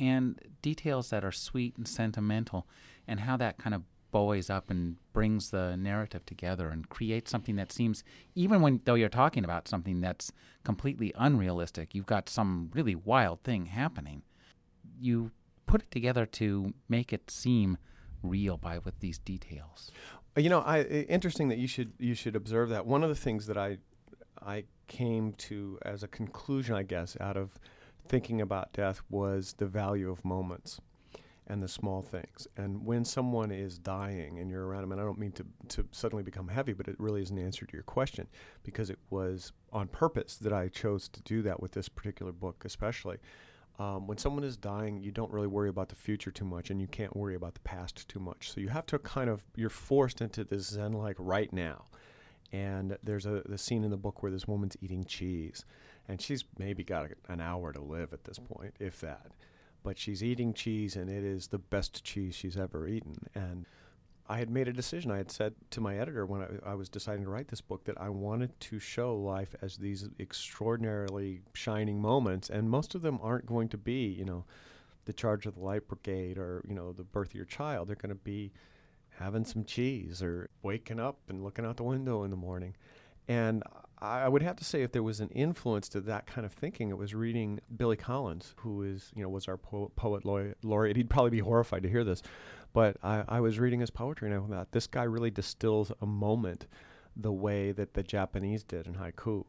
and 0.00 0.40
details 0.62 1.10
that 1.10 1.24
are 1.24 1.32
sweet 1.32 1.76
and 1.76 1.86
sentimental, 1.86 2.66
and 3.06 3.20
how 3.20 3.36
that 3.36 3.58
kind 3.58 3.74
of 3.74 3.82
buoys 4.14 4.48
up 4.48 4.70
and 4.70 4.96
brings 5.12 5.50
the 5.50 5.76
narrative 5.76 6.24
together 6.24 6.68
and 6.68 6.88
creates 6.88 7.32
something 7.32 7.56
that 7.56 7.72
seems 7.72 8.04
even 8.36 8.60
when 8.62 8.80
though 8.84 8.94
you're 8.94 9.08
talking 9.08 9.44
about 9.44 9.66
something 9.66 10.00
that's 10.00 10.30
completely 10.62 11.12
unrealistic, 11.16 11.94
you've 11.96 12.06
got 12.06 12.28
some 12.28 12.70
really 12.72 12.94
wild 12.94 13.42
thing 13.42 13.66
happening. 13.66 14.22
You 15.00 15.32
put 15.66 15.82
it 15.82 15.90
together 15.90 16.26
to 16.26 16.72
make 16.88 17.12
it 17.12 17.28
seem 17.28 17.76
real 18.22 18.56
by 18.56 18.78
with 18.78 19.00
these 19.00 19.18
details. 19.18 19.90
Uh, 20.36 20.40
you 20.42 20.48
know, 20.48 20.60
i- 20.60 20.82
interesting 21.16 21.48
that 21.48 21.58
you 21.58 21.66
should 21.66 21.92
you 21.98 22.14
should 22.14 22.36
observe 22.36 22.68
that. 22.68 22.86
One 22.86 23.02
of 23.02 23.08
the 23.08 23.16
things 23.26 23.46
that 23.48 23.58
I 23.58 23.78
I 24.40 24.64
came 24.86 25.32
to 25.48 25.78
as 25.82 26.02
a 26.04 26.08
conclusion, 26.08 26.76
I 26.76 26.84
guess, 26.84 27.16
out 27.20 27.36
of 27.36 27.58
thinking 28.06 28.40
about 28.40 28.72
death 28.72 29.00
was 29.10 29.54
the 29.54 29.66
value 29.66 30.08
of 30.10 30.24
moments 30.24 30.80
and 31.46 31.62
the 31.62 31.68
small 31.68 32.00
things. 32.00 32.46
And 32.56 32.84
when 32.84 33.04
someone 33.04 33.50
is 33.50 33.78
dying 33.78 34.38
and 34.38 34.50
you're 34.50 34.66
around 34.66 34.82
them, 34.82 34.92
and 34.92 35.00
I 35.00 35.04
don't 35.04 35.18
mean 35.18 35.32
to 35.32 35.46
to 35.68 35.86
suddenly 35.90 36.22
become 36.22 36.48
heavy, 36.48 36.72
but 36.72 36.88
it 36.88 36.96
really 36.98 37.22
is 37.22 37.30
an 37.30 37.38
answer 37.38 37.66
to 37.66 37.72
your 37.72 37.82
question 37.82 38.26
because 38.62 38.90
it 38.90 38.98
was 39.10 39.52
on 39.72 39.88
purpose 39.88 40.36
that 40.36 40.52
I 40.52 40.68
chose 40.68 41.08
to 41.08 41.22
do 41.22 41.42
that 41.42 41.60
with 41.60 41.72
this 41.72 41.88
particular 41.88 42.32
book, 42.32 42.64
especially. 42.64 43.18
Um, 43.78 44.06
when 44.06 44.18
someone 44.18 44.44
is 44.44 44.56
dying, 44.56 45.02
you 45.02 45.10
don't 45.10 45.32
really 45.32 45.48
worry 45.48 45.68
about 45.68 45.88
the 45.88 45.96
future 45.96 46.30
too 46.30 46.44
much, 46.44 46.70
and 46.70 46.80
you 46.80 46.86
can't 46.86 47.14
worry 47.16 47.34
about 47.34 47.54
the 47.54 47.60
past 47.60 48.06
too 48.08 48.20
much. 48.20 48.52
So 48.52 48.60
you 48.60 48.68
have 48.68 48.86
to 48.86 48.98
kind 49.00 49.28
of 49.28 49.42
you're 49.56 49.68
forced 49.68 50.20
into 50.20 50.44
this 50.44 50.68
zen 50.68 50.92
like 50.92 51.16
right 51.18 51.52
now. 51.52 51.86
And 52.52 52.96
there's 53.02 53.26
a 53.26 53.42
the 53.46 53.58
scene 53.58 53.82
in 53.82 53.90
the 53.90 53.96
book 53.96 54.22
where 54.22 54.30
this 54.30 54.46
woman's 54.46 54.76
eating 54.80 55.04
cheese, 55.04 55.64
and 56.08 56.22
she's 56.22 56.44
maybe 56.56 56.84
got 56.84 57.06
a, 57.06 57.32
an 57.32 57.40
hour 57.40 57.72
to 57.72 57.80
live 57.80 58.12
at 58.12 58.24
this 58.24 58.38
point, 58.38 58.74
if 58.78 59.00
that. 59.00 59.26
But 59.84 59.98
she's 59.98 60.24
eating 60.24 60.52
cheese, 60.52 60.96
and 60.96 61.08
it 61.08 61.22
is 61.22 61.46
the 61.46 61.58
best 61.58 62.02
cheese 62.02 62.34
she's 62.34 62.56
ever 62.56 62.88
eaten. 62.88 63.28
And 63.34 63.66
I 64.26 64.38
had 64.38 64.50
made 64.50 64.66
a 64.66 64.72
decision. 64.72 65.12
I 65.12 65.18
had 65.18 65.30
said 65.30 65.54
to 65.70 65.80
my 65.80 65.98
editor 65.98 66.26
when 66.26 66.42
I, 66.42 66.70
I 66.70 66.74
was 66.74 66.88
deciding 66.88 67.24
to 67.24 67.30
write 67.30 67.48
this 67.48 67.60
book 67.60 67.84
that 67.84 68.00
I 68.00 68.08
wanted 68.08 68.58
to 68.58 68.78
show 68.80 69.14
life 69.14 69.54
as 69.62 69.76
these 69.76 70.08
extraordinarily 70.18 71.42
shining 71.52 72.00
moments, 72.00 72.50
and 72.50 72.68
most 72.68 72.96
of 72.96 73.02
them 73.02 73.20
aren't 73.22 73.46
going 73.46 73.68
to 73.68 73.78
be, 73.78 74.06
you 74.08 74.24
know, 74.24 74.44
the 75.04 75.12
charge 75.12 75.46
of 75.46 75.54
the 75.54 75.60
light 75.60 75.86
brigade 75.86 76.38
or 76.38 76.62
you 76.68 76.74
know 76.74 76.92
the 76.92 77.04
birth 77.04 77.28
of 77.28 77.34
your 77.34 77.44
child. 77.44 77.88
They're 77.88 77.96
going 77.96 78.08
to 78.08 78.14
be 78.14 78.52
having 79.18 79.44
some 79.44 79.64
cheese 79.64 80.22
or 80.22 80.48
waking 80.62 80.98
up 80.98 81.18
and 81.28 81.44
looking 81.44 81.64
out 81.64 81.76
the 81.76 81.84
window 81.84 82.24
in 82.24 82.30
the 82.30 82.36
morning. 82.36 82.74
And 83.28 83.62
I 83.98 84.28
would 84.28 84.42
have 84.42 84.56
to 84.56 84.64
say, 84.64 84.82
if 84.82 84.92
there 84.92 85.02
was 85.02 85.20
an 85.20 85.30
influence 85.30 85.88
to 85.90 86.00
that 86.02 86.26
kind 86.26 86.44
of 86.44 86.52
thinking, 86.52 86.90
it 86.90 86.98
was 86.98 87.14
reading 87.14 87.60
Billy 87.76 87.96
Collins, 87.96 88.54
who 88.58 88.82
is, 88.82 89.10
you 89.14 89.22
know, 89.22 89.28
was 89.28 89.48
our 89.48 89.56
po- 89.56 89.92
poet 89.96 90.24
laureate, 90.24 90.58
laureate. 90.62 90.96
He'd 90.96 91.08
probably 91.10 91.30
be 91.30 91.38
horrified 91.38 91.82
to 91.84 91.88
hear 91.88 92.04
this, 92.04 92.22
but 92.72 92.96
I, 93.02 93.24
I 93.28 93.40
was 93.40 93.58
reading 93.58 93.80
his 93.80 93.90
poetry 93.90 94.30
and 94.30 94.52
I 94.52 94.56
thought, 94.56 94.72
this 94.72 94.86
guy 94.86 95.04
really 95.04 95.30
distills 95.30 95.90
a 96.00 96.06
moment 96.06 96.66
the 97.16 97.32
way 97.32 97.72
that 97.72 97.94
the 97.94 98.02
Japanese 98.02 98.64
did 98.64 98.86
in 98.86 98.94
haiku. 98.94 99.44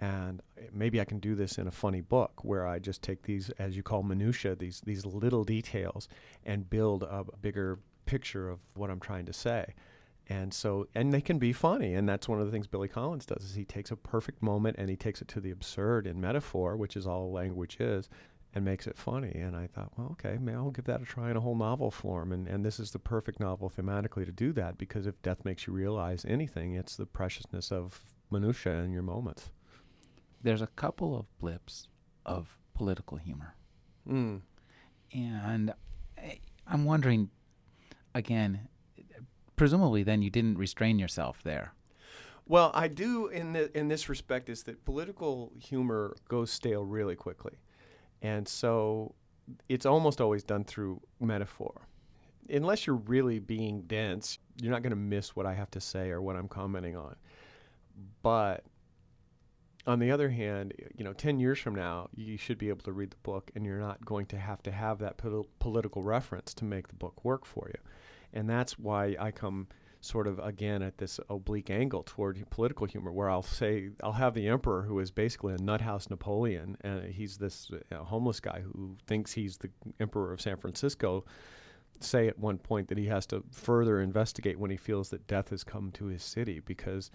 And 0.00 0.42
maybe 0.72 1.00
I 1.00 1.04
can 1.04 1.18
do 1.18 1.34
this 1.34 1.58
in 1.58 1.66
a 1.66 1.72
funny 1.72 2.00
book 2.00 2.44
where 2.44 2.66
I 2.66 2.78
just 2.78 3.02
take 3.02 3.22
these, 3.22 3.50
as 3.58 3.76
you 3.76 3.82
call 3.82 4.04
minutia, 4.04 4.54
these 4.54 4.80
these 4.84 5.04
little 5.04 5.42
details, 5.42 6.08
and 6.44 6.70
build 6.70 7.02
a 7.02 7.24
bigger 7.40 7.80
picture 8.06 8.48
of 8.48 8.60
what 8.74 8.90
I'm 8.90 9.00
trying 9.00 9.26
to 9.26 9.32
say. 9.32 9.74
And 10.30 10.52
so, 10.52 10.88
and 10.94 11.12
they 11.12 11.22
can 11.22 11.38
be 11.38 11.54
funny, 11.54 11.94
and 11.94 12.06
that's 12.06 12.28
one 12.28 12.38
of 12.38 12.44
the 12.44 12.52
things 12.52 12.66
Billy 12.66 12.88
Collins 12.88 13.24
does. 13.24 13.44
Is 13.44 13.54
he 13.54 13.64
takes 13.64 13.90
a 13.90 13.96
perfect 13.96 14.42
moment 14.42 14.76
and 14.78 14.90
he 14.90 14.96
takes 14.96 15.22
it 15.22 15.28
to 15.28 15.40
the 15.40 15.50
absurd 15.50 16.06
in 16.06 16.20
metaphor, 16.20 16.76
which 16.76 16.96
is 16.96 17.06
all 17.06 17.32
language 17.32 17.78
is, 17.80 18.10
and 18.54 18.62
makes 18.62 18.86
it 18.86 18.98
funny. 18.98 19.32
And 19.32 19.56
I 19.56 19.66
thought, 19.68 19.92
well, 19.96 20.08
okay, 20.12 20.36
maybe 20.38 20.56
I'll 20.56 20.70
give 20.70 20.84
that 20.84 21.00
a 21.00 21.06
try 21.06 21.30
in 21.30 21.36
a 21.38 21.40
whole 21.40 21.54
novel 21.54 21.90
form. 21.90 22.32
And 22.32 22.46
and 22.46 22.62
this 22.62 22.78
is 22.78 22.90
the 22.90 22.98
perfect 22.98 23.40
novel 23.40 23.70
thematically 23.74 24.26
to 24.26 24.32
do 24.32 24.52
that 24.52 24.76
because 24.76 25.06
if 25.06 25.20
death 25.22 25.44
makes 25.46 25.66
you 25.66 25.72
realize 25.72 26.26
anything, 26.28 26.74
it's 26.74 26.96
the 26.96 27.06
preciousness 27.06 27.72
of 27.72 27.98
minutia 28.30 28.74
in 28.80 28.92
your 28.92 29.02
moments. 29.02 29.50
There's 30.42 30.62
a 30.62 30.66
couple 30.68 31.18
of 31.18 31.26
blips 31.38 31.88
of 32.26 32.58
political 32.74 33.16
humor. 33.16 33.54
Mm. 34.06 34.42
And 35.12 35.72
I- 36.18 36.40
I'm 36.66 36.84
wondering, 36.84 37.30
again, 38.14 38.68
presumably 39.58 40.02
then 40.02 40.22
you 40.22 40.30
didn't 40.30 40.56
restrain 40.56 40.98
yourself 40.98 41.42
there. 41.42 41.74
Well, 42.46 42.70
I 42.72 42.88
do 42.88 43.26
in 43.26 43.52
the, 43.52 43.76
in 43.76 43.88
this 43.88 44.08
respect 44.08 44.48
is 44.48 44.62
that 44.62 44.84
political 44.86 45.52
humor 45.60 46.16
goes 46.28 46.50
stale 46.50 46.84
really 46.84 47.14
quickly, 47.14 47.58
and 48.22 48.48
so 48.48 49.14
it's 49.68 49.84
almost 49.84 50.20
always 50.20 50.44
done 50.44 50.64
through 50.64 51.02
metaphor. 51.20 51.82
Unless 52.48 52.86
you're 52.86 52.96
really 52.96 53.38
being 53.38 53.82
dense, 53.82 54.38
you're 54.60 54.72
not 54.72 54.82
going 54.82 54.90
to 54.90 54.96
miss 54.96 55.36
what 55.36 55.44
I 55.44 55.52
have 55.52 55.70
to 55.72 55.80
say 55.80 56.08
or 56.08 56.22
what 56.22 56.36
I'm 56.36 56.48
commenting 56.48 56.96
on. 56.96 57.16
But 58.22 58.64
on 59.86 59.98
the 59.98 60.10
other 60.10 60.30
hand, 60.30 60.72
you 60.96 61.04
know, 61.04 61.12
10 61.12 61.40
years 61.40 61.58
from 61.58 61.74
now, 61.74 62.08
you 62.14 62.36
should 62.36 62.56
be 62.58 62.70
able 62.70 62.82
to 62.84 62.92
read 62.92 63.10
the 63.10 63.16
book 63.22 63.50
and 63.54 63.66
you're 63.66 63.80
not 63.80 64.04
going 64.04 64.26
to 64.26 64.38
have 64.38 64.62
to 64.62 64.70
have 64.70 64.98
that 65.00 65.18
pol- 65.18 65.46
political 65.58 66.02
reference 66.02 66.54
to 66.54 66.64
make 66.64 66.88
the 66.88 66.94
book 66.94 67.24
work 67.24 67.44
for 67.44 67.68
you. 67.68 67.80
And 68.32 68.48
that's 68.48 68.78
why 68.78 69.16
I 69.18 69.30
come 69.30 69.68
sort 70.00 70.26
of 70.26 70.38
again 70.38 70.82
at 70.82 70.98
this 70.98 71.18
oblique 71.28 71.70
angle 71.70 72.02
toward 72.04 72.48
political 72.50 72.86
humor, 72.86 73.12
where 73.12 73.28
I'll 73.28 73.42
say, 73.42 73.90
I'll 74.02 74.12
have 74.12 74.34
the 74.34 74.48
emperor 74.48 74.82
who 74.82 74.98
is 75.00 75.10
basically 75.10 75.54
a 75.54 75.58
nuthouse 75.58 76.08
Napoleon, 76.08 76.76
and 76.82 77.04
he's 77.12 77.38
this 77.38 77.70
uh, 77.90 77.96
homeless 77.96 78.40
guy 78.40 78.60
who 78.60 78.96
thinks 79.06 79.32
he's 79.32 79.56
the 79.56 79.70
emperor 79.98 80.32
of 80.32 80.40
San 80.40 80.56
Francisco. 80.56 81.24
Say 82.00 82.28
at 82.28 82.38
one 82.38 82.58
point 82.58 82.88
that 82.88 82.98
he 82.98 83.06
has 83.06 83.26
to 83.26 83.42
further 83.50 84.00
investigate 84.00 84.58
when 84.58 84.70
he 84.70 84.76
feels 84.76 85.08
that 85.10 85.26
death 85.26 85.50
has 85.50 85.64
come 85.64 85.90
to 85.92 86.06
his 86.06 86.22
city 86.22 86.60
because 86.60 87.10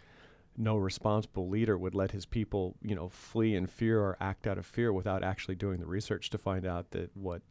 no 0.58 0.76
responsible 0.76 1.48
leader 1.50 1.78
would 1.78 1.96
let 1.96 2.12
his 2.12 2.26
people, 2.26 2.76
you 2.82 2.96
know, 2.96 3.10
flee 3.10 3.56
in 3.56 3.66
fear 3.66 4.02
or 4.02 4.18
act 4.20 4.46
out 4.46 4.58
of 4.58 4.66
fear 4.66 4.92
without 4.92 5.24
actually 5.24 5.56
doing 5.56 5.80
the 5.80 5.86
research 5.86 6.30
to 6.30 6.38
find 6.38 6.66
out 6.66 6.92
that 6.92 7.16
what, 7.16 7.42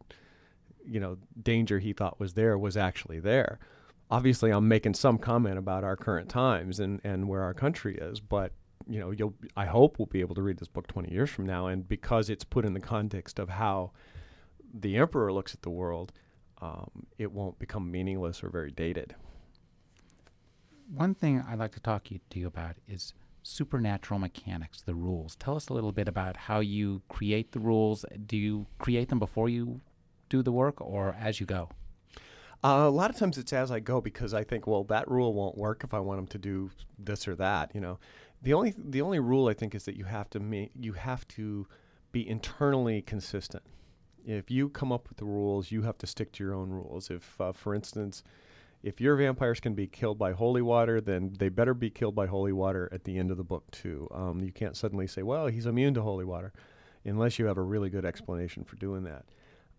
you 0.86 1.00
know, 1.00 1.18
danger 1.40 1.78
he 1.78 1.92
thought 1.92 2.20
was 2.20 2.34
there 2.34 2.58
was 2.58 2.76
actually 2.76 3.20
there. 3.20 3.58
Obviously, 4.10 4.50
I'm 4.50 4.68
making 4.68 4.94
some 4.94 5.18
comment 5.18 5.58
about 5.58 5.84
our 5.84 5.96
current 5.96 6.28
times 6.28 6.80
and, 6.80 7.00
and 7.02 7.28
where 7.28 7.42
our 7.42 7.54
country 7.54 7.96
is, 7.96 8.20
but 8.20 8.52
you 8.88 8.98
know, 8.98 9.10
you'll 9.10 9.34
I 9.56 9.66
hope 9.66 9.98
we'll 9.98 10.06
be 10.06 10.20
able 10.20 10.34
to 10.34 10.42
read 10.42 10.58
this 10.58 10.68
book 10.68 10.86
20 10.86 11.10
years 11.10 11.30
from 11.30 11.46
now, 11.46 11.66
and 11.66 11.88
because 11.88 12.28
it's 12.28 12.44
put 12.44 12.64
in 12.64 12.74
the 12.74 12.80
context 12.80 13.38
of 13.38 13.48
how 13.48 13.92
the 14.74 14.96
emperor 14.96 15.32
looks 15.32 15.54
at 15.54 15.62
the 15.62 15.70
world, 15.70 16.12
um, 16.60 17.06
it 17.18 17.32
won't 17.32 17.58
become 17.58 17.90
meaningless 17.90 18.42
or 18.42 18.48
very 18.48 18.70
dated. 18.70 19.14
One 20.94 21.14
thing 21.14 21.42
I'd 21.48 21.58
like 21.58 21.72
to 21.72 21.80
talk 21.80 22.04
to 22.04 22.38
you 22.38 22.46
about 22.46 22.76
is 22.88 23.14
supernatural 23.42 24.20
mechanics, 24.20 24.82
the 24.82 24.94
rules. 24.94 25.36
Tell 25.36 25.56
us 25.56 25.68
a 25.68 25.74
little 25.74 25.92
bit 25.92 26.08
about 26.08 26.36
how 26.36 26.60
you 26.60 27.02
create 27.08 27.52
the 27.52 27.58
rules. 27.60 28.04
Do 28.26 28.36
you 28.36 28.66
create 28.78 29.08
them 29.08 29.18
before 29.18 29.48
you 29.48 29.80
do 30.32 30.42
the 30.42 30.50
work 30.50 30.80
or 30.80 31.14
as 31.20 31.38
you 31.40 31.46
go? 31.46 31.68
Uh, 32.64 32.84
a 32.86 32.90
lot 32.90 33.10
of 33.10 33.16
times 33.16 33.36
it's 33.38 33.52
as 33.52 33.70
I 33.70 33.80
go 33.80 34.00
because 34.00 34.32
I 34.32 34.44
think, 34.44 34.66
well, 34.66 34.84
that 34.84 35.10
rule 35.10 35.34
won't 35.34 35.58
work 35.58 35.82
if 35.84 35.92
I 35.92 36.00
want 36.00 36.18
them 36.18 36.26
to 36.28 36.38
do 36.38 36.70
this 36.98 37.28
or 37.28 37.34
that. 37.36 37.74
You 37.74 37.80
know, 37.80 37.98
the 38.40 38.54
only 38.54 38.72
the 38.78 39.02
only 39.02 39.18
rule 39.18 39.48
I 39.48 39.54
think 39.54 39.74
is 39.74 39.84
that 39.84 39.96
you 39.96 40.04
have 40.04 40.30
to 40.30 40.68
you 40.74 40.92
have 40.94 41.26
to 41.28 41.66
be 42.12 42.26
internally 42.26 43.02
consistent. 43.02 43.64
If 44.24 44.50
you 44.50 44.68
come 44.68 44.92
up 44.92 45.08
with 45.08 45.18
the 45.18 45.24
rules, 45.24 45.72
you 45.72 45.82
have 45.82 45.98
to 45.98 46.06
stick 46.06 46.32
to 46.32 46.44
your 46.44 46.54
own 46.54 46.70
rules. 46.70 47.10
If, 47.10 47.40
uh, 47.40 47.52
for 47.52 47.74
instance, 47.74 48.22
if 48.82 49.00
your 49.00 49.16
vampires 49.16 49.58
can 49.58 49.74
be 49.74 49.88
killed 49.88 50.18
by 50.18 50.32
holy 50.32 50.62
water, 50.62 51.00
then 51.00 51.34
they 51.38 51.48
better 51.48 51.74
be 51.74 51.90
killed 51.90 52.14
by 52.14 52.26
holy 52.26 52.52
water 52.52 52.88
at 52.92 53.02
the 53.04 53.18
end 53.18 53.30
of 53.32 53.36
the 53.36 53.44
book 53.44 53.68
too. 53.72 54.08
Um, 54.12 54.40
you 54.40 54.52
can't 54.52 54.76
suddenly 54.76 55.08
say, 55.08 55.22
well, 55.22 55.48
he's 55.48 55.66
immune 55.66 55.94
to 55.94 56.02
holy 56.02 56.24
water, 56.24 56.52
unless 57.04 57.38
you 57.38 57.46
have 57.46 57.58
a 57.58 57.62
really 57.62 57.90
good 57.90 58.04
explanation 58.04 58.62
for 58.62 58.76
doing 58.76 59.02
that. 59.04 59.24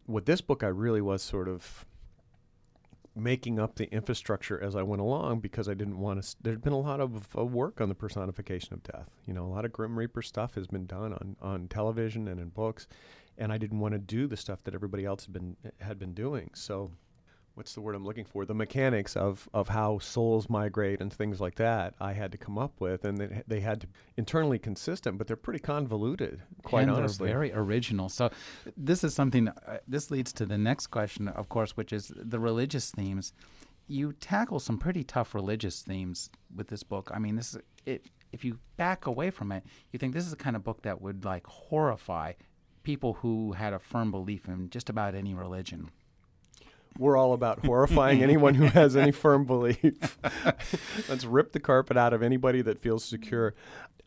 With 0.07 0.25
this 0.25 0.41
book, 0.41 0.63
I 0.63 0.67
really 0.67 1.01
was 1.01 1.21
sort 1.21 1.47
of 1.47 1.85
making 3.15 3.59
up 3.59 3.75
the 3.75 3.91
infrastructure 3.93 4.59
as 4.59 4.75
I 4.75 4.81
went 4.81 5.01
along 5.01 5.39
because 5.39 5.69
I 5.69 5.73
didn't 5.73 5.99
want 5.99 6.23
to. 6.23 6.35
There'd 6.41 6.63
been 6.63 6.73
a 6.73 6.79
lot 6.79 6.99
of 6.99 7.27
uh, 7.37 7.45
work 7.45 7.79
on 7.79 7.89
the 7.89 7.95
personification 7.95 8.73
of 8.73 8.83
death. 8.83 9.09
You 9.25 9.33
know, 9.33 9.45
a 9.45 9.47
lot 9.53 9.65
of 9.65 9.71
Grim 9.71 9.97
Reaper 9.97 10.21
stuff 10.21 10.55
has 10.55 10.67
been 10.67 10.85
done 10.85 11.13
on 11.13 11.35
on 11.41 11.67
television 11.67 12.27
and 12.27 12.39
in 12.39 12.49
books, 12.49 12.87
and 13.37 13.51
I 13.51 13.57
didn't 13.57 13.79
want 13.79 13.93
to 13.93 13.99
do 13.99 14.27
the 14.27 14.37
stuff 14.37 14.63
that 14.63 14.73
everybody 14.73 15.05
else 15.05 15.25
had 15.25 15.33
been 15.33 15.55
had 15.79 15.99
been 15.99 16.13
doing. 16.13 16.49
So, 16.53 16.91
what's 17.55 17.73
the 17.73 17.81
word 17.81 17.95
I'm 17.95 18.05
looking 18.05 18.25
for? 18.25 18.45
The 18.45 18.53
mechanics 18.53 19.15
of 19.15 19.47
of 19.53 19.69
how 19.69 19.99
souls 19.99 20.49
migrate 20.49 21.01
and 21.01 21.11
things 21.11 21.39
like 21.39 21.55
that. 21.55 21.93
I 21.99 22.13
had 22.13 22.31
to 22.31 22.37
come 22.37 22.57
up 22.57 22.79
with, 22.79 23.05
and 23.05 23.17
they, 23.17 23.43
they 23.47 23.59
had 23.59 23.81
to 23.81 23.87
internally 24.17 24.59
consistent, 24.59 25.17
but 25.17 25.27
they're 25.27 25.35
pretty 25.35 25.59
convoluted. 25.59 26.41
Quite 26.63 26.83
and 26.83 26.91
honestly, 26.91 27.27
they're 27.27 27.35
very 27.37 27.53
original. 27.53 28.09
So, 28.09 28.29
this 28.75 29.03
is 29.03 29.13
something. 29.13 29.47
Uh, 29.47 29.77
this 29.87 30.11
leads 30.11 30.33
to 30.33 30.45
the 30.45 30.57
next 30.57 30.87
question, 30.87 31.27
of 31.27 31.49
course, 31.49 31.77
which 31.77 31.93
is 31.93 32.11
the 32.15 32.39
religious 32.39 32.91
themes. 32.91 33.33
You 33.87 34.13
tackle 34.13 34.59
some 34.59 34.77
pretty 34.77 35.03
tough 35.03 35.35
religious 35.35 35.81
themes 35.81 36.29
with 36.55 36.67
this 36.67 36.83
book. 36.83 37.11
I 37.13 37.19
mean, 37.19 37.35
this 37.35 37.55
is 37.55 37.61
it. 37.85 38.05
If 38.31 38.43
you 38.43 38.57
back 38.77 39.05
away 39.05 39.29
from 39.29 39.51
it, 39.51 39.63
you 39.91 39.99
think 39.99 40.13
this 40.13 40.23
is 40.23 40.31
the 40.31 40.37
kind 40.37 40.55
of 40.55 40.63
book 40.63 40.81
that 40.81 41.01
would 41.01 41.23
like 41.23 41.45
horrify 41.45 42.33
people 42.81 43.13
who 43.13 43.53
had 43.53 43.73
a 43.73 43.79
firm 43.79 44.09
belief 44.09 44.47
in 44.47 44.69
just 44.69 44.89
about 44.89 45.13
any 45.15 45.33
religion. 45.33 45.89
We're 46.97 47.17
all 47.17 47.33
about 47.33 47.59
horrifying 47.65 48.23
anyone 48.23 48.53
who 48.53 48.65
has 48.65 48.95
any 48.95 49.11
firm 49.11 49.45
belief. 49.45 50.17
Let's 51.09 51.25
rip 51.25 51.51
the 51.51 51.59
carpet 51.59 51.97
out 51.97 52.13
of 52.13 52.23
anybody 52.23 52.61
that 52.61 52.79
feels 52.79 53.03
secure. 53.03 53.53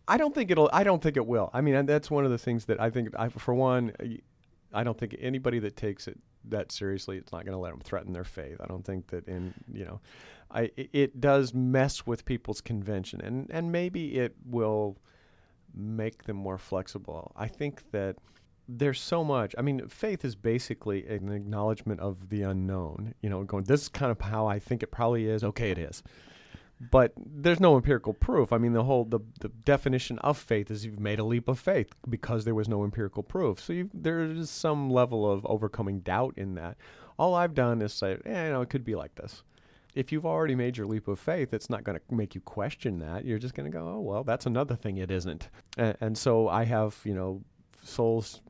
I 0.08 0.16
don't 0.16 0.34
think 0.34 0.50
it'll. 0.50 0.70
I 0.72 0.84
don't 0.84 1.02
think 1.02 1.16
it 1.16 1.26
will. 1.26 1.50
I 1.52 1.60
mean, 1.60 1.86
that's 1.86 2.10
one 2.10 2.24
of 2.24 2.30
the 2.30 2.38
things 2.38 2.66
that 2.66 2.80
I 2.80 2.90
think. 2.90 3.08
I, 3.18 3.28
for 3.28 3.54
one, 3.54 3.92
I 4.72 4.84
don't 4.84 4.96
think 4.96 5.16
anybody 5.18 5.58
that 5.60 5.76
takes 5.76 6.06
it 6.06 6.18
that 6.48 6.72
seriously, 6.72 7.16
it's 7.16 7.32
not 7.32 7.44
going 7.44 7.54
to 7.54 7.58
let 7.58 7.70
them 7.70 7.80
threaten 7.80 8.12
their 8.12 8.24
faith. 8.24 8.58
I 8.60 8.66
don't 8.66 8.84
think 8.84 9.08
that 9.08 9.26
in 9.26 9.54
you 9.72 9.84
know, 9.84 10.00
I 10.50 10.70
it, 10.76 11.20
does 11.20 11.52
mess 11.54 12.06
with 12.06 12.24
people's 12.24 12.60
convention, 12.60 13.20
and 13.20 13.50
and 13.50 13.72
maybe 13.72 14.18
it 14.18 14.36
will 14.44 14.96
make 15.74 16.24
them 16.24 16.36
more 16.36 16.58
flexible. 16.58 17.32
I 17.36 17.48
think 17.48 17.90
that 17.90 18.16
there's 18.68 19.00
so 19.00 19.22
much. 19.22 19.54
I 19.56 19.62
mean, 19.62 19.86
faith 19.88 20.24
is 20.24 20.34
basically 20.34 21.06
an 21.06 21.30
acknowledgement 21.30 22.00
of 22.00 22.28
the 22.28 22.42
unknown. 22.42 23.14
You 23.22 23.30
know, 23.30 23.44
going, 23.44 23.64
this 23.64 23.82
is 23.82 23.88
kind 23.88 24.10
of 24.10 24.20
how 24.20 24.46
I 24.46 24.58
think 24.58 24.82
it 24.82 24.90
probably 24.90 25.28
is. 25.28 25.44
Okay, 25.44 25.70
it 25.70 25.78
is. 25.78 26.02
But 26.90 27.12
there's 27.16 27.60
no 27.60 27.76
empirical 27.76 28.12
proof. 28.12 28.52
I 28.52 28.58
mean, 28.58 28.74
the 28.74 28.84
whole 28.84 29.04
the, 29.04 29.20
the 29.40 29.48
definition 29.48 30.18
of 30.18 30.36
faith 30.36 30.70
is 30.70 30.84
you've 30.84 31.00
made 31.00 31.18
a 31.18 31.24
leap 31.24 31.48
of 31.48 31.58
faith 31.58 31.94
because 32.08 32.44
there 32.44 32.54
was 32.54 32.68
no 32.68 32.84
empirical 32.84 33.22
proof. 33.22 33.60
So 33.60 33.88
there 33.94 34.20
is 34.20 34.50
some 34.50 34.90
level 34.90 35.30
of 35.30 35.46
overcoming 35.46 36.00
doubt 36.00 36.34
in 36.36 36.54
that. 36.56 36.76
All 37.18 37.34
I've 37.34 37.54
done 37.54 37.80
is 37.80 37.94
say, 37.94 38.18
eh, 38.26 38.46
you 38.46 38.52
know, 38.52 38.60
it 38.60 38.68
could 38.68 38.84
be 38.84 38.94
like 38.94 39.14
this. 39.14 39.42
If 39.94 40.12
you've 40.12 40.26
already 40.26 40.54
made 40.54 40.76
your 40.76 40.86
leap 40.86 41.08
of 41.08 41.18
faith, 41.18 41.54
it's 41.54 41.70
not 41.70 41.82
going 41.82 41.98
to 41.98 42.14
make 42.14 42.34
you 42.34 42.42
question 42.42 42.98
that. 42.98 43.24
You're 43.24 43.38
just 43.38 43.54
going 43.54 43.70
to 43.70 43.74
go, 43.74 43.88
oh 43.88 44.00
well, 44.00 44.24
that's 44.24 44.44
another 44.44 44.76
thing 44.76 44.98
it 44.98 45.10
isn't. 45.10 45.48
And, 45.78 45.96
and 46.02 46.18
so 46.18 46.48
I 46.48 46.64
have, 46.64 47.00
you 47.04 47.14
know, 47.14 47.40
souls 47.82 48.42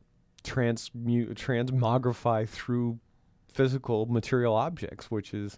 transmute 0.46 1.36
transmogrify 1.36 2.48
through 2.48 2.98
physical 3.52 4.06
material 4.06 4.54
objects, 4.54 5.10
which 5.10 5.34
is 5.34 5.56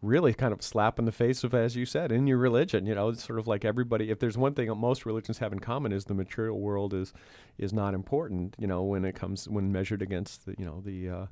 really 0.00 0.32
kind 0.32 0.52
of 0.52 0.60
a 0.60 0.62
slap 0.62 0.98
in 0.98 1.04
the 1.04 1.12
face 1.12 1.42
of, 1.42 1.54
as 1.54 1.74
you 1.74 1.84
said, 1.84 2.12
in 2.12 2.26
your 2.26 2.38
religion. 2.38 2.86
You 2.86 2.94
know, 2.94 3.08
it's 3.08 3.26
sort 3.26 3.38
of 3.38 3.48
like 3.48 3.64
everybody. 3.64 4.10
If 4.10 4.20
there's 4.20 4.38
one 4.38 4.54
thing 4.54 4.68
that 4.68 4.74
most 4.76 5.04
religions 5.04 5.38
have 5.38 5.52
in 5.52 5.58
common 5.58 5.92
is 5.92 6.04
the 6.04 6.14
material 6.14 6.60
world 6.60 6.94
is 6.94 7.12
is 7.58 7.72
not 7.72 7.94
important. 7.94 8.54
You 8.58 8.66
know, 8.66 8.82
when 8.82 9.04
it 9.04 9.14
comes 9.14 9.48
when 9.48 9.72
measured 9.72 10.02
against 10.02 10.46
the 10.46 10.54
you 10.58 10.64
know 10.64 10.80
the 10.84 11.10
uh, 11.10 11.26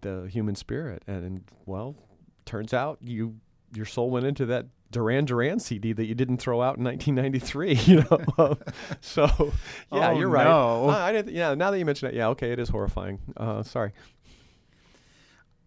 the 0.00 0.28
human 0.30 0.54
spirit. 0.54 1.02
And, 1.06 1.24
and 1.24 1.44
well, 1.66 1.96
turns 2.44 2.74
out 2.74 2.98
you 3.02 3.36
your 3.74 3.86
soul 3.86 4.10
went 4.10 4.26
into 4.26 4.46
that 4.46 4.66
Duran 4.90 5.24
Duran 5.24 5.60
CD 5.60 5.92
that 5.92 6.06
you 6.06 6.14
didn't 6.14 6.38
throw 6.38 6.60
out 6.62 6.76
in 6.78 6.84
1993. 6.84 7.74
You 7.90 8.04
know, 8.10 8.58
so 9.00 9.24
yeah, 9.92 10.10
Oh, 10.10 10.18
you're 10.18 10.28
right. 10.28 10.44
no. 10.44 10.88
Uh, 10.90 10.92
I 10.98 11.12
didn't. 11.12 11.34
Yeah, 11.34 11.54
now 11.54 11.70
that 11.70 11.78
you 11.78 11.84
mention 11.84 12.08
it, 12.08 12.14
yeah, 12.14 12.28
okay, 12.28 12.50
it 12.52 12.58
is 12.58 12.68
horrifying. 12.68 13.18
Uh, 13.36 13.62
sorry. 13.62 13.92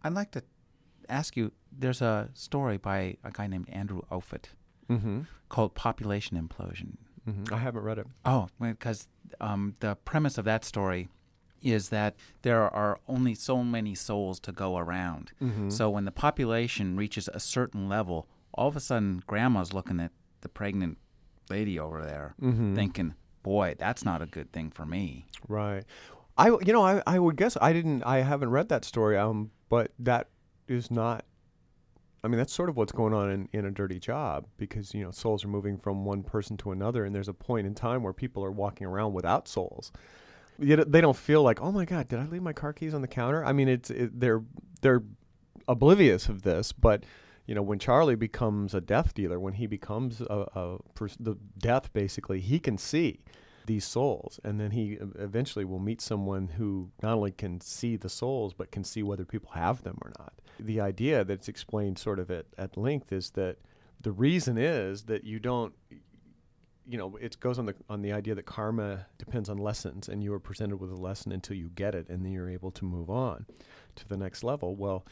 I'd 0.03 0.13
like 0.13 0.31
to 0.31 0.43
ask 1.09 1.35
you. 1.37 1.51
There's 1.75 2.01
a 2.01 2.29
story 2.33 2.77
by 2.77 3.17
a 3.23 3.31
guy 3.31 3.47
named 3.47 3.69
Andrew 3.69 4.01
Offutt 4.11 4.49
Mm-hmm. 4.89 5.21
called 5.49 5.73
"Population 5.75 6.37
Implosion." 6.37 6.97
mm-hmm. 7.27 7.53
I 7.53 7.57
haven't 7.57 7.83
read 7.83 7.97
it. 7.99 8.07
Oh, 8.25 8.49
because 8.59 9.07
um, 9.39 9.75
the 9.79 9.95
premise 10.03 10.37
of 10.37 10.45
that 10.45 10.65
story 10.65 11.07
is 11.61 11.87
that 11.89 12.15
there 12.41 12.63
are 12.63 12.99
only 13.07 13.33
so 13.33 13.63
many 13.63 13.95
souls 13.95 14.39
to 14.41 14.51
go 14.51 14.77
around. 14.77 15.31
Mm-hmm. 15.41 15.69
So 15.69 15.89
when 15.89 16.03
the 16.03 16.11
population 16.11 16.97
reaches 16.97 17.29
a 17.33 17.39
certain 17.39 17.87
level, 17.87 18.27
all 18.53 18.67
of 18.67 18.75
a 18.75 18.79
sudden 18.79 19.23
grandma's 19.27 19.73
looking 19.73 19.99
at 19.99 20.11
the 20.41 20.49
pregnant 20.49 20.97
lady 21.49 21.79
over 21.79 22.03
there, 22.03 22.35
Mhm. 22.41 22.75
thinking, 22.75 23.13
"Boy, 23.43 23.75
that's 23.77 24.05
not 24.05 24.21
a 24.21 24.25
good 24.25 24.51
thing 24.51 24.69
for 24.71 24.85
me." 24.85 25.25
Right. 25.47 25.83
I 26.37 26.47
you 26.49 26.73
know 26.73 26.83
I 26.83 27.01
I 27.05 27.19
would 27.19 27.35
guess 27.37 27.57
I 27.61 27.73
didn't 27.73 28.03
I 28.03 28.21
haven't 28.21 28.49
read 28.49 28.69
that 28.69 28.83
story 28.85 29.17
um 29.17 29.51
but 29.69 29.91
that 29.99 30.29
is 30.67 30.89
not 30.89 31.25
I 32.23 32.27
mean 32.29 32.37
that's 32.37 32.53
sort 32.53 32.69
of 32.69 32.77
what's 32.77 32.91
going 32.93 33.13
on 33.13 33.29
in, 33.29 33.49
in 33.53 33.65
a 33.65 33.71
dirty 33.71 33.99
job 33.99 34.47
because 34.57 34.93
you 34.95 35.03
know 35.03 35.11
souls 35.11 35.43
are 35.45 35.49
moving 35.49 35.77
from 35.77 36.05
one 36.05 36.23
person 36.23 36.57
to 36.57 36.71
another 36.71 37.05
and 37.05 37.13
there's 37.13 37.27
a 37.27 37.33
point 37.33 37.67
in 37.67 37.75
time 37.75 38.01
where 38.01 38.13
people 38.13 38.43
are 38.43 38.51
walking 38.51 38.87
around 38.87 39.13
without 39.13 39.47
souls. 39.47 39.91
Yet 40.57 40.91
they 40.91 41.01
don't 41.01 41.17
feel 41.17 41.43
like 41.43 41.61
oh 41.61 41.71
my 41.71 41.85
god 41.85 42.07
did 42.07 42.19
I 42.19 42.25
leave 42.25 42.41
my 42.41 42.53
car 42.53 42.73
keys 42.73 42.93
on 42.93 43.01
the 43.01 43.07
counter? 43.07 43.43
I 43.45 43.51
mean 43.53 43.67
it's 43.67 43.89
it, 43.91 44.19
they're 44.19 44.41
they're 44.81 45.03
oblivious 45.67 46.29
of 46.29 46.41
this 46.41 46.71
but 46.71 47.03
you 47.45 47.55
know 47.55 47.61
when 47.61 47.79
Charlie 47.79 48.15
becomes 48.15 48.73
a 48.73 48.81
death 48.81 49.13
dealer 49.13 49.39
when 49.39 49.53
he 49.53 49.67
becomes 49.67 50.21
a, 50.21 50.47
a 50.55 50.77
pers- 50.95 51.17
the 51.19 51.35
death 51.57 51.91
basically 51.93 52.39
he 52.39 52.59
can 52.59 52.77
see 52.77 53.19
these 53.65 53.85
souls 53.85 54.39
and 54.43 54.59
then 54.59 54.71
he 54.71 54.97
eventually 55.19 55.65
will 55.65 55.79
meet 55.79 56.01
someone 56.01 56.47
who 56.47 56.91
not 57.01 57.13
only 57.13 57.31
can 57.31 57.61
see 57.61 57.95
the 57.95 58.09
souls 58.09 58.53
but 58.53 58.71
can 58.71 58.83
see 58.83 59.03
whether 59.03 59.25
people 59.25 59.51
have 59.53 59.83
them 59.83 59.97
or 60.01 60.11
not. 60.19 60.33
The 60.59 60.79
idea 60.79 61.23
that's 61.23 61.47
explained 61.47 61.97
sort 61.97 62.19
of 62.19 62.29
at, 62.29 62.45
at 62.57 62.77
length 62.77 63.11
is 63.11 63.31
that 63.31 63.57
the 64.01 64.11
reason 64.11 64.57
is 64.57 65.03
that 65.03 65.23
you 65.23 65.39
don't 65.39 65.73
you 66.85 66.97
know 66.97 67.17
it 67.21 67.39
goes 67.39 67.57
on 67.57 67.65
the 67.65 67.75
on 67.89 68.01
the 68.01 68.11
idea 68.11 68.35
that 68.35 68.45
karma 68.45 69.05
depends 69.17 69.47
on 69.47 69.57
lessons 69.57 70.09
and 70.09 70.21
you 70.21 70.33
are 70.33 70.39
presented 70.39 70.77
with 70.77 70.91
a 70.91 70.95
lesson 70.95 71.31
until 71.31 71.55
you 71.55 71.69
get 71.75 71.95
it 71.95 72.09
and 72.09 72.25
then 72.25 72.33
you're 72.33 72.49
able 72.49 72.71
to 72.71 72.83
move 72.83 73.09
on 73.09 73.45
to 73.95 74.07
the 74.07 74.17
next 74.17 74.43
level. 74.43 74.75
Well 74.75 75.05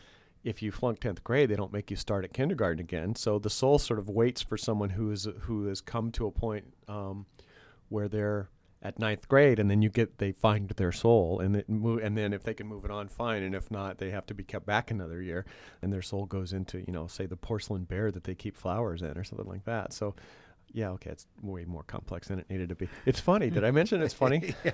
if 0.44 0.62
you 0.62 0.72
flunk 0.72 1.00
10th 1.00 1.24
grade 1.24 1.50
they 1.50 1.56
don't 1.56 1.74
make 1.74 1.92
you 1.92 1.98
start 1.98 2.24
at 2.24 2.34
kindergarten 2.34 2.80
again 2.80 3.16
so 3.16 3.40
the 3.40 3.50
soul 3.50 3.78
sort 3.78 4.00
of 4.00 4.10
waits 4.10 4.42
for 4.42 4.58
someone 4.58 4.92
who 4.92 5.12
is 5.12 5.28
who 5.42 5.68
has 5.68 5.82
come 5.82 6.12
to 6.12 6.26
a 6.26 6.32
point 6.32 6.74
um, 6.88 7.26
where 7.90 8.08
they're 8.08 8.50
at 8.84 8.98
ninth 8.98 9.28
grade, 9.28 9.60
and 9.60 9.70
then 9.70 9.82
you 9.82 9.90
get 9.90 10.18
they 10.18 10.32
find 10.32 10.70
their 10.72 10.92
soul, 10.92 11.40
and 11.40 11.56
it 11.56 11.70
move, 11.70 12.04
and 12.04 12.18
then 12.18 12.34
if 12.34 12.44
they 12.44 12.54
can 12.54 12.68
move 12.68 12.84
it 12.84 12.92
on, 12.92 13.08
fine, 13.08 13.44
and 13.44 13.54
if 13.54 13.70
not, 13.70 14.00
they 14.00 14.10
have 14.10 14.26
to 14.26 14.34
be 14.34 14.44
kept 14.44 14.66
back 14.66 14.90
another 14.90 15.22
year, 15.22 15.46
and 15.82 15.94
their 15.94 16.02
soul 16.02 16.26
goes 16.26 16.54
into 16.54 16.80
you 16.80 16.92
know 16.92 17.08
say 17.08 17.26
the 17.26 17.38
porcelain 17.38 17.84
bear 17.84 18.12
that 18.12 18.24
they 18.24 18.36
keep 18.36 18.58
flowers 18.58 19.02
in 19.02 19.18
or 19.18 19.24
something 19.24 19.48
like 19.48 19.66
that. 19.66 19.94
So. 19.94 20.16
Yeah, 20.74 20.92
okay, 20.92 21.10
it's 21.10 21.28
way 21.42 21.66
more 21.66 21.84
complex 21.84 22.30
than 22.30 22.40
it 22.40 22.50
needed 22.50 22.70
to 22.70 22.76
be. 22.76 22.88
It's 23.06 23.20
funny. 23.20 23.50
Did 23.50 23.66
I 23.66 23.72
mention 23.72 24.02
it's 24.02 24.14
funny? 24.14 24.56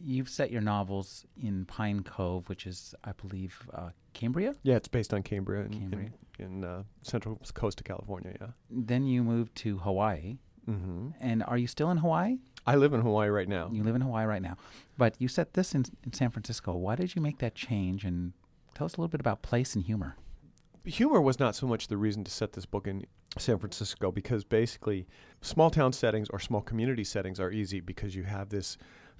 You've 0.00 0.28
set 0.28 0.50
your 0.50 0.60
novels 0.60 1.26
in 1.42 1.64
Pine 1.64 2.02
Cove, 2.02 2.48
which 2.48 2.66
is, 2.66 2.94
I 3.04 3.12
believe, 3.12 3.68
uh, 3.74 3.90
Cambria. 4.14 4.54
yeah, 4.62 4.76
it's 4.76 4.88
based 4.88 5.12
on 5.12 5.22
Cambria 5.22 5.64
in, 5.64 5.70
Cambria. 5.72 6.10
in, 6.38 6.44
in 6.44 6.64
uh, 6.64 6.82
central 7.02 7.40
coast 7.54 7.80
of 7.80 7.84
California. 7.86 8.34
Yeah. 8.40 8.46
Then 8.70 9.04
you 9.06 9.22
moved 9.24 9.54
to 9.56 9.78
Hawaii, 9.78 10.38
hmm 10.66 11.08
and 11.20 11.42
are 11.44 11.56
you 11.58 11.66
still 11.66 11.90
in 11.90 11.98
Hawaii? 11.98 12.38
I 12.66 12.76
live 12.76 12.92
in 12.92 13.00
Hawaii 13.00 13.28
right 13.28 13.48
now. 13.48 13.70
You 13.72 13.82
live 13.82 13.94
in 13.96 14.02
Hawaii 14.02 14.26
right 14.26 14.42
now, 14.42 14.56
but 14.98 15.14
you 15.18 15.26
set 15.26 15.54
this 15.54 15.74
in, 15.74 15.84
in 16.04 16.12
San 16.12 16.30
Francisco. 16.30 16.74
Why 16.76 16.94
did 16.94 17.16
you 17.16 17.22
make 17.22 17.38
that 17.38 17.54
change? 17.54 18.04
And 18.04 18.34
tell 18.74 18.84
us 18.84 18.94
a 18.94 19.00
little 19.00 19.08
bit 19.08 19.20
about 19.20 19.40
place 19.42 19.74
and 19.74 19.84
humor. 19.84 20.16
humor 20.84 21.20
was 21.20 21.40
not 21.40 21.54
so 21.56 21.66
much 21.66 21.88
the 21.88 21.96
reason 21.96 22.22
to 22.24 22.30
set 22.30 22.52
this 22.52 22.66
book 22.66 22.86
in 22.86 23.04
San 23.38 23.58
Francisco 23.58 24.10
because 24.12 24.44
basically 24.44 25.06
small 25.40 25.70
town 25.70 25.92
settings 25.92 26.28
or 26.30 26.38
small 26.38 26.60
community 26.60 27.04
settings 27.04 27.40
are 27.40 27.50
easy 27.50 27.80
because 27.80 28.14
you 28.14 28.24
have 28.24 28.48
this 28.50 28.76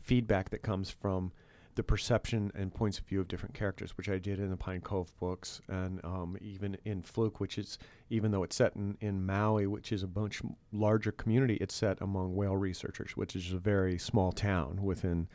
feedback 0.08 0.48
that 0.48 0.62
comes 0.62 0.88
from 0.88 1.30
the 1.74 1.82
perception 1.82 2.50
and 2.54 2.74
points 2.74 2.98
of 2.98 3.04
view 3.04 3.20
of 3.20 3.28
different 3.28 3.54
characters, 3.54 3.96
which 3.96 4.08
I 4.08 4.18
did 4.18 4.40
in 4.40 4.50
the 4.50 4.56
Pine 4.56 4.80
Cove 4.80 5.12
books 5.20 5.60
and 5.68 6.00
um, 6.02 6.36
even 6.40 6.78
in 6.84 7.02
Fluke, 7.02 7.38
which 7.40 7.58
is 7.58 7.78
even 8.08 8.30
though 8.32 8.42
it's 8.42 8.56
set 8.56 8.74
in, 8.74 8.96
in 9.00 9.24
Maui, 9.24 9.66
which 9.66 9.92
is 9.92 10.02
a 10.02 10.08
much 10.08 10.40
larger 10.72 11.12
community, 11.12 11.56
it's 11.60 11.74
set 11.74 12.00
among 12.00 12.34
whale 12.34 12.56
researchers, 12.56 13.16
which 13.16 13.36
is 13.36 13.52
a 13.52 13.58
very 13.58 13.98
small 13.98 14.32
town 14.32 14.82
within 14.82 15.28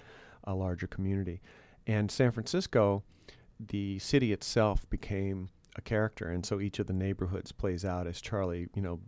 a 0.43 0.55
larger 0.55 0.87
community. 0.87 1.39
And 1.85 2.09
San 2.09 2.31
Francisco, 2.31 3.03
the 3.59 3.99
city 3.99 4.33
itself 4.33 4.89
became 4.89 5.49
a 5.75 5.81
character, 5.81 6.27
and 6.27 6.45
so 6.45 6.59
each 6.59 6.79
of 6.79 6.87
the 6.87 6.93
neighborhoods 6.93 7.51
plays 7.51 7.85
out 7.85 8.07
as 8.07 8.19
Charlie, 8.19 8.67
you 8.75 8.81
know, 8.81 8.99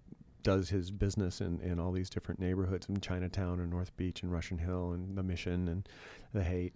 does 0.45 0.69
his 0.69 0.91
business 0.91 1.41
in, 1.41 1.59
in 1.61 1.79
all 1.79 1.91
these 1.91 2.09
different 2.09 2.39
neighborhoods 2.39 2.87
in 2.87 3.01
Chinatown 3.01 3.59
and 3.59 3.71
North 3.71 3.97
Beach 3.97 4.21
and 4.21 4.31
Russian 4.31 4.59
Hill 4.59 4.91
and 4.91 5.17
the 5.17 5.23
Mission 5.23 5.67
and 5.67 5.89
the 6.33 6.43
Haight. 6.43 6.75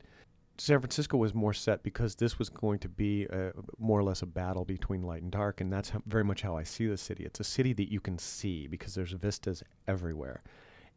San 0.58 0.80
Francisco 0.80 1.18
was 1.18 1.36
more 1.36 1.54
set 1.54 1.84
because 1.84 2.16
this 2.16 2.40
was 2.40 2.50
going 2.50 2.80
to 2.80 2.90
be 2.90 3.26
a, 3.26 3.52
more 3.78 4.00
or 4.00 4.04
less 4.04 4.24
a 4.24 4.26
battle 4.26 4.66
between 4.66 5.04
light 5.04 5.22
and 5.22 5.32
dark, 5.32 5.62
and 5.62 5.72
that's 5.72 5.90
how, 5.92 6.02
very 6.08 6.24
much 6.24 6.42
how 6.42 6.58
I 6.58 6.64
see 6.64 6.88
the 6.88 6.98
city. 6.98 7.24
It's 7.24 7.40
a 7.40 7.44
city 7.44 7.72
that 7.74 7.92
you 7.92 8.00
can 8.00 8.18
see 8.18 8.66
because 8.66 8.96
there's 8.96 9.12
vistas 9.12 9.64
everywhere, 9.88 10.42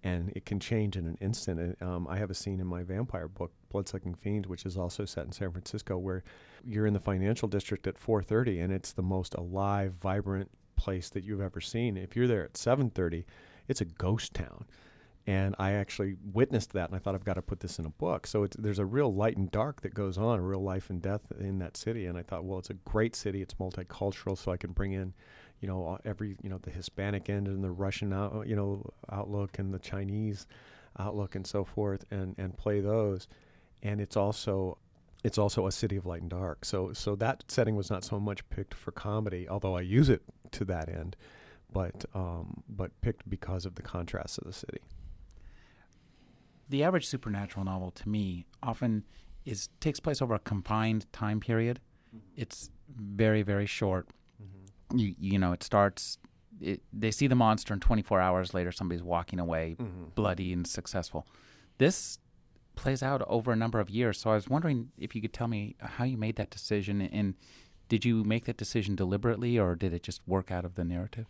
and 0.02 0.32
it 0.34 0.46
can 0.46 0.58
change 0.58 0.96
in 0.96 1.06
an 1.06 1.18
instant. 1.20 1.80
Um, 1.82 2.08
I 2.08 2.16
have 2.16 2.30
a 2.30 2.34
scene 2.34 2.58
in 2.58 2.66
my 2.66 2.82
vampire 2.82 3.28
book, 3.28 3.52
Bloodsucking 3.68 4.14
Fiends, 4.14 4.48
which 4.48 4.64
is 4.64 4.78
also 4.78 5.04
set 5.04 5.26
in 5.26 5.32
San 5.32 5.52
Francisco, 5.52 5.98
where 5.98 6.24
you're 6.66 6.86
in 6.86 6.94
the 6.94 7.00
financial 7.00 7.48
district 7.48 7.86
at 7.86 7.98
4:30, 7.98 8.64
and 8.64 8.72
it's 8.72 8.92
the 8.92 9.02
most 9.02 9.34
alive, 9.34 9.92
vibrant 10.00 10.50
place 10.82 11.10
that 11.10 11.24
you've 11.24 11.40
ever 11.40 11.60
seen. 11.60 11.96
If 11.96 12.16
you're 12.16 12.26
there 12.26 12.44
at 12.44 12.54
7:30, 12.54 13.24
it's 13.68 13.80
a 13.80 13.84
ghost 13.84 14.34
town. 14.34 14.64
And 15.24 15.54
I 15.56 15.72
actually 15.72 16.16
witnessed 16.32 16.72
that, 16.72 16.88
and 16.88 16.96
I 16.96 16.98
thought 16.98 17.14
I've 17.14 17.24
got 17.24 17.34
to 17.34 17.42
put 17.42 17.60
this 17.60 17.78
in 17.78 17.86
a 17.86 17.90
book. 17.90 18.26
So 18.26 18.48
there's 18.58 18.80
a 18.80 18.84
real 18.84 19.14
light 19.14 19.36
and 19.36 19.48
dark 19.52 19.82
that 19.82 19.94
goes 19.94 20.18
on, 20.18 20.40
a 20.40 20.42
real 20.42 20.64
life 20.64 20.90
and 20.90 21.00
death 21.00 21.20
in 21.38 21.60
that 21.60 21.76
city. 21.76 22.06
And 22.06 22.18
I 22.18 22.22
thought, 22.22 22.44
well, 22.44 22.58
it's 22.58 22.70
a 22.70 22.74
great 22.94 23.14
city. 23.14 23.40
It's 23.40 23.54
multicultural, 23.54 24.36
so 24.36 24.50
I 24.50 24.56
can 24.56 24.72
bring 24.72 24.92
in, 24.92 25.14
you 25.60 25.68
know, 25.68 25.96
every, 26.04 26.36
you 26.42 26.50
know, 26.50 26.58
the 26.58 26.72
Hispanic 26.72 27.30
end 27.30 27.46
and 27.46 27.62
the 27.62 27.70
Russian, 27.70 28.12
out, 28.12 28.48
you 28.48 28.56
know, 28.56 28.82
outlook 29.10 29.60
and 29.60 29.72
the 29.72 29.78
Chinese 29.78 30.48
outlook 30.98 31.36
and 31.36 31.46
so 31.46 31.64
forth, 31.64 32.04
and 32.10 32.34
and 32.36 32.58
play 32.58 32.80
those. 32.80 33.28
And 33.84 34.00
it's 34.00 34.16
also 34.16 34.76
it's 35.22 35.38
also 35.38 35.66
a 35.66 35.72
city 35.72 35.96
of 35.96 36.06
light 36.06 36.22
and 36.22 36.30
dark. 36.30 36.64
So 36.64 36.92
so 36.92 37.14
that 37.16 37.44
setting 37.48 37.76
was 37.76 37.90
not 37.90 38.04
so 38.04 38.18
much 38.18 38.48
picked 38.50 38.74
for 38.74 38.90
comedy, 38.90 39.48
although 39.48 39.76
I 39.76 39.82
use 39.82 40.08
it 40.08 40.22
to 40.52 40.64
that 40.66 40.88
end, 40.88 41.16
but 41.72 42.04
um, 42.14 42.62
but 42.68 42.90
picked 43.00 43.28
because 43.28 43.64
of 43.64 43.76
the 43.76 43.82
contrast 43.82 44.38
of 44.38 44.44
the 44.44 44.52
city. 44.52 44.80
The 46.68 46.82
average 46.82 47.06
supernatural 47.06 47.64
novel, 47.64 47.90
to 47.92 48.08
me, 48.08 48.46
often 48.62 49.04
is 49.44 49.68
takes 49.80 50.00
place 50.00 50.20
over 50.22 50.34
a 50.34 50.38
confined 50.38 51.10
time 51.12 51.40
period. 51.40 51.80
Mm-hmm. 52.08 52.40
It's 52.42 52.70
very 52.88 53.42
very 53.42 53.66
short. 53.66 54.08
Mm-hmm. 54.42 54.98
You 54.98 55.14
you 55.18 55.38
know 55.38 55.52
it 55.52 55.62
starts. 55.62 56.18
It, 56.60 56.82
they 56.92 57.10
see 57.10 57.26
the 57.26 57.34
monster, 57.34 57.72
and 57.72 57.82
24 57.82 58.20
hours 58.20 58.54
later, 58.54 58.70
somebody's 58.70 59.02
walking 59.02 59.40
away, 59.40 59.74
mm-hmm. 59.78 60.10
bloody 60.14 60.52
and 60.52 60.64
successful. 60.64 61.26
This 61.78 62.18
plays 62.74 63.02
out 63.02 63.22
over 63.28 63.52
a 63.52 63.56
number 63.56 63.80
of 63.80 63.90
years. 63.90 64.18
So 64.20 64.30
I 64.30 64.34
was 64.34 64.48
wondering 64.48 64.90
if 64.98 65.14
you 65.14 65.20
could 65.20 65.32
tell 65.32 65.48
me 65.48 65.76
how 65.80 66.04
you 66.04 66.16
made 66.16 66.36
that 66.36 66.50
decision, 66.50 67.00
and 67.00 67.34
did 67.88 68.04
you 68.04 68.24
make 68.24 68.46
that 68.46 68.56
decision 68.56 68.96
deliberately, 68.96 69.58
or 69.58 69.74
did 69.74 69.92
it 69.92 70.02
just 70.02 70.22
work 70.26 70.50
out 70.50 70.64
of 70.64 70.76
the 70.76 70.84
narrative? 70.84 71.26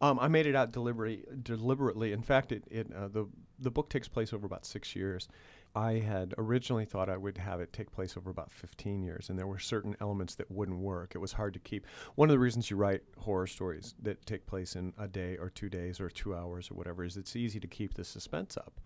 Um, 0.00 0.18
I 0.20 0.28
made 0.28 0.46
it 0.46 0.54
out 0.54 0.72
deliberately. 0.72 1.24
Deliberately, 1.42 2.12
in 2.12 2.22
fact, 2.22 2.52
it, 2.52 2.64
it 2.70 2.86
uh, 2.94 3.08
the 3.08 3.26
the 3.58 3.70
book 3.70 3.90
takes 3.90 4.08
place 4.08 4.32
over 4.32 4.46
about 4.46 4.64
six 4.64 4.94
years. 4.94 5.28
I 5.74 5.94
had 5.94 6.32
originally 6.38 6.86
thought 6.86 7.10
I 7.10 7.18
would 7.18 7.36
have 7.36 7.60
it 7.60 7.70
take 7.72 7.92
place 7.92 8.16
over 8.16 8.30
about 8.30 8.50
15 8.50 9.02
years, 9.02 9.28
and 9.28 9.38
there 9.38 9.46
were 9.46 9.58
certain 9.58 9.94
elements 10.00 10.34
that 10.36 10.50
wouldn't 10.50 10.78
work. 10.78 11.14
It 11.14 11.18
was 11.18 11.32
hard 11.32 11.52
to 11.52 11.60
keep. 11.60 11.86
One 12.14 12.30
of 12.30 12.32
the 12.32 12.38
reasons 12.38 12.70
you 12.70 12.78
write 12.78 13.02
horror 13.18 13.46
stories 13.46 13.94
that 14.02 14.24
take 14.24 14.46
place 14.46 14.74
in 14.74 14.94
a 14.98 15.06
day 15.06 15.36
or 15.36 15.50
two 15.50 15.68
days 15.68 16.00
or 16.00 16.08
two 16.08 16.34
hours 16.34 16.70
or 16.70 16.74
whatever 16.74 17.04
is 17.04 17.18
it's 17.18 17.36
easy 17.36 17.60
to 17.60 17.66
keep 17.66 17.92
the 17.92 18.04
suspense 18.04 18.56
up. 18.56 18.80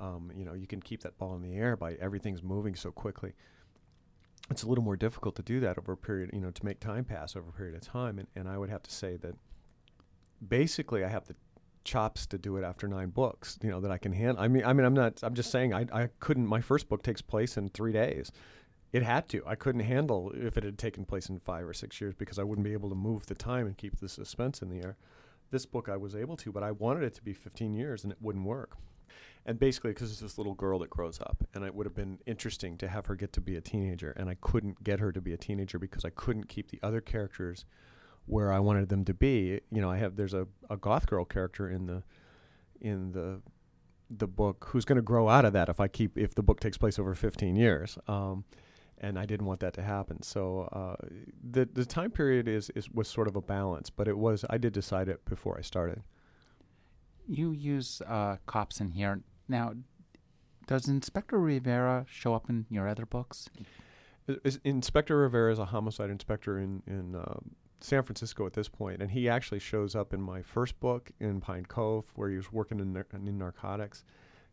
Um, 0.00 0.30
you 0.36 0.44
know, 0.44 0.54
you 0.54 0.66
can 0.66 0.80
keep 0.80 1.02
that 1.02 1.16
ball 1.18 1.34
in 1.36 1.42
the 1.42 1.54
air 1.54 1.76
by 1.76 1.94
everything's 1.94 2.42
moving 2.42 2.74
so 2.74 2.90
quickly. 2.90 3.32
It's 4.50 4.62
a 4.62 4.68
little 4.68 4.84
more 4.84 4.96
difficult 4.96 5.36
to 5.36 5.42
do 5.42 5.60
that 5.60 5.78
over 5.78 5.92
a 5.92 5.96
period, 5.96 6.30
you 6.32 6.40
know, 6.40 6.50
to 6.50 6.64
make 6.64 6.80
time 6.80 7.04
pass 7.04 7.34
over 7.36 7.48
a 7.48 7.52
period 7.52 7.74
of 7.74 7.80
time. 7.80 8.18
And, 8.18 8.28
and 8.34 8.48
I 8.48 8.58
would 8.58 8.68
have 8.68 8.82
to 8.82 8.90
say 8.90 9.16
that 9.18 9.34
basically 10.46 11.04
I 11.04 11.08
have 11.08 11.26
the 11.26 11.36
chops 11.84 12.26
to 12.26 12.38
do 12.38 12.56
it 12.56 12.64
after 12.64 12.88
nine 12.88 13.10
books, 13.10 13.58
you 13.62 13.70
know, 13.70 13.80
that 13.80 13.90
I 13.90 13.98
can 13.98 14.12
handle. 14.12 14.42
I 14.42 14.48
mean, 14.48 14.64
I 14.64 14.72
mean, 14.72 14.84
I'm 14.84 14.94
not, 14.94 15.22
I'm 15.22 15.34
just 15.34 15.50
saying 15.50 15.72
I, 15.72 15.86
I 15.92 16.08
couldn't, 16.20 16.46
my 16.46 16.60
first 16.60 16.88
book 16.88 17.02
takes 17.02 17.22
place 17.22 17.56
in 17.56 17.68
three 17.68 17.92
days. 17.92 18.32
It 18.92 19.02
had 19.02 19.28
to. 19.30 19.42
I 19.46 19.54
couldn't 19.54 19.82
handle 19.82 20.32
if 20.34 20.56
it 20.56 20.64
had 20.64 20.78
taken 20.78 21.04
place 21.04 21.28
in 21.28 21.38
five 21.40 21.66
or 21.66 21.74
six 21.74 22.00
years 22.00 22.14
because 22.14 22.38
I 22.38 22.44
wouldn't 22.44 22.64
be 22.64 22.72
able 22.72 22.88
to 22.90 22.94
move 22.94 23.26
the 23.26 23.34
time 23.34 23.66
and 23.66 23.76
keep 23.76 23.98
the 23.98 24.08
suspense 24.08 24.62
in 24.62 24.70
the 24.70 24.78
air. 24.84 24.96
This 25.50 25.66
book 25.66 25.88
I 25.88 25.96
was 25.96 26.14
able 26.14 26.36
to, 26.38 26.52
but 26.52 26.62
I 26.62 26.70
wanted 26.70 27.02
it 27.02 27.14
to 27.14 27.22
be 27.22 27.32
15 27.32 27.74
years 27.74 28.04
and 28.04 28.12
it 28.12 28.18
wouldn't 28.20 28.44
work. 28.44 28.76
And 29.46 29.58
basically, 29.58 29.90
because 29.90 30.10
it's 30.10 30.20
this 30.20 30.38
little 30.38 30.54
girl 30.54 30.78
that 30.78 30.90
grows 30.90 31.20
up, 31.20 31.46
and 31.54 31.64
it 31.64 31.74
would 31.74 31.84
have 31.84 31.94
been 31.94 32.18
interesting 32.26 32.78
to 32.78 32.88
have 32.88 33.06
her 33.06 33.14
get 33.14 33.32
to 33.34 33.42
be 33.42 33.56
a 33.56 33.60
teenager, 33.60 34.12
and 34.12 34.30
I 34.30 34.36
couldn't 34.40 34.82
get 34.82 35.00
her 35.00 35.12
to 35.12 35.20
be 35.20 35.34
a 35.34 35.36
teenager 35.36 35.78
because 35.78 36.04
I 36.04 36.10
couldn't 36.10 36.48
keep 36.48 36.70
the 36.70 36.80
other 36.82 37.02
characters 37.02 37.66
where 38.26 38.50
I 38.50 38.58
wanted 38.58 38.88
them 38.88 39.04
to 39.04 39.12
be. 39.12 39.60
You 39.70 39.82
know, 39.82 39.90
I 39.90 39.98
have 39.98 40.16
there's 40.16 40.32
a, 40.32 40.46
a 40.70 40.78
goth 40.78 41.06
girl 41.06 41.26
character 41.26 41.68
in 41.68 41.86
the 41.86 42.02
in 42.80 43.12
the 43.12 43.42
the 44.10 44.26
book 44.26 44.68
who's 44.70 44.84
going 44.84 44.96
to 44.96 45.02
grow 45.02 45.28
out 45.28 45.44
of 45.44 45.52
that 45.52 45.68
if 45.68 45.80
I 45.80 45.88
keep 45.88 46.16
if 46.16 46.34
the 46.34 46.42
book 46.42 46.60
takes 46.60 46.78
place 46.78 46.98
over 46.98 47.14
15 47.14 47.56
years. 47.56 47.98
Um, 48.08 48.44
and 48.98 49.18
I 49.18 49.26
didn't 49.26 49.46
want 49.46 49.60
that 49.60 49.74
to 49.74 49.82
happen. 49.82 50.22
So 50.22 50.68
uh, 50.72 50.96
the 51.50 51.68
the 51.70 51.84
time 51.84 52.10
period 52.10 52.48
is, 52.48 52.70
is 52.70 52.90
was 52.90 53.08
sort 53.08 53.28
of 53.28 53.36
a 53.36 53.42
balance, 53.42 53.90
but 53.90 54.08
it 54.08 54.16
was 54.16 54.44
I 54.48 54.56
did 54.56 54.72
decide 54.72 55.08
it 55.08 55.24
before 55.26 55.58
I 55.58 55.62
started. 55.62 56.02
You 57.26 57.52
use 57.52 58.00
uh, 58.06 58.36
cops 58.46 58.80
in 58.80 58.90
here 58.90 59.20
now. 59.48 59.72
Does 60.66 60.88
Inspector 60.88 61.38
Rivera 61.38 62.06
show 62.08 62.34
up 62.34 62.48
in 62.48 62.66
your 62.70 62.88
other 62.88 63.04
books? 63.04 63.48
Is- 64.26 64.60
Inspector 64.64 65.14
Rivera 65.16 65.52
is 65.52 65.58
a 65.58 65.66
homicide 65.66 66.08
inspector 66.10 66.58
in 66.58 66.82
in 66.86 67.14
uh, 67.14 67.34
San 67.80 68.02
Francisco 68.02 68.46
at 68.46 68.54
this 68.54 68.68
point, 68.68 69.02
and 69.02 69.10
he 69.10 69.28
actually 69.28 69.58
shows 69.58 69.94
up 69.94 70.14
in 70.14 70.22
my 70.22 70.40
first 70.40 70.80
book 70.80 71.10
in 71.20 71.40
Pine 71.40 71.66
Cove, 71.66 72.06
where 72.14 72.30
he 72.30 72.36
was 72.36 72.50
working 72.50 72.80
in, 72.80 72.94
nar- 72.94 73.06
in 73.12 73.36
narcotics. 73.36 74.04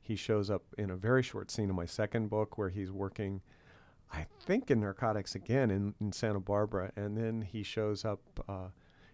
He 0.01 0.17
shows 0.17 0.49
up 0.49 0.63
in 0.77 0.89
a 0.89 0.97
very 0.97 1.23
short 1.23 1.49
scene 1.49 1.69
in 1.69 1.75
my 1.75 1.85
second 1.85 2.29
book, 2.29 2.57
where 2.57 2.67
he's 2.69 2.91
working, 2.91 3.39
I 4.11 4.25
think, 4.41 4.69
in 4.69 4.81
narcotics 4.81 5.35
again 5.35 5.71
in, 5.71 5.93
in 6.01 6.11
Santa 6.11 6.41
Barbara, 6.41 6.91
and 6.97 7.15
then 7.15 7.41
he 7.41 7.63
shows 7.63 8.03
up 8.03 8.19
uh, 8.49 8.67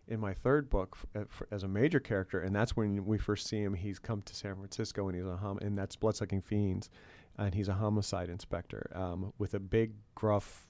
in 0.07 0.19
my 0.19 0.33
third 0.33 0.69
book 0.69 0.97
f- 0.97 1.05
uh, 1.15 1.19
f- 1.21 1.43
as 1.51 1.63
a 1.63 1.67
major 1.67 1.99
character, 1.99 2.39
and 2.39 2.55
that's 2.55 2.75
when 2.75 3.05
we 3.05 3.17
first 3.17 3.47
see 3.47 3.57
him. 3.61 3.73
He's 3.73 3.99
come 3.99 4.21
to 4.23 4.35
San 4.35 4.55
Francisco, 4.55 5.07
and 5.07 5.15
he's 5.17 5.25
a 5.25 5.37
hom- 5.37 5.59
and 5.59 5.77
that's 5.77 5.95
Bloodsucking 5.95 6.41
Fiends, 6.41 6.89
and 7.37 7.53
he's 7.53 7.67
a 7.67 7.73
homicide 7.73 8.29
inspector 8.29 8.89
um, 8.95 9.33
with 9.37 9.53
a 9.53 9.59
big, 9.59 9.93
gruff, 10.15 10.67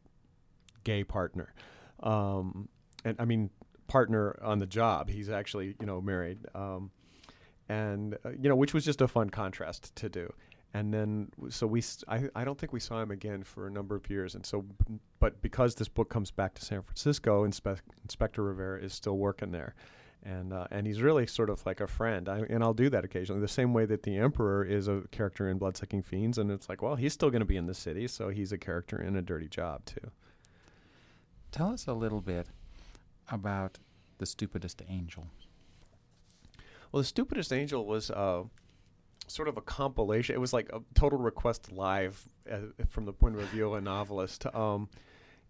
gay 0.84 1.04
partner. 1.04 1.54
Um, 2.02 2.70
and 3.06 3.16
I 3.20 3.26
mean 3.26 3.50
partner 3.88 4.38
on 4.42 4.60
the 4.60 4.68
job. 4.68 5.10
He's 5.10 5.30
actually 5.30 5.76
you 5.80 5.86
know 5.86 6.02
married, 6.02 6.40
um, 6.54 6.92
and 7.70 8.18
uh, 8.26 8.30
you 8.32 8.50
know 8.50 8.56
which 8.56 8.74
was 8.74 8.86
just 8.86 9.02
a 9.02 9.08
fun 9.08 9.30
contrast 9.30 9.96
to 9.98 10.10
do. 10.10 10.34
And 10.78 10.94
then 10.94 11.30
so 11.50 11.66
we 11.68 11.80
s- 11.80 12.04
I, 12.08 12.30
I 12.36 12.44
don't 12.46 12.58
think 12.60 12.74
we 12.74 12.80
saw 12.80 13.02
him 13.02 13.12
again 13.12 13.44
for 13.44 13.68
a 13.68 13.72
number 13.72 13.96
of 13.96 14.10
years. 14.10 14.36
And 14.36 14.46
so 14.46 14.66
but 15.20 15.42
because 15.42 15.76
this 15.76 15.88
book 15.88 16.10
comes 16.10 16.32
back 16.32 16.54
to 16.56 16.62
San 16.66 16.82
Francisco, 16.84 17.46
Inspe- 17.48 17.80
Inspector 18.04 18.42
Rivera 18.42 18.82
is 18.84 18.94
still 18.94 19.18
working 19.18 19.52
there. 19.52 19.74
And, 20.24 20.52
uh, 20.52 20.68
and 20.72 20.86
he's 20.88 21.02
really 21.02 21.26
sort 21.28 21.50
of 21.50 21.66
like 21.66 21.80
a 21.80 21.88
friend, 21.88 22.28
I, 22.28 22.40
and 22.50 22.62
I'll 22.64 22.74
do 22.74 22.90
that 22.90 23.06
occasionally. 23.06 23.40
The 23.40 23.48
same 23.48 23.72
way 23.74 23.86
that 23.86 24.04
the 24.04 24.18
Emperor 24.18 24.66
is 24.66 24.88
a 24.88 25.04
character 25.12 25.48
in 25.50 25.58
Bloodsucking 25.58 26.02
Fiends, 26.02 26.38
and 26.38 26.52
it's 26.52 26.68
like, 26.68 26.82
well, 26.82 26.96
he's 26.96 27.14
still 27.14 27.30
going 27.30 27.40
to 27.42 27.46
be 27.46 27.56
in 27.56 27.68
the 27.68 27.74
city, 27.74 28.08
so 28.08 28.30
he's 28.30 28.52
a 28.52 28.58
character 28.58 29.00
in 29.02 29.16
a 29.16 29.22
dirty 29.22 29.48
job 29.48 29.86
too. 29.86 30.12
Tell 31.52 31.72
us 31.72 31.88
a 31.88 31.94
little 31.94 32.20
bit 32.22 32.48
about 33.32 33.78
the 34.18 34.26
stupidest 34.26 34.82
angel. 34.90 35.28
Well, 36.92 37.02
the 37.02 37.08
stupidest 37.08 37.54
angel 37.54 37.86
was 37.86 38.10
uh, 38.12 38.44
sort 39.28 39.48
of 39.48 39.58
a 39.58 39.62
compilation. 39.62 40.36
It 40.36 40.40
was 40.40 40.54
like 40.54 40.70
a 40.74 40.82
total 40.94 41.20
request 41.20 41.72
live 41.72 42.28
uh, 42.52 42.60
from 42.88 43.06
the 43.06 43.14
point 43.14 43.36
of 43.36 43.44
view 43.50 43.68
of 43.68 43.74
a 43.74 43.82
novelist. 43.82 44.46
Um, 44.56 44.90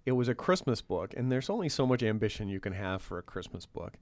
it 0.05 0.11
was 0.11 0.27
a 0.27 0.35
Christmas 0.35 0.81
book, 0.81 1.13
and 1.17 1.31
there's 1.31 1.49
only 1.49 1.69
so 1.69 1.85
much 1.85 2.01
ambition 2.03 2.47
you 2.47 2.59
can 2.59 2.73
have 2.73 3.01
for 3.01 3.17
a 3.17 3.21
Christmas 3.21 3.65
book. 3.65 3.97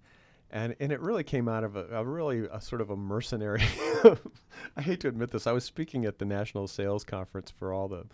And, 0.51 0.75
and 0.79 0.91
it 0.91 1.01
really 1.01 1.23
came 1.23 1.49
out 1.49 1.63
of 1.63 1.75
a, 1.75 1.87
a 1.87 2.05
really 2.05 2.47
a 2.51 2.61
sort 2.61 2.81
of 2.81 2.91
a 2.91 2.95
mercenary. 2.95 3.63
I 4.77 4.81
hate 4.81 4.99
to 5.01 5.07
admit 5.07 5.31
this. 5.31 5.47
I 5.47 5.51
was 5.51 5.63
speaking 5.63 6.05
at 6.05 6.19
the 6.19 6.25
national 6.25 6.67
sales 6.67 7.03
conference 7.03 7.51
for 7.51 7.73
all 7.73 7.87
the 7.87 8.05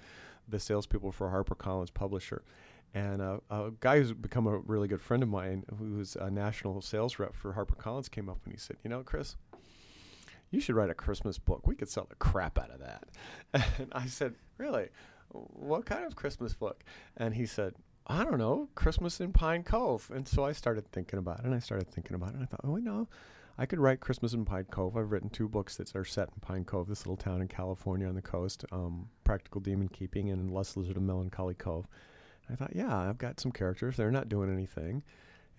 the 0.48 0.60
salespeople 0.60 1.12
for 1.12 1.30
HarperCollins 1.30 1.94
publisher, 1.94 2.44
and 2.94 3.22
uh, 3.22 3.38
a 3.50 3.72
guy 3.80 4.00
who's 4.00 4.12
become 4.12 4.48
a 4.48 4.58
really 4.58 4.88
good 4.88 5.02
friend 5.02 5.24
of 5.24 5.30
mine, 5.30 5.64
who's 5.78 6.16
a 6.16 6.30
national 6.30 6.82
sales 6.82 7.20
rep 7.20 7.36
for 7.36 7.54
HarperCollins, 7.54 8.10
came 8.10 8.28
up 8.28 8.40
and 8.44 8.54
he 8.54 8.60
said, 8.60 8.78
"You 8.84 8.90
know, 8.90 9.04
Chris, 9.04 9.36
you 10.52 10.60
should 10.60 10.76
write 10.76 10.90
a 10.90 10.94
Christmas 10.96 11.40
book. 11.40 11.66
We 11.66 11.76
could 11.76 11.90
sell 11.90 12.06
the 12.10 12.16
crap 12.16 12.60
out 12.60 12.72
of 12.72 12.80
that." 12.80 13.08
And 13.80 13.92
I 13.94 14.06
said, 14.06 14.36
"Really? 14.58 14.90
What 15.30 15.86
kind 15.86 16.06
of 16.06 16.16
Christmas 16.16 16.54
book?" 16.54 16.84
And 17.18 17.34
he 17.34 17.46
said, 17.46 17.74
"I 18.06 18.24
don't 18.24 18.38
know, 18.38 18.70
Christmas 18.76 19.20
in 19.20 19.34
Pine 19.34 19.64
Cove." 19.64 20.12
And 20.14 20.28
so 20.28 20.46
I 20.46 20.52
started 20.52 20.92
thinking 20.92 21.20
about 21.20 21.40
it, 21.40 21.46
and 21.46 21.56
I 21.56 21.60
started 21.60 21.90
thinking 21.90 22.16
about 22.16 22.30
it, 22.30 22.36
and 22.36 22.44
I 22.44 22.46
thought, 22.46 22.62
"Oh, 22.64 22.76
no." 22.76 23.08
I 23.58 23.66
could 23.66 23.80
write 23.80 24.00
Christmas 24.00 24.34
in 24.34 24.46
Pine 24.46 24.66
Cove. 24.72 24.98
I've 24.98 25.12
written 25.12 25.30
two 25.30 25.48
books 25.48 25.76
that 25.76 25.96
are 25.96 26.06
set 26.06 26.30
in 26.30 26.40
Pine 26.42 26.66
Cove, 26.66 26.88
this 26.88 27.06
little 27.06 27.18
town 27.18 27.42
in 27.42 27.48
California 27.48 28.08
on 28.08 28.16
the 28.16 28.22
coast, 28.22 28.66
um, 28.72 29.10
Practical 29.24 29.62
Demon 29.62 29.88
Keeping 29.90 30.32
and 30.32 30.50
Lust 30.50 30.78
Lizard 30.78 30.98
of 30.98 31.04
Melancholy 31.04 31.54
Cove. 31.54 31.88
I 32.50 32.56
thought, 32.56 32.76
yeah, 32.76 32.98
I've 32.98 33.18
got 33.18 33.40
some 33.40 33.52
characters. 33.52 33.98
They're 33.98 34.12
not 34.12 34.30
doing 34.30 34.52
anything. 34.52 35.04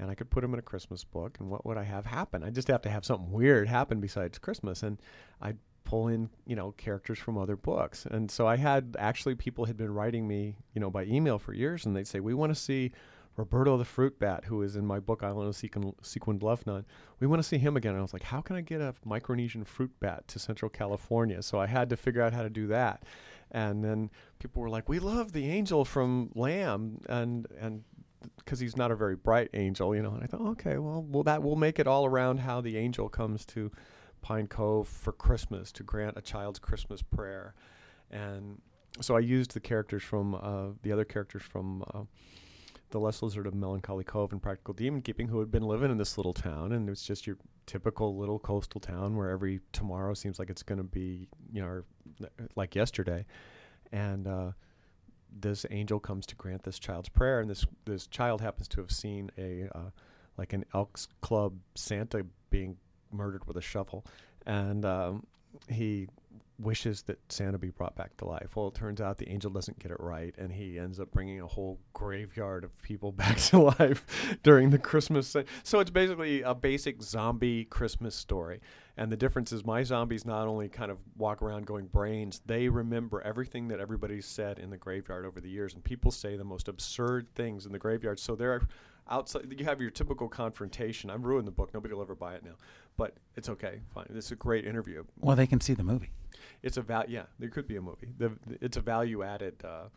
And 0.03 0.11
I 0.11 0.15
could 0.15 0.31
put 0.31 0.43
them 0.43 0.53
in 0.53 0.59
a 0.59 0.63
Christmas 0.63 1.05
book. 1.05 1.39
And 1.41 1.49
what 1.49 1.65
would 1.65 1.79
I 1.79 1.85
have 1.85 2.07
happen? 2.07 2.43
I 2.43 2.51
just 2.51 2.69
have 2.69 2.83
to 2.83 2.91
have 2.91 3.05
something 3.05 3.31
weird 3.31 3.69
happen 3.69 4.01
besides 4.01 4.39
Christmas. 4.39 4.83
And 4.83 5.01
I'd 5.41 5.59
pull 5.85 6.09
in, 6.09 6.29
you 6.47 6.57
know, 6.57 6.73
characters 6.73 7.19
from 7.19 7.39
other 7.39 7.57
books. 7.57 8.07
And 8.07 8.31
so 8.31 8.47
I 8.47 8.57
had 8.57 8.97
actually 8.99 9.37
people 9.37 9.65
had 9.65 9.77
been 9.77 9.95
writing 9.95 10.27
me, 10.27 10.57
you 10.75 10.81
know, 10.81 10.91
by 10.91 11.05
email 11.05 11.39
for 11.39 11.55
years. 11.55 11.87
And 11.87 11.97
they'd 11.97 12.07
say, 12.07 12.21
we 12.21 12.35
want 12.35 12.53
to 12.53 12.61
see 12.61 12.93
Roberto 13.37 13.79
the 13.79 13.85
Fruit 13.85 14.19
Bat, 14.19 14.45
who 14.47 14.63
is 14.63 14.77
in 14.77 14.85
my 14.85 15.01
book, 15.01 15.23
Island 15.23 15.49
of 15.49 15.57
Sequin, 15.57 15.95
Sequined 16.03 16.43
Love 16.43 16.67
Nun. 16.67 16.85
We 17.21 17.27
want 17.27 17.41
to 17.41 17.49
see 17.49 17.59
him 17.59 17.77
again. 17.77 17.93
And 17.93 18.01
I 18.01 18.03
was 18.03 18.13
like, 18.13 18.25
how 18.25 18.41
can 18.41 18.57
I 18.57 18.61
get 18.61 18.81
a 18.81 18.95
Micronesian 19.07 19.67
fruit 19.67 19.93
bat 20.01 20.29
to 20.29 20.39
Central 20.39 20.69
California? 20.69 21.43
So 21.43 21.59
I 21.59 21.67
had 21.67 21.89
to 21.91 21.97
figure 21.97 22.21
out 22.21 22.35
how 22.35 22.43
to 22.43 22.51
do 22.51 22.67
that. 22.67 23.05
And 23.53 23.85
then 23.85 24.11
people 24.39 24.63
were 24.63 24.71
like, 24.71 24.89
"We 24.89 24.99
love 24.99 25.33
the 25.33 25.49
angel 25.51 25.85
from 25.85 26.31
Lamb," 26.35 27.01
and 27.07 27.47
and 27.61 27.85
because 28.45 28.61
he's 28.61 28.76
not 28.76 28.90
a 28.90 28.97
very 28.97 29.16
bright 29.16 29.51
angel, 29.55 29.95
you 29.95 30.03
know. 30.03 30.12
And 30.12 30.22
I 30.22 30.26
thought, 30.26 30.43
okay, 30.53 30.78
well, 30.78 31.05
well, 31.09 31.22
that 31.24 31.43
will 31.43 31.57
make 31.57 31.78
it 31.78 31.86
all 31.86 32.07
around 32.07 32.38
how 32.38 32.61
the 32.61 32.76
angel 32.76 33.09
comes 33.09 33.45
to 33.47 33.70
Pine 34.20 34.47
Cove 34.47 34.88
for 34.88 35.12
Christmas 35.12 35.72
to 35.72 35.82
grant 35.82 36.16
a 36.16 36.22
child's 36.22 36.59
Christmas 36.59 37.03
prayer, 37.03 37.55
and 38.11 38.61
so 39.01 39.16
I 39.16 39.20
used 39.20 39.55
the 39.55 39.61
characters 39.61 40.03
from 40.03 40.34
uh, 40.34 40.68
the 40.82 40.93
other 40.93 41.05
characters 41.05 41.43
from. 41.43 41.84
Uh, 41.93 42.03
the 42.93 43.01
Lust 43.01 43.22
Lizard 43.22 43.47
of 43.47 43.55
Melancholy 43.55 44.05
Cove 44.05 44.32
and 44.32 44.43
Practical 44.43 44.74
Demon 44.74 45.01
Keeping, 45.01 45.26
who 45.26 45.40
had 45.40 45.51
been 45.51 45.62
living 45.62 45.90
in 45.90 45.97
this 45.97 46.16
little 46.16 46.34
town, 46.34 46.72
and 46.72 46.86
it 46.86 46.90
was 46.90 47.03
just 47.03 47.26
your 47.26 47.38
typical 47.66 48.16
little 48.16 48.38
coastal 48.38 48.80
town 48.80 49.16
where 49.16 49.30
every 49.30 49.61
tomorrow 49.72 50.14
seems 50.14 50.38
like 50.38 50.51
it's 50.51 50.62
going 50.62 50.78
to 50.78 50.84
be, 50.84 51.26
you 51.51 51.62
know, 51.62 52.28
like 52.55 52.74
yesterday, 52.74 53.24
and 53.93 54.26
uh, 54.26 54.53
this 55.41 55.66
angel 55.70 55.99
comes 56.01 56.26
to 56.26 56.35
grant 56.37 56.62
this 56.62 56.78
child's 56.78 57.09
prayer, 57.09 57.41
and 57.41 57.51
this 57.51 57.66
this 57.85 58.07
child 58.07 58.41
happens 58.41 58.68
to 58.68 58.80
have 58.80 58.91
seen 58.91 59.30
a 59.39 59.68
uh, 59.74 59.91
like 60.37 60.53
an 60.53 60.64
Elks 60.74 61.09
Club 61.20 61.55
Santa 61.74 62.24
being 62.51 62.76
murdered 63.11 63.47
with 63.47 63.57
a 63.57 63.61
shovel, 63.61 64.05
and 64.47 64.85
um, 64.85 65.26
he 65.68 66.09
wishes 66.59 67.03
that 67.03 67.19
Santa 67.31 67.59
be 67.59 67.71
brought 67.71 67.97
back 67.97 68.17
to 68.19 68.25
life. 68.25 68.55
Well, 68.55 68.69
it 68.69 68.75
turns 68.75 69.01
out 69.01 69.19
the 69.19 69.29
angel 69.29 69.51
doesn't 69.51 69.79
get 69.79 69.91
it 69.91 70.01
right, 70.01 70.35
and 70.39 70.53
he 70.53 70.79
ends 70.79 71.01
up 71.01 71.11
bringing 71.11 71.41
a 71.41 71.47
whole 71.47 71.81
graveyard 71.93 72.65
of 72.65 72.81
people 72.83 73.13
back 73.13 73.39
to 73.39 73.59
life 73.59 74.39
during 74.43 74.71
the 74.71 74.79
Christmas. 74.79 75.37
So 75.63 75.81
it's 75.81 75.91
basically 75.91 76.43
a 76.43 76.55
basic 76.55 77.03
zombie 77.03 77.65
Christmas 77.65 78.15
story. 78.15 78.61
And 78.97 79.11
the 79.11 79.17
difference 79.17 79.53
is 79.53 79.65
my 79.65 79.83
zombies 79.83 80.27
not 80.27 80.47
only 80.47 80.69
kind 80.69 80.91
of 80.91 80.99
walk 81.17 81.41
around 81.41 81.67
going 81.67 81.87
brains, 81.87 82.43
they 82.45 82.69
remember 82.69 83.23
everything 83.23 83.69
that 83.69 83.81
everybody's 83.81 84.27
said 84.27 84.59
in 84.59 84.69
the 84.69 84.77
graveyard 84.77 85.25
over 85.25 85.41
the 85.41 85.49
years. 85.49 85.73
And 85.75 85.83
people 85.83 86.11
say 86.11 86.37
the 86.37 86.45
most 86.45 86.69
absurd 86.69 87.27
things 87.35 87.65
in 87.65 87.73
the 87.73 87.79
graveyard. 87.79 88.19
So 88.21 88.37
they're 88.37 88.61
outside. 89.09 89.55
You 89.57 89.65
have 89.65 89.81
your 89.81 89.91
typical 89.91 90.29
confrontation. 90.29 91.09
I've 91.09 91.25
ruined 91.25 91.47
the 91.47 91.53
book. 91.53 91.73
Nobody 91.73 91.95
will 91.95 92.03
ever 92.03 92.15
buy 92.15 92.35
it 92.35 92.45
now. 92.45 92.57
But 92.99 93.17
it's 93.35 93.49
okay. 93.49 93.81
Fine. 93.95 94.07
This 94.11 94.27
is 94.27 94.33
a 94.33 94.37
great 94.37 94.67
interview. 94.67 95.05
Well, 95.19 95.37
they 95.37 95.47
can 95.47 95.61
see 95.61 95.73
the 95.73 95.83
movie. 95.83 96.11
It's 96.63 96.77
a 96.77 96.83
val. 96.83 97.05
Yeah, 97.09 97.25
there 97.39 97.49
could 97.49 97.67
be 97.67 97.77
a 97.77 97.83
movie. 97.83 98.09
The, 98.19 98.33
it's 98.61 98.77
a 98.77 98.81
value 98.81 99.23
added, 99.23 99.63
uh, 99.65 99.89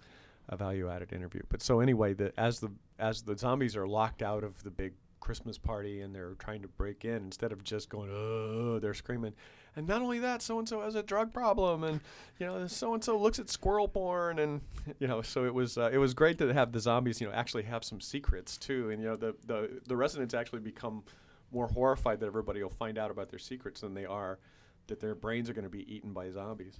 a 0.50 0.58
value 0.58 0.90
added 0.90 1.14
interview. 1.14 1.42
But 1.50 1.62
so 1.62 1.80
anyway, 1.80 2.14
the 2.14 2.34
as 2.40 2.60
the 2.60 2.72
as 3.00 3.22
the 3.22 3.38
zombies 3.38 3.76
are 3.76 3.88
locked 3.88 4.22
out 4.22 4.44
of 4.44 4.64
the 4.64 4.72
big 4.72 4.94
Christmas 5.20 5.58
party 5.58 6.02
and 6.02 6.14
they're 6.14 6.36
trying 6.36 6.62
to 6.62 6.68
break 6.68 7.04
in, 7.04 7.18
instead 7.18 7.52
of 7.52 7.64
just 7.64 7.90
going, 7.90 8.10
oh, 8.12 8.80
they're 8.80 8.94
screaming. 8.94 9.34
And 9.76 9.88
not 9.88 10.02
only 10.02 10.20
that, 10.20 10.42
so 10.42 10.60
and 10.60 10.70
so 10.70 10.82
has 10.82 10.96
a 10.96 11.04
drug 11.04 11.34
problem, 11.34 11.84
and 11.84 12.00
you 12.40 12.46
know, 12.46 12.66
so 12.68 12.94
and 12.94 13.04
so 13.04 13.18
looks 13.18 13.40
at 13.40 13.50
squirrel 13.50 13.90
porn, 13.90 14.40
and 14.40 14.62
you 15.00 15.08
know, 15.08 15.22
so 15.22 15.46
it 15.46 15.54
was 15.54 15.78
uh, 15.78 15.90
it 15.92 15.98
was 15.98 16.14
great 16.14 16.38
to 16.38 16.54
have 16.54 16.72
the 16.72 16.80
zombies, 16.80 17.20
you 17.20 17.28
know, 17.28 17.34
actually 17.34 17.64
have 17.64 17.84
some 17.84 18.00
secrets 18.00 18.58
too, 18.58 18.90
and 18.90 19.02
you 19.02 19.10
know, 19.10 19.16
the 19.16 19.36
the 19.46 19.82
the 19.86 19.96
residents 19.96 20.34
actually 20.34 20.62
become 20.62 21.04
more 21.52 21.68
horrified 21.68 22.20
that 22.20 22.26
everybody 22.26 22.62
will 22.62 22.70
find 22.70 22.98
out 22.98 23.12
about 23.12 23.30
their 23.30 23.40
secrets 23.40 23.82
than 23.82 23.94
they 23.94 24.06
are 24.06 24.40
that 24.88 25.00
their 25.00 25.16
brains 25.16 25.50
are 25.50 25.54
going 25.54 25.64
to 25.64 25.70
be 25.70 25.94
eaten 25.94 26.14
by 26.14 26.30
zombies. 26.30 26.80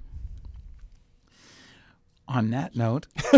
On 2.28 2.50
that 2.50 2.76
note, 2.76 3.08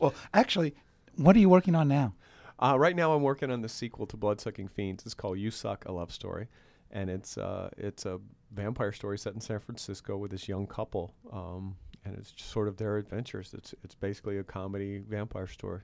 well, 0.00 0.14
actually, 0.34 0.74
what 1.16 1.34
are 1.34 1.38
you 1.38 1.48
working 1.48 1.74
on 1.74 1.88
now? 1.88 2.12
Uh, 2.58 2.76
right 2.78 2.94
now, 2.94 3.12
I'm 3.12 3.22
working 3.22 3.50
on 3.50 3.62
the 3.62 3.68
sequel 3.68 4.06
to 4.06 4.16
Bloodsucking 4.16 4.68
Fiends. 4.68 5.04
It's 5.06 5.14
called 5.14 5.38
"You 5.38 5.50
Suck: 5.50 5.86
A 5.86 5.92
Love 5.92 6.12
Story," 6.12 6.48
and 6.90 7.08
it's 7.08 7.38
uh, 7.38 7.70
it's 7.78 8.04
a 8.04 8.20
vampire 8.52 8.92
story 8.92 9.18
set 9.18 9.34
in 9.34 9.40
San 9.40 9.58
Francisco 9.58 10.18
with 10.18 10.30
this 10.30 10.48
young 10.48 10.66
couple, 10.66 11.14
um, 11.32 11.76
and 12.04 12.16
it's 12.18 12.30
just 12.30 12.50
sort 12.50 12.68
of 12.68 12.76
their 12.76 12.98
adventures. 12.98 13.54
It's 13.54 13.74
it's 13.82 13.94
basically 13.94 14.38
a 14.38 14.44
comedy 14.44 14.98
vampire 14.98 15.46
story. 15.46 15.80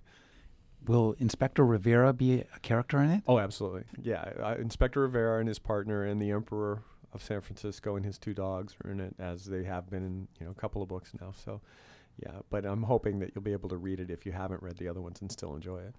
Will 0.87 1.15
Inspector 1.19 1.65
Rivera 1.65 2.13
be 2.13 2.41
a 2.55 2.59
character 2.61 3.03
in 3.03 3.11
it? 3.11 3.23
Oh, 3.27 3.39
absolutely. 3.39 3.85
Yeah, 4.03 4.23
uh, 4.43 4.55
Inspector 4.59 4.99
Rivera 5.01 5.39
and 5.41 5.49
his 5.49 5.59
partner 5.59 6.05
and 6.05 6.21
the 6.21 6.31
Emperor 6.31 6.83
of 7.13 7.23
San 7.23 7.41
Francisco 7.41 7.97
and 7.97 8.05
his 8.05 8.19
two 8.19 8.35
dogs 8.35 8.75
are 8.85 8.91
in 8.91 9.01
it, 9.01 9.15
as 9.19 9.45
they 9.45 9.65
have 9.65 9.91
been 9.91 10.03
in 10.05 10.29
you 10.39 10.47
know 10.47 10.53
a 10.53 10.61
couple 10.61 10.83
of 10.83 10.89
books 10.89 11.13
now. 11.21 11.33
So, 11.45 11.61
Yeah, 12.23 12.41
but 12.51 12.65
I'm 12.65 12.83
hoping 12.85 13.19
that 13.21 13.33
you'll 13.35 13.43
be 13.45 13.53
able 13.53 13.69
to 13.71 13.77
read 13.77 14.01
it 14.01 14.11
if 14.11 14.25
you 14.27 14.33
haven't 14.33 14.63
read 14.63 14.77
the 14.79 14.89
other 14.89 15.01
ones 15.01 15.21
and 15.21 15.31
still 15.31 15.55
enjoy 15.55 15.79
it. 15.79 15.95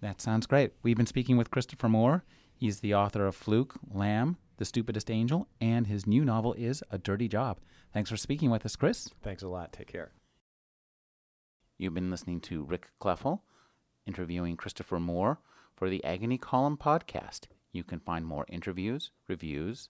That 0.00 0.20
sounds 0.20 0.46
great. 0.46 0.72
We've 0.82 0.96
been 0.96 1.06
speaking 1.06 1.36
with 1.36 1.50
Christopher 1.50 1.88
Moore. 1.88 2.24
He's 2.54 2.80
the 2.80 2.94
author 2.94 3.26
of 3.26 3.34
Fluke, 3.36 3.74
Lamb, 3.92 4.36
The 4.58 4.64
Stupidest 4.64 5.10
Angel, 5.10 5.48
and 5.60 5.86
his 5.86 6.06
new 6.06 6.24
novel 6.24 6.54
is 6.54 6.82
A 6.90 6.98
Dirty 6.98 7.28
Job. 7.28 7.60
Thanks 7.92 8.10
for 8.10 8.16
speaking 8.16 8.50
with 8.50 8.64
us, 8.66 8.76
Chris. 8.76 9.10
Thanks 9.22 9.42
a 9.42 9.48
lot. 9.48 9.72
Take 9.72 9.88
care. 9.88 10.12
You've 11.78 11.94
been 11.94 12.10
listening 12.10 12.40
to 12.42 12.62
Rick 12.64 12.88
Kleffel 13.00 13.40
interviewing 14.06 14.56
Christopher 14.56 14.98
Moore 15.00 15.38
for 15.74 15.90
the 15.90 16.02
Agony 16.04 16.38
Column 16.38 16.76
podcast. 16.76 17.42
You 17.72 17.84
can 17.84 18.00
find 18.00 18.24
more 18.24 18.46
interviews, 18.48 19.10
reviews, 19.28 19.88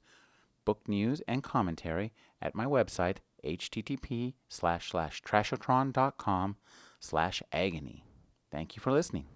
book 0.64 0.88
news, 0.88 1.22
and 1.28 1.42
commentary 1.42 2.12
at 2.42 2.54
my 2.54 2.64
website, 2.64 3.18
http 3.44 4.34
slash 4.48 4.90
slash 4.90 5.22
trashotron.com 5.22 6.56
slash 6.98 7.42
agony. 7.52 8.04
Thank 8.50 8.74
you 8.74 8.80
for 8.80 8.90
listening. 8.90 9.26